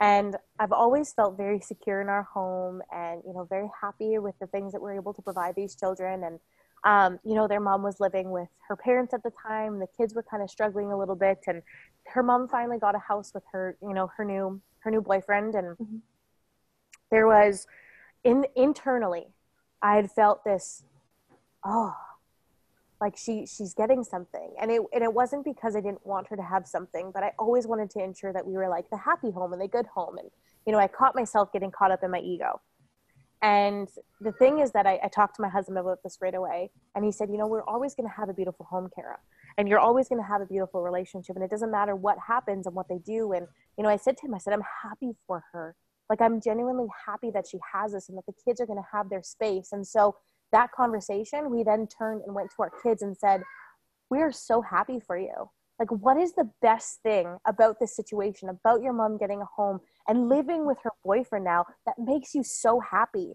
and 0.01 0.37
i've 0.59 0.73
always 0.73 1.13
felt 1.13 1.37
very 1.37 1.61
secure 1.61 2.01
in 2.01 2.09
our 2.09 2.25
home 2.25 2.83
and 2.93 3.23
you 3.27 3.33
know 3.33 3.45
very 3.45 3.69
happy 3.81 4.19
with 4.19 4.35
the 4.41 4.47
things 4.49 4.73
that 4.73 4.83
we're 4.83 4.95
able 4.95 5.15
to 5.15 5.23
provide 5.23 5.55
these 5.55 5.75
children 5.75 6.25
and 6.25 6.39
um, 6.85 7.19
you 7.25 7.35
know 7.35 7.49
their 7.49 7.61
mom 7.61 7.83
was 7.83 8.01
living 8.01 8.31
with 8.31 8.49
her 8.69 8.77
parents 8.77 9.15
at 9.15 9.23
the 9.23 9.33
time. 9.47 9.79
The 9.79 9.89
kids 9.97 10.15
were 10.15 10.23
kind 10.23 10.43
of 10.43 10.51
struggling 10.51 10.93
a 10.93 10.99
little 10.99 11.17
bit 11.17 11.39
and 11.47 11.63
her 12.09 12.23
mom 12.23 12.49
finally 12.49 12.79
got 12.79 12.95
a 12.95 12.99
house 12.99 13.33
with 13.35 13.45
her 13.53 13.77
you 13.83 13.95
know 13.95 14.11
her 14.17 14.25
new 14.25 14.61
her 14.81 14.91
new 14.91 15.01
boyfriend 15.01 15.55
and 15.55 15.77
mm-hmm. 15.77 15.97
there 17.11 17.27
was 17.27 17.67
in 18.25 18.45
internally 18.57 19.27
i 19.83 19.97
had 19.97 20.11
felt 20.11 20.45
this 20.45 20.85
oh 21.65 21.95
like 23.01 23.17
she 23.17 23.47
she's 23.47 23.75
getting 23.75 24.03
something. 24.03 24.55
And 24.61 24.73
it 24.73 24.83
and 24.93 25.05
it 25.05 25.13
wasn't 25.13 25.45
because 25.45 25.77
i 25.77 25.81
didn't 25.81 26.05
want 26.05 26.27
her 26.29 26.37
to 26.37 26.43
have 26.43 26.67
something 26.67 27.13
but 27.13 27.23
i 27.23 27.33
always 27.39 27.67
wanted 27.67 27.91
to 27.91 28.03
ensure 28.03 28.33
that 28.33 28.45
we 28.45 28.55
were 28.55 28.69
like 28.69 28.91
the 28.91 28.97
happy 28.97 29.31
home 29.31 29.53
and 29.53 29.63
the 29.63 29.69
good 29.69 29.87
home. 29.87 30.19
And 30.19 30.29
you 30.67 30.73
know 30.73 30.79
i 30.79 30.89
caught 30.89 31.15
myself 31.15 31.53
getting 31.53 31.71
caught 31.71 31.93
up 31.93 32.03
in 32.03 32.11
my 32.11 32.21
ego 32.21 32.61
and 33.43 33.89
the 34.21 34.33
thing 34.33 34.59
is 34.59 34.73
that 34.73 34.87
I, 34.87 34.99
I 35.03 35.09
talked 35.09 35.37
to 35.37 35.43
my 35.43 35.49
husband 35.49 35.79
about 35.79 35.99
this 36.03 36.19
right 36.21 36.35
away 36.35 36.71
and 36.95 37.05
he 37.05 37.13
said 37.13 37.29
you 37.31 37.39
know 37.39 37.47
we're 37.47 37.63
always 37.65 37.95
going 37.95 38.09
to 38.09 38.15
have 38.15 38.29
a 38.29 38.35
beautiful 38.35 38.67
home 38.69 38.89
Cara 38.95 39.19
and 39.57 39.69
you're 39.69 39.79
always 39.79 40.09
going 40.09 40.21
to 40.21 40.27
have 40.27 40.41
a 40.41 40.47
beautiful 40.47 40.83
relationship 40.83 41.37
and 41.37 41.45
it 41.45 41.51
doesn't 41.51 41.71
matter 41.71 41.97
what 41.97 42.17
happens 42.25 42.67
and 42.67 42.75
what 42.75 42.89
they 42.89 42.99
do. 42.99 43.33
And 43.33 43.47
you 43.77 43.85
know 43.85 43.91
i 43.91 43.97
said 43.97 44.17
to 44.19 44.27
him 44.27 44.35
i 44.35 44.39
said 44.39 44.53
i'm 44.53 44.63
happy 44.83 45.13
for 45.27 45.45
her. 45.53 45.77
Like 46.11 46.21
i'm 46.21 46.41
genuinely 46.41 46.87
happy 47.07 47.31
that 47.33 47.47
she 47.47 47.59
has 47.73 47.93
this 47.93 48.09
and 48.09 48.17
that 48.19 48.27
the 48.27 48.35
kids 48.45 48.61
are 48.61 48.67
going 48.67 48.79
to 48.79 48.89
have 48.93 49.11
their 49.11 49.23
space. 49.23 49.71
And 49.73 49.87
so 49.87 50.17
that 50.53 50.73
conversation 50.73 51.51
we 51.51 51.63
then 51.63 51.87
turned 51.87 52.23
and 52.25 52.35
went 52.35 52.51
to 52.51 52.63
our 52.63 52.73
kids 52.83 53.03
and 53.03 53.17
said 53.17 53.43
we 54.11 54.21
are 54.21 54.33
so 54.33 54.63
happy 54.63 54.99
for 54.99 55.19
you 55.19 55.51
like 55.79 55.91
what 55.91 56.17
is 56.17 56.33
the 56.33 56.51
best 56.61 57.01
thing 57.03 57.39
about 57.47 57.79
this 57.79 57.95
situation 57.95 58.49
about 58.49 58.83
your 58.83 58.93
mom 58.93 59.17
getting 59.17 59.41
a 59.41 59.45
home 59.45 59.81
and 60.09 60.29
living 60.29 60.67
with 60.67 60.79
her 60.83 60.91
boyfriend 61.05 61.45
now 61.45 61.65
that 61.87 61.99
makes 61.99 62.35
you 62.35 62.43
so 62.43 62.81
happy? 62.81 63.35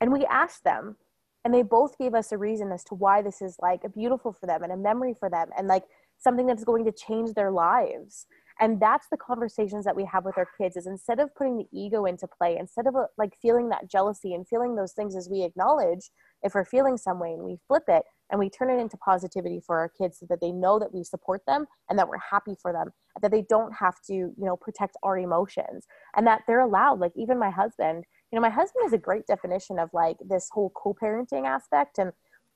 And 0.00 0.12
we 0.12 0.24
asked 0.26 0.64
them 0.64 0.96
and 1.44 1.52
they 1.52 1.62
both 1.62 1.98
gave 1.98 2.14
us 2.14 2.32
a 2.32 2.38
reason 2.38 2.72
as 2.72 2.84
to 2.84 2.94
why 2.94 3.20
this 3.22 3.42
is 3.42 3.56
like 3.60 3.84
a 3.84 3.88
beautiful 3.88 4.32
for 4.32 4.46
them 4.46 4.62
and 4.62 4.72
a 4.72 4.76
memory 4.76 5.14
for 5.18 5.28
them 5.28 5.48
and 5.56 5.68
like 5.68 5.84
something 6.18 6.46
that's 6.46 6.64
going 6.64 6.84
to 6.84 6.92
change 6.92 7.34
their 7.34 7.50
lives. 7.50 8.26
And 8.60 8.80
that's 8.80 9.08
the 9.10 9.16
conversations 9.16 9.84
that 9.84 9.96
we 9.96 10.04
have 10.04 10.24
with 10.24 10.38
our 10.38 10.48
kids 10.58 10.76
is 10.76 10.86
instead 10.86 11.18
of 11.18 11.34
putting 11.34 11.58
the 11.58 11.66
ego 11.72 12.04
into 12.04 12.28
play 12.28 12.56
instead 12.58 12.86
of 12.86 12.94
uh, 12.94 13.06
like 13.18 13.32
feeling 13.40 13.70
that 13.70 13.90
jealousy 13.90 14.34
and 14.34 14.46
feeling 14.46 14.76
those 14.76 14.92
things 14.92 15.16
as 15.16 15.28
we 15.28 15.42
acknowledge 15.42 16.10
if 16.42 16.54
we're 16.54 16.64
feeling 16.64 16.96
some 16.96 17.18
way 17.18 17.32
and 17.32 17.44
we 17.44 17.58
flip 17.66 17.84
it 17.88 18.02
and 18.30 18.38
we 18.38 18.48
turn 18.48 18.70
it 18.70 18.80
into 18.80 18.96
positivity 18.96 19.60
for 19.64 19.78
our 19.78 19.88
kids 19.88 20.18
so 20.18 20.26
that 20.28 20.40
they 20.40 20.52
know 20.52 20.78
that 20.78 20.92
we 20.92 21.04
support 21.04 21.42
them 21.46 21.66
and 21.88 21.98
that 21.98 22.08
we're 22.08 22.18
happy 22.18 22.54
for 22.60 22.72
them 22.72 22.90
that 23.20 23.30
they 23.30 23.42
don't 23.48 23.72
have 23.72 24.00
to 24.06 24.14
you 24.14 24.34
know 24.38 24.56
protect 24.56 24.96
our 25.02 25.18
emotions 25.18 25.86
and 26.16 26.26
that 26.26 26.42
they're 26.46 26.60
allowed 26.60 26.98
like 26.98 27.12
even 27.16 27.38
my 27.38 27.50
husband 27.50 28.04
you 28.30 28.36
know 28.36 28.42
my 28.42 28.50
husband 28.50 28.84
is 28.86 28.92
a 28.92 28.98
great 28.98 29.26
definition 29.26 29.78
of 29.78 29.90
like 29.92 30.16
this 30.26 30.48
whole 30.52 30.72
co-parenting 30.74 31.46
aspect 31.46 31.98
and 31.98 32.12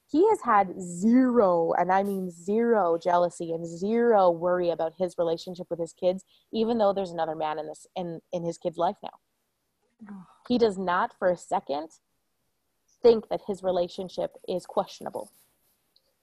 he 0.09 0.27
has 0.29 0.39
had 0.45 0.81
zero 0.81 1.73
and 1.79 1.93
i 1.93 2.03
mean 2.03 2.31
zero 2.31 2.99
jealousy 3.03 3.53
and 3.53 3.67
zero 3.67 4.31
worry 4.31 4.71
about 4.71 4.93
his 4.99 5.15
relationship 5.19 5.67
with 5.69 5.81
his 5.81 5.93
kids 5.93 6.25
even 6.53 6.79
though 6.79 6.93
there's 6.93 7.11
another 7.11 7.35
man 7.35 7.59
in 7.59 7.67
this 7.67 7.87
in 7.97 8.21
in 8.33 8.45
his 8.45 8.59
kid's 8.59 8.79
life 8.79 8.97
now. 9.03 9.11
He 10.49 10.59
does 10.59 10.79
not 10.79 11.15
for 11.19 11.31
a 11.31 11.37
second 11.37 11.89
think 13.03 13.29
that 13.29 13.43
his 13.47 13.63
relationship 13.63 14.33
is 14.49 14.67
questionable 14.67 15.31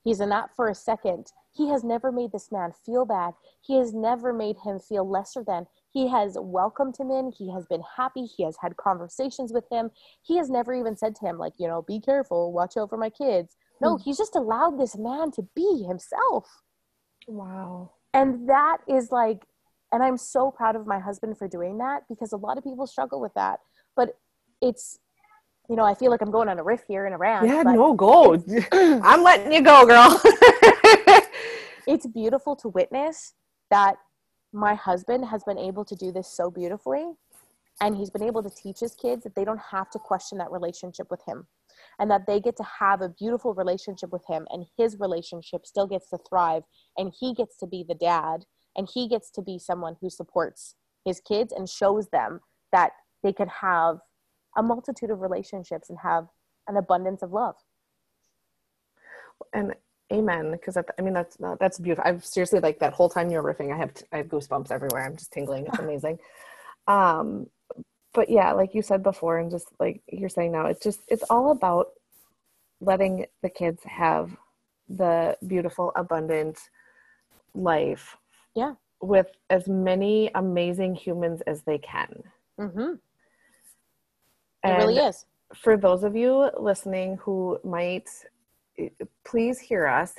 he's 0.04 0.20
not 0.20 0.56
for 0.56 0.70
a 0.70 0.76
second 0.76 1.32
he 1.52 1.70
has 1.70 1.84
never 1.84 2.12
made 2.12 2.32
this 2.32 2.52
man 2.52 2.72
feel 2.86 3.06
bad 3.06 3.34
he 3.62 3.78
has 3.78 3.94
never 3.94 4.34
made 4.34 4.58
him 4.64 4.80
feel 4.80 5.10
lesser 5.10 5.44
than 5.44 5.68
he 5.94 6.08
has 6.08 6.36
welcomed 6.40 6.98
him 6.98 7.12
in. 7.12 7.32
He 7.32 7.52
has 7.52 7.68
been 7.68 7.84
happy. 7.96 8.26
He 8.26 8.44
has 8.44 8.58
had 8.60 8.78
conversations 8.78 9.54
with 9.54 9.66
him. 9.72 9.92
He 10.24 10.38
has 10.38 10.50
never 10.50 10.74
even 10.74 10.98
said 10.98 11.16
to 11.18 11.26
him, 11.26 11.38
like, 11.38 11.54
you 11.58 11.68
know, 11.68 11.84
be 11.84 12.00
careful, 12.00 12.52
watch 12.52 12.78
over 12.78 12.98
my 12.98 13.12
kids. 13.12 13.56
No, 13.80 13.98
hmm. 13.98 14.02
he's 14.04 14.18
just 14.18 14.36
allowed 14.36 14.80
this 14.80 14.98
man 14.98 15.32
to 15.32 15.44
be 15.56 15.86
himself. 15.88 16.64
Wow. 17.28 17.92
And 18.14 18.50
that 18.50 18.78
is 18.88 19.12
like, 19.12 19.46
and 19.92 20.02
I'm 20.02 20.18
so 20.18 20.50
proud 20.50 20.76
of 20.76 20.88
my 20.88 21.00
husband 21.00 21.38
for 21.38 21.48
doing 21.48 21.78
that 21.78 22.04
because 22.10 22.34
a 22.34 22.38
lot 22.38 22.58
of 22.58 22.64
people 22.64 22.88
struggle 22.88 23.22
with 23.22 23.34
that. 23.36 23.60
But 23.96 24.18
it's, 24.62 24.98
you 25.69 25.76
know, 25.76 25.84
I 25.84 25.95
feel 25.95 26.12
like 26.12 26.21
I'm 26.21 26.32
going 26.32 26.49
on 26.49 26.60
a 26.60 26.63
riff 26.63 26.82
here 26.88 27.06
and 27.06 27.15
around. 27.15 27.47
Yeah, 27.47 27.63
no, 27.63 27.93
go. 27.93 28.34
I'm 28.71 29.23
letting 29.23 29.52
you 29.54 29.62
go, 29.62 29.86
girl. 29.86 30.21
it's 31.88 32.06
beautiful 32.08 32.56
to 32.58 32.69
witness 32.69 33.34
that 33.69 33.95
my 34.52 34.76
husband 34.76 35.26
has 35.26 35.43
been 35.43 35.58
able 35.58 35.86
to 35.86 35.95
do 35.95 36.12
this 36.12 36.28
so 36.28 36.52
beautifully 36.52 37.13
and 37.82 37.95
he's 37.95 38.12
been 38.12 38.23
able 38.23 38.43
to 38.43 38.49
teach 38.49 38.80
his 38.80 38.93
kids 38.93 39.23
that 39.23 39.36
they 39.36 39.43
don't 39.43 39.62
have 39.71 39.89
to 39.89 39.99
question 39.99 40.38
that 40.38 40.52
relationship 40.52 41.08
with 41.10 41.21
him 41.28 41.47
and 41.99 42.10
that 42.12 42.28
they 42.28 42.39
get 42.39 42.56
to 42.58 42.63
have 42.80 43.02
a 43.02 43.10
beautiful 43.10 43.54
relationship 43.54 44.12
with 44.12 44.23
him 44.28 44.45
and 44.52 44.65
his 44.78 44.99
relationship 44.99 45.65
still 45.65 45.88
gets 45.88 46.10
to 46.10 46.17
thrive 46.30 46.63
and 46.97 47.13
he 47.19 47.34
gets 47.34 47.58
to 47.58 47.65
be 47.65 47.84
the 47.88 47.95
dad 47.95 48.45
and 48.76 48.88
he 48.93 49.08
gets 49.08 49.32
to 49.32 49.41
be 49.41 49.58
someone 49.58 49.95
who 50.02 50.10
supports 50.10 50.76
his 51.04 51.19
kids 51.19 51.52
and 51.52 51.67
shows 51.67 52.08
them 52.10 52.39
that 52.71 52.91
they 53.23 53.34
can 53.34 53.47
have 53.47 53.97
a 54.56 54.63
multitude 54.63 55.10
of 55.10 55.22
relationships 55.22 55.89
and 55.89 56.00
have 56.00 56.28
an 56.68 56.78
abundance 56.78 57.22
of 57.22 57.32
love 57.32 57.56
and 59.54 59.74
Amen. 60.12 60.52
Because 60.52 60.78
I 60.78 61.02
mean, 61.02 61.13
that's 61.13 61.38
that's 61.60 61.80
beautiful. 61.80 62.04
I've 62.08 62.24
seriously 62.26 62.60
like 62.60 62.80
that 62.80 62.94
whole 62.94 63.10
time 63.10 63.32
you're 63.32 63.42
riffing, 63.42 63.74
I 63.74 63.78
have 63.78 63.92
I 64.12 64.18
have 64.18 64.28
goosebumps 64.28 64.72
everywhere. 64.72 65.06
I'm 65.06 65.16
just 65.16 65.32
tingling. 65.32 65.66
It's 65.66 65.80
amazing. 65.88 66.20
um, 66.88 67.48
but 68.13 68.30
yeah, 68.30 68.52
like 68.52 68.76
you 68.76 68.84
said 68.84 69.02
before, 69.02 69.39
and 69.39 69.50
just 69.50 69.68
like 69.80 70.02
you're 70.08 70.30
saying 70.30 70.52
now, 70.52 70.68
it's 70.68 70.84
just 70.84 71.00
it's 71.08 71.24
all 71.30 71.52
about 71.52 71.88
letting 72.80 73.26
the 73.42 73.50
kids 73.50 73.82
have 73.86 74.36
the 74.88 75.36
beautiful, 75.48 75.92
abundant 75.96 76.60
life. 77.56 78.18
Yeah. 78.54 78.74
With 79.02 79.32
as 79.50 79.68
many 79.68 80.30
amazing 80.36 80.96
humans 80.96 81.42
as 81.48 81.63
they 81.63 81.80
can. 81.80 82.24
Mm-hmm. 82.60 82.94
It 84.63 84.69
really 84.69 84.97
is. 84.97 85.26
For 85.54 85.78
those 85.78 86.04
of 86.04 86.15
you 86.15 86.49
listening 86.58 87.17
who 87.17 87.60
might 87.63 88.10
please 89.23 89.60
hear 89.60 89.88
us. 89.88 90.15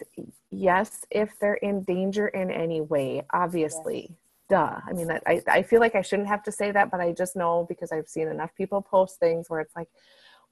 Yes, 0.51 1.05
if 1.11 1.39
they're 1.41 1.55
in 1.55 1.83
danger 1.83 2.29
in 2.29 2.51
any 2.51 2.81
way, 2.81 3.25
obviously. 3.33 4.09
Yes. 4.09 4.19
Duh. 4.51 4.81
I 4.87 4.93
mean, 4.93 5.09
that 5.09 5.23
I, 5.27 5.43
I 5.49 5.63
feel 5.63 5.81
like 5.81 5.95
I 5.95 6.03
shouldn't 6.03 6.29
have 6.29 6.43
to 6.45 6.53
say 6.53 6.71
that, 6.71 6.91
but 6.91 7.01
I 7.01 7.13
just 7.13 7.35
know 7.35 7.65
because 7.69 7.91
I've 7.93 8.09
seen 8.09 8.29
enough 8.29 8.55
people 8.55 8.83
post 8.83 9.19
things 9.19 9.49
where 9.49 9.61
it's 9.61 9.75
like, 9.75 9.89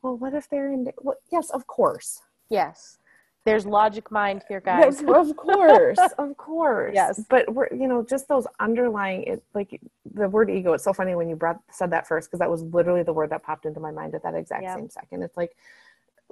well, 0.01 0.17
what 0.17 0.35
if 0.35 0.49
they're 0.49 0.73
in? 0.73 0.89
Well, 1.01 1.17
yes, 1.31 1.51
of 1.51 1.67
course. 1.67 2.23
Yes. 2.49 2.99
There's 3.45 3.67
logic 3.67 4.11
mind 4.11 4.45
here, 4.47 4.61
guys. 4.61 5.03
Yes, 5.05 5.31
of 5.31 5.37
course, 5.37 5.99
of 6.19 6.37
course. 6.37 6.93
Yes, 6.95 7.25
but 7.29 7.53
we're 7.53 7.69
you 7.73 7.89
know 7.89 8.05
just 8.09 8.29
those 8.29 8.47
underlying 8.61 9.25
it 9.25 9.43
like 9.53 9.81
the 10.15 10.29
word 10.29 10.49
ego. 10.49 10.75
It's 10.75 10.85
so 10.85 10.93
funny 10.93 11.15
when 11.15 11.29
you 11.29 11.35
brought 11.35 11.61
said 11.71 11.91
that 11.91 12.07
first 12.07 12.29
because 12.29 12.39
that 12.39 12.51
was 12.51 12.63
literally 12.63 13.03
the 13.03 13.13
word 13.13 13.31
that 13.31 13.43
popped 13.43 13.67
into 13.67 13.81
my 13.81 13.91
mind 13.91 14.15
at 14.15 14.23
that 14.23 14.35
exact 14.35 14.63
yep. 14.63 14.77
same 14.77 14.91
second. 14.91 15.23
It's 15.23 15.37
like 15.37 15.57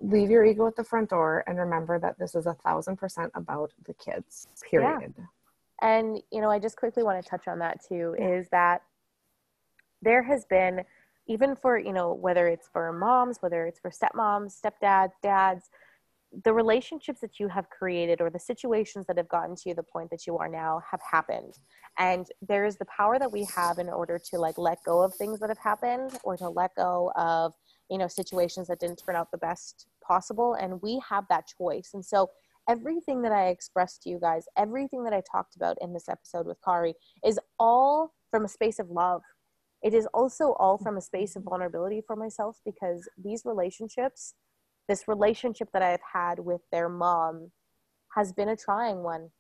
leave 0.01 0.31
your 0.31 0.45
ego 0.45 0.67
at 0.67 0.77
the 0.77 0.85
front 0.85 1.11
door 1.11 1.45
and 1.47 1.59
remember 1.59 1.99
that 1.99 2.19
this 2.19 2.35
is 2.35 2.47
a 2.47 2.55
thousand 2.55 2.97
percent 2.97 3.31
about 3.35 3.73
the 3.87 3.95
kids, 3.95 4.49
period. 4.69 5.15
Yeah. 5.17 5.25
And, 5.83 6.23
you 6.31 6.41
know, 6.41 6.51
I 6.51 6.59
just 6.59 6.77
quickly 6.77 7.03
want 7.03 7.23
to 7.23 7.29
touch 7.29 7.49
on 7.49 7.59
that 7.61 7.85
too 7.87 8.15
yeah. 8.19 8.29
is 8.29 8.49
that 8.51 8.83
there 10.03 10.23
has 10.23 10.45
been, 10.45 10.83
even 11.27 11.55
for, 11.57 11.79
you 11.79 11.93
know, 11.93 12.13
whether 12.13 12.49
it's 12.49 12.69
for 12.73 12.93
moms, 12.93 13.39
whether 13.41 13.67
it's 13.67 13.79
for 13.79 13.91
stepmoms, 13.91 14.59
stepdads, 14.61 15.13
dads, 15.23 15.71
the 16.45 16.53
relationships 16.53 17.21
that 17.21 17.41
you 17.41 17.49
have 17.49 17.69
created 17.71 18.21
or 18.21 18.31
the 18.31 18.39
situations 18.39 19.07
that 19.07 19.17
have 19.17 19.29
gotten 19.29 19.57
to 19.57 19.75
the 19.75 19.83
point 19.83 20.11
that 20.11 20.27
you 20.27 20.39
are 20.39 20.49
now 20.49 20.81
have 20.89 21.01
happened. 21.11 21.55
And 21.99 22.27
there 22.41 22.65
is 22.65 22.77
the 22.77 22.87
power 22.87 23.19
that 23.19 23.33
we 23.33 23.47
have 23.55 23.79
in 23.79 23.89
order 23.89 24.21
to 24.31 24.39
like 24.39 24.57
let 24.57 24.79
go 24.85 25.03
of 25.03 25.15
things 25.15 25.41
that 25.41 25.51
have 25.51 25.59
happened 25.59 26.19
or 26.23 26.37
to 26.37 26.49
let 26.49 26.75
go 26.77 27.13
of 27.17 27.55
you 27.91 27.99
know 27.99 28.07
situations 28.07 28.69
that 28.69 28.79
didn't 28.79 29.03
turn 29.05 29.17
out 29.17 29.31
the 29.33 29.39
best 29.39 29.87
possible. 30.07 30.55
And 30.55 30.81
we 30.83 31.03
have 31.09 31.25
that 31.31 31.49
choice. 31.59 31.91
And 31.95 32.05
so 32.05 32.31
everything 32.69 33.23
that 33.23 33.33
i 33.33 33.47
expressed 33.49 34.03
to 34.03 34.11
you 34.11 34.21
guys 34.21 34.45
everything 34.57 35.03
that 35.03 35.15
i 35.15 35.23
talked 35.33 35.57
about 35.57 35.79
in 35.81 35.95
this 35.95 36.11
episode 36.11 36.47
with 36.47 36.59
kari 36.63 36.95
is 37.25 37.41
all 37.59 38.13
from 38.31 38.45
a 38.45 38.49
space 38.49 38.79
of 38.79 38.91
love. 38.91 39.23
It 39.83 39.95
is 39.95 40.07
also 40.13 40.53
all 40.59 40.79
from 40.79 40.97
a 40.97 41.01
space 41.01 41.37
of 41.37 41.43
vulnerability 41.43 42.03
for 42.07 42.17
myself 42.17 42.59
because 42.65 43.09
these 43.23 43.43
relationships 43.45 44.35
this 44.91 45.07
relationship 45.07 45.69
that 45.73 45.83
I've 45.83 46.01
had 46.13 46.41
with 46.41 46.63
their 46.73 46.89
mom 46.89 47.53
has 48.17 48.33
been 48.33 48.49
a 48.49 48.57
trying 48.57 49.05
one. 49.05 49.31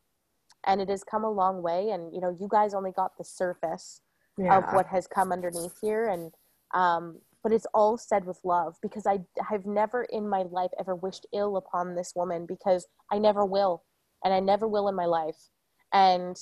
And 0.64 0.80
it 0.80 0.88
has 0.88 1.02
come 1.02 1.24
a 1.24 1.30
long 1.30 1.60
way. 1.60 1.90
And, 1.90 2.14
you 2.14 2.20
know, 2.20 2.36
you 2.38 2.46
guys 2.48 2.72
only 2.72 2.92
got 2.92 3.18
the 3.18 3.24
surface 3.24 4.00
yeah. 4.38 4.58
of 4.58 4.64
what 4.72 4.86
has 4.86 5.08
come 5.08 5.32
underneath 5.32 5.74
here. 5.82 6.06
And, 6.06 6.32
um, 6.72 7.18
but 7.42 7.52
it's 7.52 7.66
all 7.74 7.98
said 7.98 8.26
with 8.26 8.38
love 8.44 8.76
because 8.80 9.06
I 9.06 9.20
have 9.48 9.66
never 9.66 10.04
in 10.04 10.28
my 10.28 10.42
life 10.42 10.70
ever 10.78 10.94
wished 10.94 11.26
ill 11.34 11.56
upon 11.56 11.96
this 11.96 12.12
woman 12.14 12.46
because 12.46 12.86
I 13.10 13.18
never 13.18 13.44
will. 13.44 13.82
And 14.22 14.32
I 14.32 14.38
never 14.38 14.68
will 14.68 14.86
in 14.86 14.94
my 14.94 15.06
life. 15.06 15.48
And, 15.92 16.36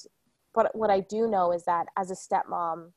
but 0.54 0.76
what 0.76 0.90
I 0.90 1.00
do 1.00 1.28
know 1.28 1.52
is 1.52 1.64
that 1.64 1.86
as 1.96 2.10
a 2.10 2.14
stepmom, 2.14 2.90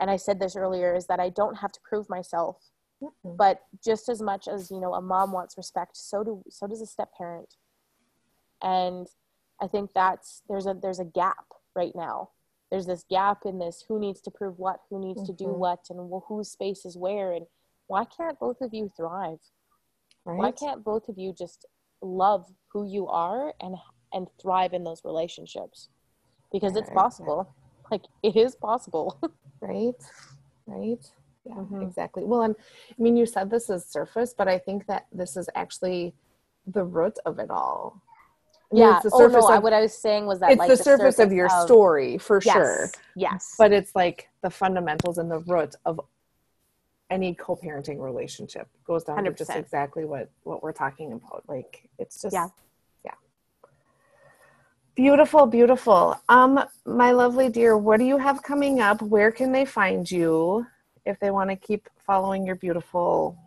and 0.00 0.10
I 0.10 0.16
said 0.16 0.40
this 0.40 0.56
earlier, 0.56 0.94
is 0.94 1.06
that 1.08 1.20
I 1.20 1.28
don't 1.28 1.56
have 1.56 1.72
to 1.72 1.80
prove 1.86 2.08
myself 2.08 2.70
Mm-hmm. 3.04 3.36
But 3.36 3.62
just 3.84 4.08
as 4.08 4.20
much 4.22 4.48
as 4.48 4.70
you 4.70 4.80
know, 4.80 4.94
a 4.94 5.00
mom 5.00 5.32
wants 5.32 5.56
respect, 5.56 5.96
so 5.96 6.24
do 6.24 6.42
so 6.48 6.66
does 6.66 6.80
a 6.80 6.86
step 6.86 7.10
parent. 7.16 7.54
And 8.62 9.06
I 9.60 9.66
think 9.66 9.90
that's 9.94 10.42
there's 10.48 10.66
a 10.66 10.74
there's 10.74 11.00
a 11.00 11.04
gap 11.04 11.44
right 11.74 11.92
now. 11.94 12.30
There's 12.70 12.86
this 12.86 13.04
gap 13.08 13.42
in 13.44 13.58
this 13.58 13.84
who 13.86 14.00
needs 14.00 14.20
to 14.22 14.30
prove 14.30 14.58
what, 14.58 14.80
who 14.90 14.98
needs 14.98 15.20
mm-hmm. 15.20 15.26
to 15.26 15.32
do 15.32 15.44
mm-hmm. 15.50 15.60
what, 15.60 15.86
and 15.90 16.10
whose 16.26 16.50
space 16.50 16.84
is 16.84 16.96
where, 16.96 17.32
and 17.32 17.46
why 17.86 18.04
can't 18.04 18.38
both 18.38 18.60
of 18.60 18.72
you 18.72 18.90
thrive? 18.96 19.38
Right? 20.24 20.38
Why 20.38 20.50
can't 20.50 20.82
both 20.82 21.08
of 21.08 21.18
you 21.18 21.32
just 21.32 21.66
love 22.00 22.50
who 22.68 22.86
you 22.86 23.06
are 23.08 23.52
and 23.60 23.76
and 24.12 24.28
thrive 24.40 24.72
in 24.72 24.84
those 24.84 25.04
relationships? 25.04 25.88
Because 26.52 26.76
it's 26.76 26.90
possible. 26.90 27.52
Like 27.90 28.02
it 28.22 28.36
is 28.36 28.54
possible. 28.54 29.18
right? 29.60 29.94
Right? 30.66 31.10
Yeah 31.44 31.54
mm-hmm. 31.54 31.82
exactly 31.82 32.24
well 32.24 32.42
and 32.42 32.56
i 32.90 33.02
mean 33.02 33.16
you 33.16 33.26
said 33.26 33.50
this 33.50 33.68
is 33.70 33.84
surface 33.84 34.34
but 34.36 34.48
i 34.48 34.58
think 34.58 34.86
that 34.86 35.06
this 35.12 35.36
is 35.36 35.48
actually 35.54 36.14
the 36.66 36.84
root 36.84 37.18
of 37.26 37.38
it 37.38 37.50
all 37.50 38.00
I 38.72 38.74
mean, 38.74 38.84
yeah. 38.84 39.00
oh 39.12 39.26
no. 39.26 39.48
Of, 39.48 39.62
what 39.62 39.72
I 39.72 39.82
was 39.82 39.96
saying 39.96 40.26
was 40.26 40.40
that 40.40 40.50
it's 40.50 40.58
like, 40.58 40.68
the, 40.68 40.76
the, 40.76 40.82
surface, 40.82 41.16
surface 41.16 41.18
of 41.20 41.32
your 41.32 41.46
of, 41.46 41.64
story 41.64 42.18
for 42.18 42.40
yes, 42.44 42.54
sure. 42.54 42.90
Yes. 43.14 43.54
But 43.56 43.72
it's 43.72 43.94
like 43.94 44.28
the 44.42 44.50
fundamentals 44.50 45.18
and 45.18 45.30
the 45.30 45.40
root 45.40 45.76
of 45.84 46.00
any 47.10 47.34
co-parenting 47.34 48.00
relationship 48.00 48.66
goes 48.84 49.04
down 49.04 49.18
100%. 49.18 49.24
to 49.24 49.32
just 49.32 49.50
exactly 49.50 50.04
what 50.04 50.30
what 50.42 50.62
we're 50.62 50.72
talking 50.72 51.12
about. 51.12 51.44
Like 51.46 51.88
it's 51.98 52.20
just 52.20 52.32
yeah. 52.32 52.48
yeah. 53.04 53.12
Beautiful, 54.96 55.46
beautiful. 55.46 56.20
Um, 56.28 56.64
my 56.86 57.12
lovely 57.12 57.48
dear, 57.50 57.76
what 57.76 57.98
do 57.98 58.04
you 58.04 58.18
have 58.18 58.42
coming 58.42 58.80
up? 58.80 59.02
Where 59.02 59.30
can 59.30 59.52
they 59.52 59.64
find 59.64 60.10
you? 60.10 60.66
If 61.04 61.18
they 61.20 61.30
want 61.30 61.50
to 61.50 61.56
keep 61.56 61.88
following 62.06 62.46
your 62.46 62.56
beautiful 62.56 63.38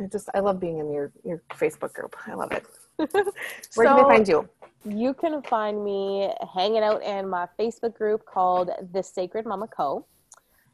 I 0.00 0.04
just 0.04 0.28
I 0.34 0.40
love 0.40 0.60
being 0.60 0.78
in 0.78 0.90
your 0.90 1.12
your 1.24 1.42
Facebook 1.50 1.92
group. 1.92 2.16
I 2.26 2.34
love 2.34 2.52
it. 2.52 2.64
Where 2.96 3.08
so, 3.08 3.84
can 3.84 3.96
they 3.96 4.02
find 4.02 4.28
you? 4.28 4.48
You 4.84 5.14
can 5.14 5.42
find 5.42 5.84
me 5.84 6.32
hanging 6.54 6.82
out 6.82 7.02
in 7.02 7.28
my 7.28 7.48
Facebook 7.58 7.94
group 7.94 8.24
called 8.24 8.70
The 8.92 9.02
Sacred 9.02 9.44
Mama 9.46 9.68
Co. 9.68 10.06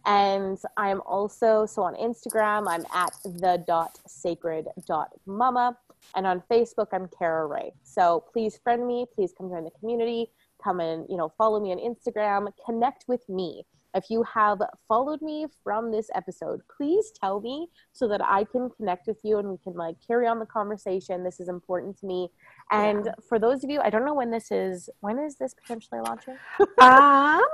And 0.07 0.59
I'm 0.77 1.01
also 1.07 1.65
so 1.65 1.83
on 1.83 1.95
Instagram, 1.95 2.67
I'm 2.69 2.85
at 2.93 3.15
the 3.25 3.65
dot 3.67 3.99
sacred 4.07 4.69
dot 4.87 5.09
mama. 5.27 5.79
And 6.15 6.27
on 6.27 6.43
Facebook, 6.51 6.89
I'm 6.93 7.09
Cara 7.19 7.47
Wray. 7.47 7.73
So 7.83 8.25
please 8.31 8.59
friend 8.63 8.87
me, 8.87 9.07
please 9.15 9.33
come 9.37 9.49
join 9.49 9.65
the 9.65 9.71
community, 9.71 10.31
come 10.63 10.81
and, 10.81 11.07
you 11.09 11.17
know, 11.17 11.33
follow 11.39 11.59
me 11.59 11.73
on 11.73 11.79
Instagram, 11.79 12.49
connect 12.67 13.07
with 13.09 13.27
me. 13.31 13.65
If 13.95 14.11
you 14.11 14.25
have 14.25 14.61
followed 14.89 15.23
me 15.23 15.47
from 15.63 15.93
this 15.93 16.11
episode, 16.15 16.61
please 16.77 17.13
tell 17.13 17.41
me 17.41 17.69
so 17.93 18.09
that 18.09 18.21
I 18.23 18.43
can 18.43 18.69
connect 18.71 19.07
with 19.07 19.19
you 19.23 19.39
and 19.39 19.49
we 19.49 19.57
can 19.59 19.75
like 19.75 19.97
carry 20.05 20.27
on 20.27 20.41
the 20.41 20.47
conversation. 20.47 21.23
This 21.23 21.39
is 21.39 21.49
important 21.49 21.97
to 22.01 22.07
me. 22.07 22.29
And 22.73 23.07
yeah. 23.07 23.13
for 23.29 23.39
those 23.39 23.63
of 23.63 23.71
you, 23.71 23.81
I 23.81 23.91
don't 23.91 24.05
know 24.05 24.15
when 24.15 24.33
this 24.33 24.51
is. 24.51 24.91
When 25.01 25.19
is 25.19 25.37
this 25.37 25.55
potentially 25.55 26.01
launching? 26.01 26.37
um, 26.81 27.45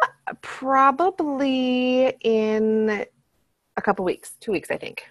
probably 0.41 2.15
in 2.23 3.05
a 3.77 3.83
couple 3.83 4.05
weeks, 4.05 4.33
two 4.41 4.53
weeks, 4.53 4.71
I 4.71 4.79
think. 4.79 5.03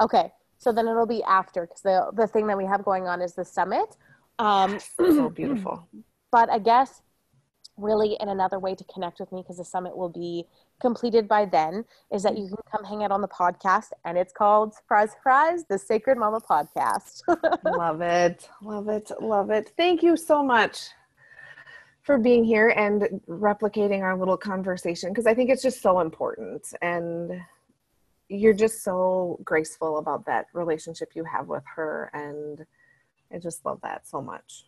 Okay, 0.00 0.32
so 0.56 0.72
then 0.72 0.88
it'll 0.88 1.06
be 1.06 1.22
after 1.24 1.66
because 1.66 1.82
the 1.82 2.10
the 2.14 2.26
thing 2.26 2.46
that 2.46 2.56
we 2.56 2.64
have 2.64 2.84
going 2.84 3.06
on 3.06 3.20
is 3.20 3.34
the 3.34 3.44
summit. 3.44 3.96
Um, 4.38 4.78
so 4.96 5.28
beautiful. 5.28 5.86
But 6.32 6.48
I 6.48 6.60
guess 6.60 7.02
really 7.80 8.16
in 8.20 8.28
another 8.28 8.58
way 8.58 8.74
to 8.74 8.84
connect 8.84 9.20
with 9.20 9.32
me 9.32 9.42
because 9.42 9.56
the 9.56 9.64
summit 9.64 9.96
will 9.96 10.08
be 10.08 10.46
completed 10.80 11.28
by 11.28 11.44
then 11.44 11.84
is 12.12 12.22
that 12.22 12.38
you 12.38 12.48
can 12.48 12.56
come 12.70 12.84
hang 12.84 13.02
out 13.02 13.10
on 13.10 13.20
the 13.20 13.28
podcast 13.28 13.90
and 14.04 14.16
it's 14.16 14.32
called 14.32 14.74
surprise 14.74 15.12
surprise 15.12 15.64
the 15.68 15.78
sacred 15.78 16.18
mama 16.18 16.40
podcast. 16.40 17.22
Love 17.64 18.00
it. 18.00 18.48
Love 18.62 18.88
it. 18.88 19.10
Love 19.20 19.50
it. 19.50 19.72
Thank 19.76 20.02
you 20.02 20.16
so 20.16 20.42
much 20.42 20.90
for 22.02 22.18
being 22.18 22.44
here 22.44 22.70
and 22.70 23.20
replicating 23.28 24.00
our 24.00 24.16
little 24.16 24.36
conversation 24.36 25.10
because 25.10 25.26
i 25.26 25.34
think 25.34 25.50
it's 25.50 25.62
just 25.62 25.82
so 25.82 26.00
important 26.00 26.72
and 26.82 27.40
you're 28.28 28.54
just 28.54 28.82
so 28.82 29.38
graceful 29.44 29.98
about 29.98 30.24
that 30.24 30.46
relationship 30.52 31.10
you 31.14 31.24
have 31.24 31.46
with 31.48 31.62
her 31.76 32.10
and 32.14 32.64
i 33.32 33.38
just 33.38 33.64
love 33.64 33.78
that 33.82 34.06
so 34.08 34.20
much 34.20 34.64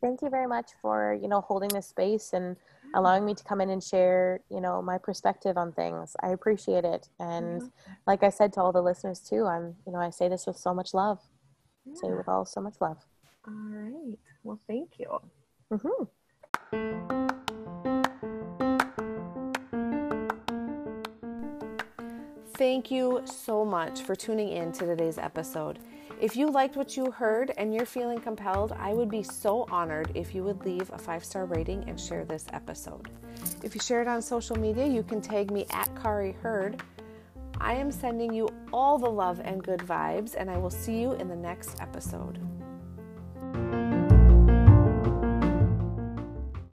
thank 0.00 0.22
you 0.22 0.30
very 0.30 0.46
much 0.46 0.70
for 0.80 1.18
you 1.20 1.28
know 1.28 1.40
holding 1.40 1.68
this 1.68 1.86
space 1.86 2.32
and 2.32 2.56
allowing 2.94 3.24
me 3.24 3.34
to 3.34 3.44
come 3.44 3.60
in 3.60 3.70
and 3.70 3.82
share 3.82 4.40
you 4.50 4.60
know 4.60 4.82
my 4.82 4.98
perspective 4.98 5.56
on 5.56 5.72
things 5.72 6.16
i 6.22 6.28
appreciate 6.28 6.84
it 6.84 7.08
and 7.18 7.62
mm-hmm. 7.62 7.92
like 8.06 8.22
i 8.22 8.30
said 8.30 8.52
to 8.52 8.60
all 8.60 8.72
the 8.72 8.82
listeners 8.82 9.20
too 9.20 9.46
i'm 9.46 9.74
you 9.86 9.92
know 9.92 9.98
i 9.98 10.10
say 10.10 10.28
this 10.28 10.46
with 10.46 10.56
so 10.56 10.74
much 10.74 10.94
love 10.94 11.20
yeah. 11.86 11.94
say 11.94 12.10
with 12.10 12.28
all 12.28 12.44
so 12.44 12.60
much 12.60 12.74
love 12.80 12.98
all 13.46 13.54
right 13.54 14.18
well 14.42 14.60
thank 14.66 14.98
you 14.98 15.18
mm-hmm. 15.72 16.04
Thank 22.60 22.90
you 22.90 23.22
so 23.24 23.64
much 23.64 24.02
for 24.02 24.14
tuning 24.14 24.50
in 24.50 24.70
to 24.72 24.84
today's 24.84 25.16
episode. 25.16 25.78
If 26.20 26.36
you 26.36 26.50
liked 26.50 26.76
what 26.76 26.98
you 26.98 27.10
heard 27.10 27.54
and 27.56 27.74
you're 27.74 27.86
feeling 27.86 28.20
compelled, 28.20 28.72
I 28.72 28.92
would 28.92 29.08
be 29.08 29.22
so 29.22 29.66
honored 29.70 30.12
if 30.14 30.34
you 30.34 30.44
would 30.44 30.62
leave 30.66 30.90
a 30.92 30.98
five 30.98 31.24
star 31.24 31.46
rating 31.46 31.88
and 31.88 31.98
share 31.98 32.26
this 32.26 32.44
episode. 32.52 33.08
If 33.62 33.74
you 33.74 33.80
share 33.80 34.02
it 34.02 34.08
on 34.08 34.20
social 34.20 34.56
media, 34.56 34.86
you 34.86 35.02
can 35.02 35.22
tag 35.22 35.50
me 35.50 35.64
at 35.70 35.88
Kari 35.96 36.32
Heard. 36.42 36.82
I 37.58 37.72
am 37.72 37.90
sending 37.90 38.34
you 38.34 38.50
all 38.70 38.98
the 38.98 39.08
love 39.08 39.40
and 39.42 39.64
good 39.64 39.80
vibes, 39.80 40.34
and 40.36 40.50
I 40.50 40.58
will 40.58 40.68
see 40.68 41.00
you 41.00 41.12
in 41.12 41.26
the 41.26 41.36
next 41.36 41.80
episode. 41.80 42.38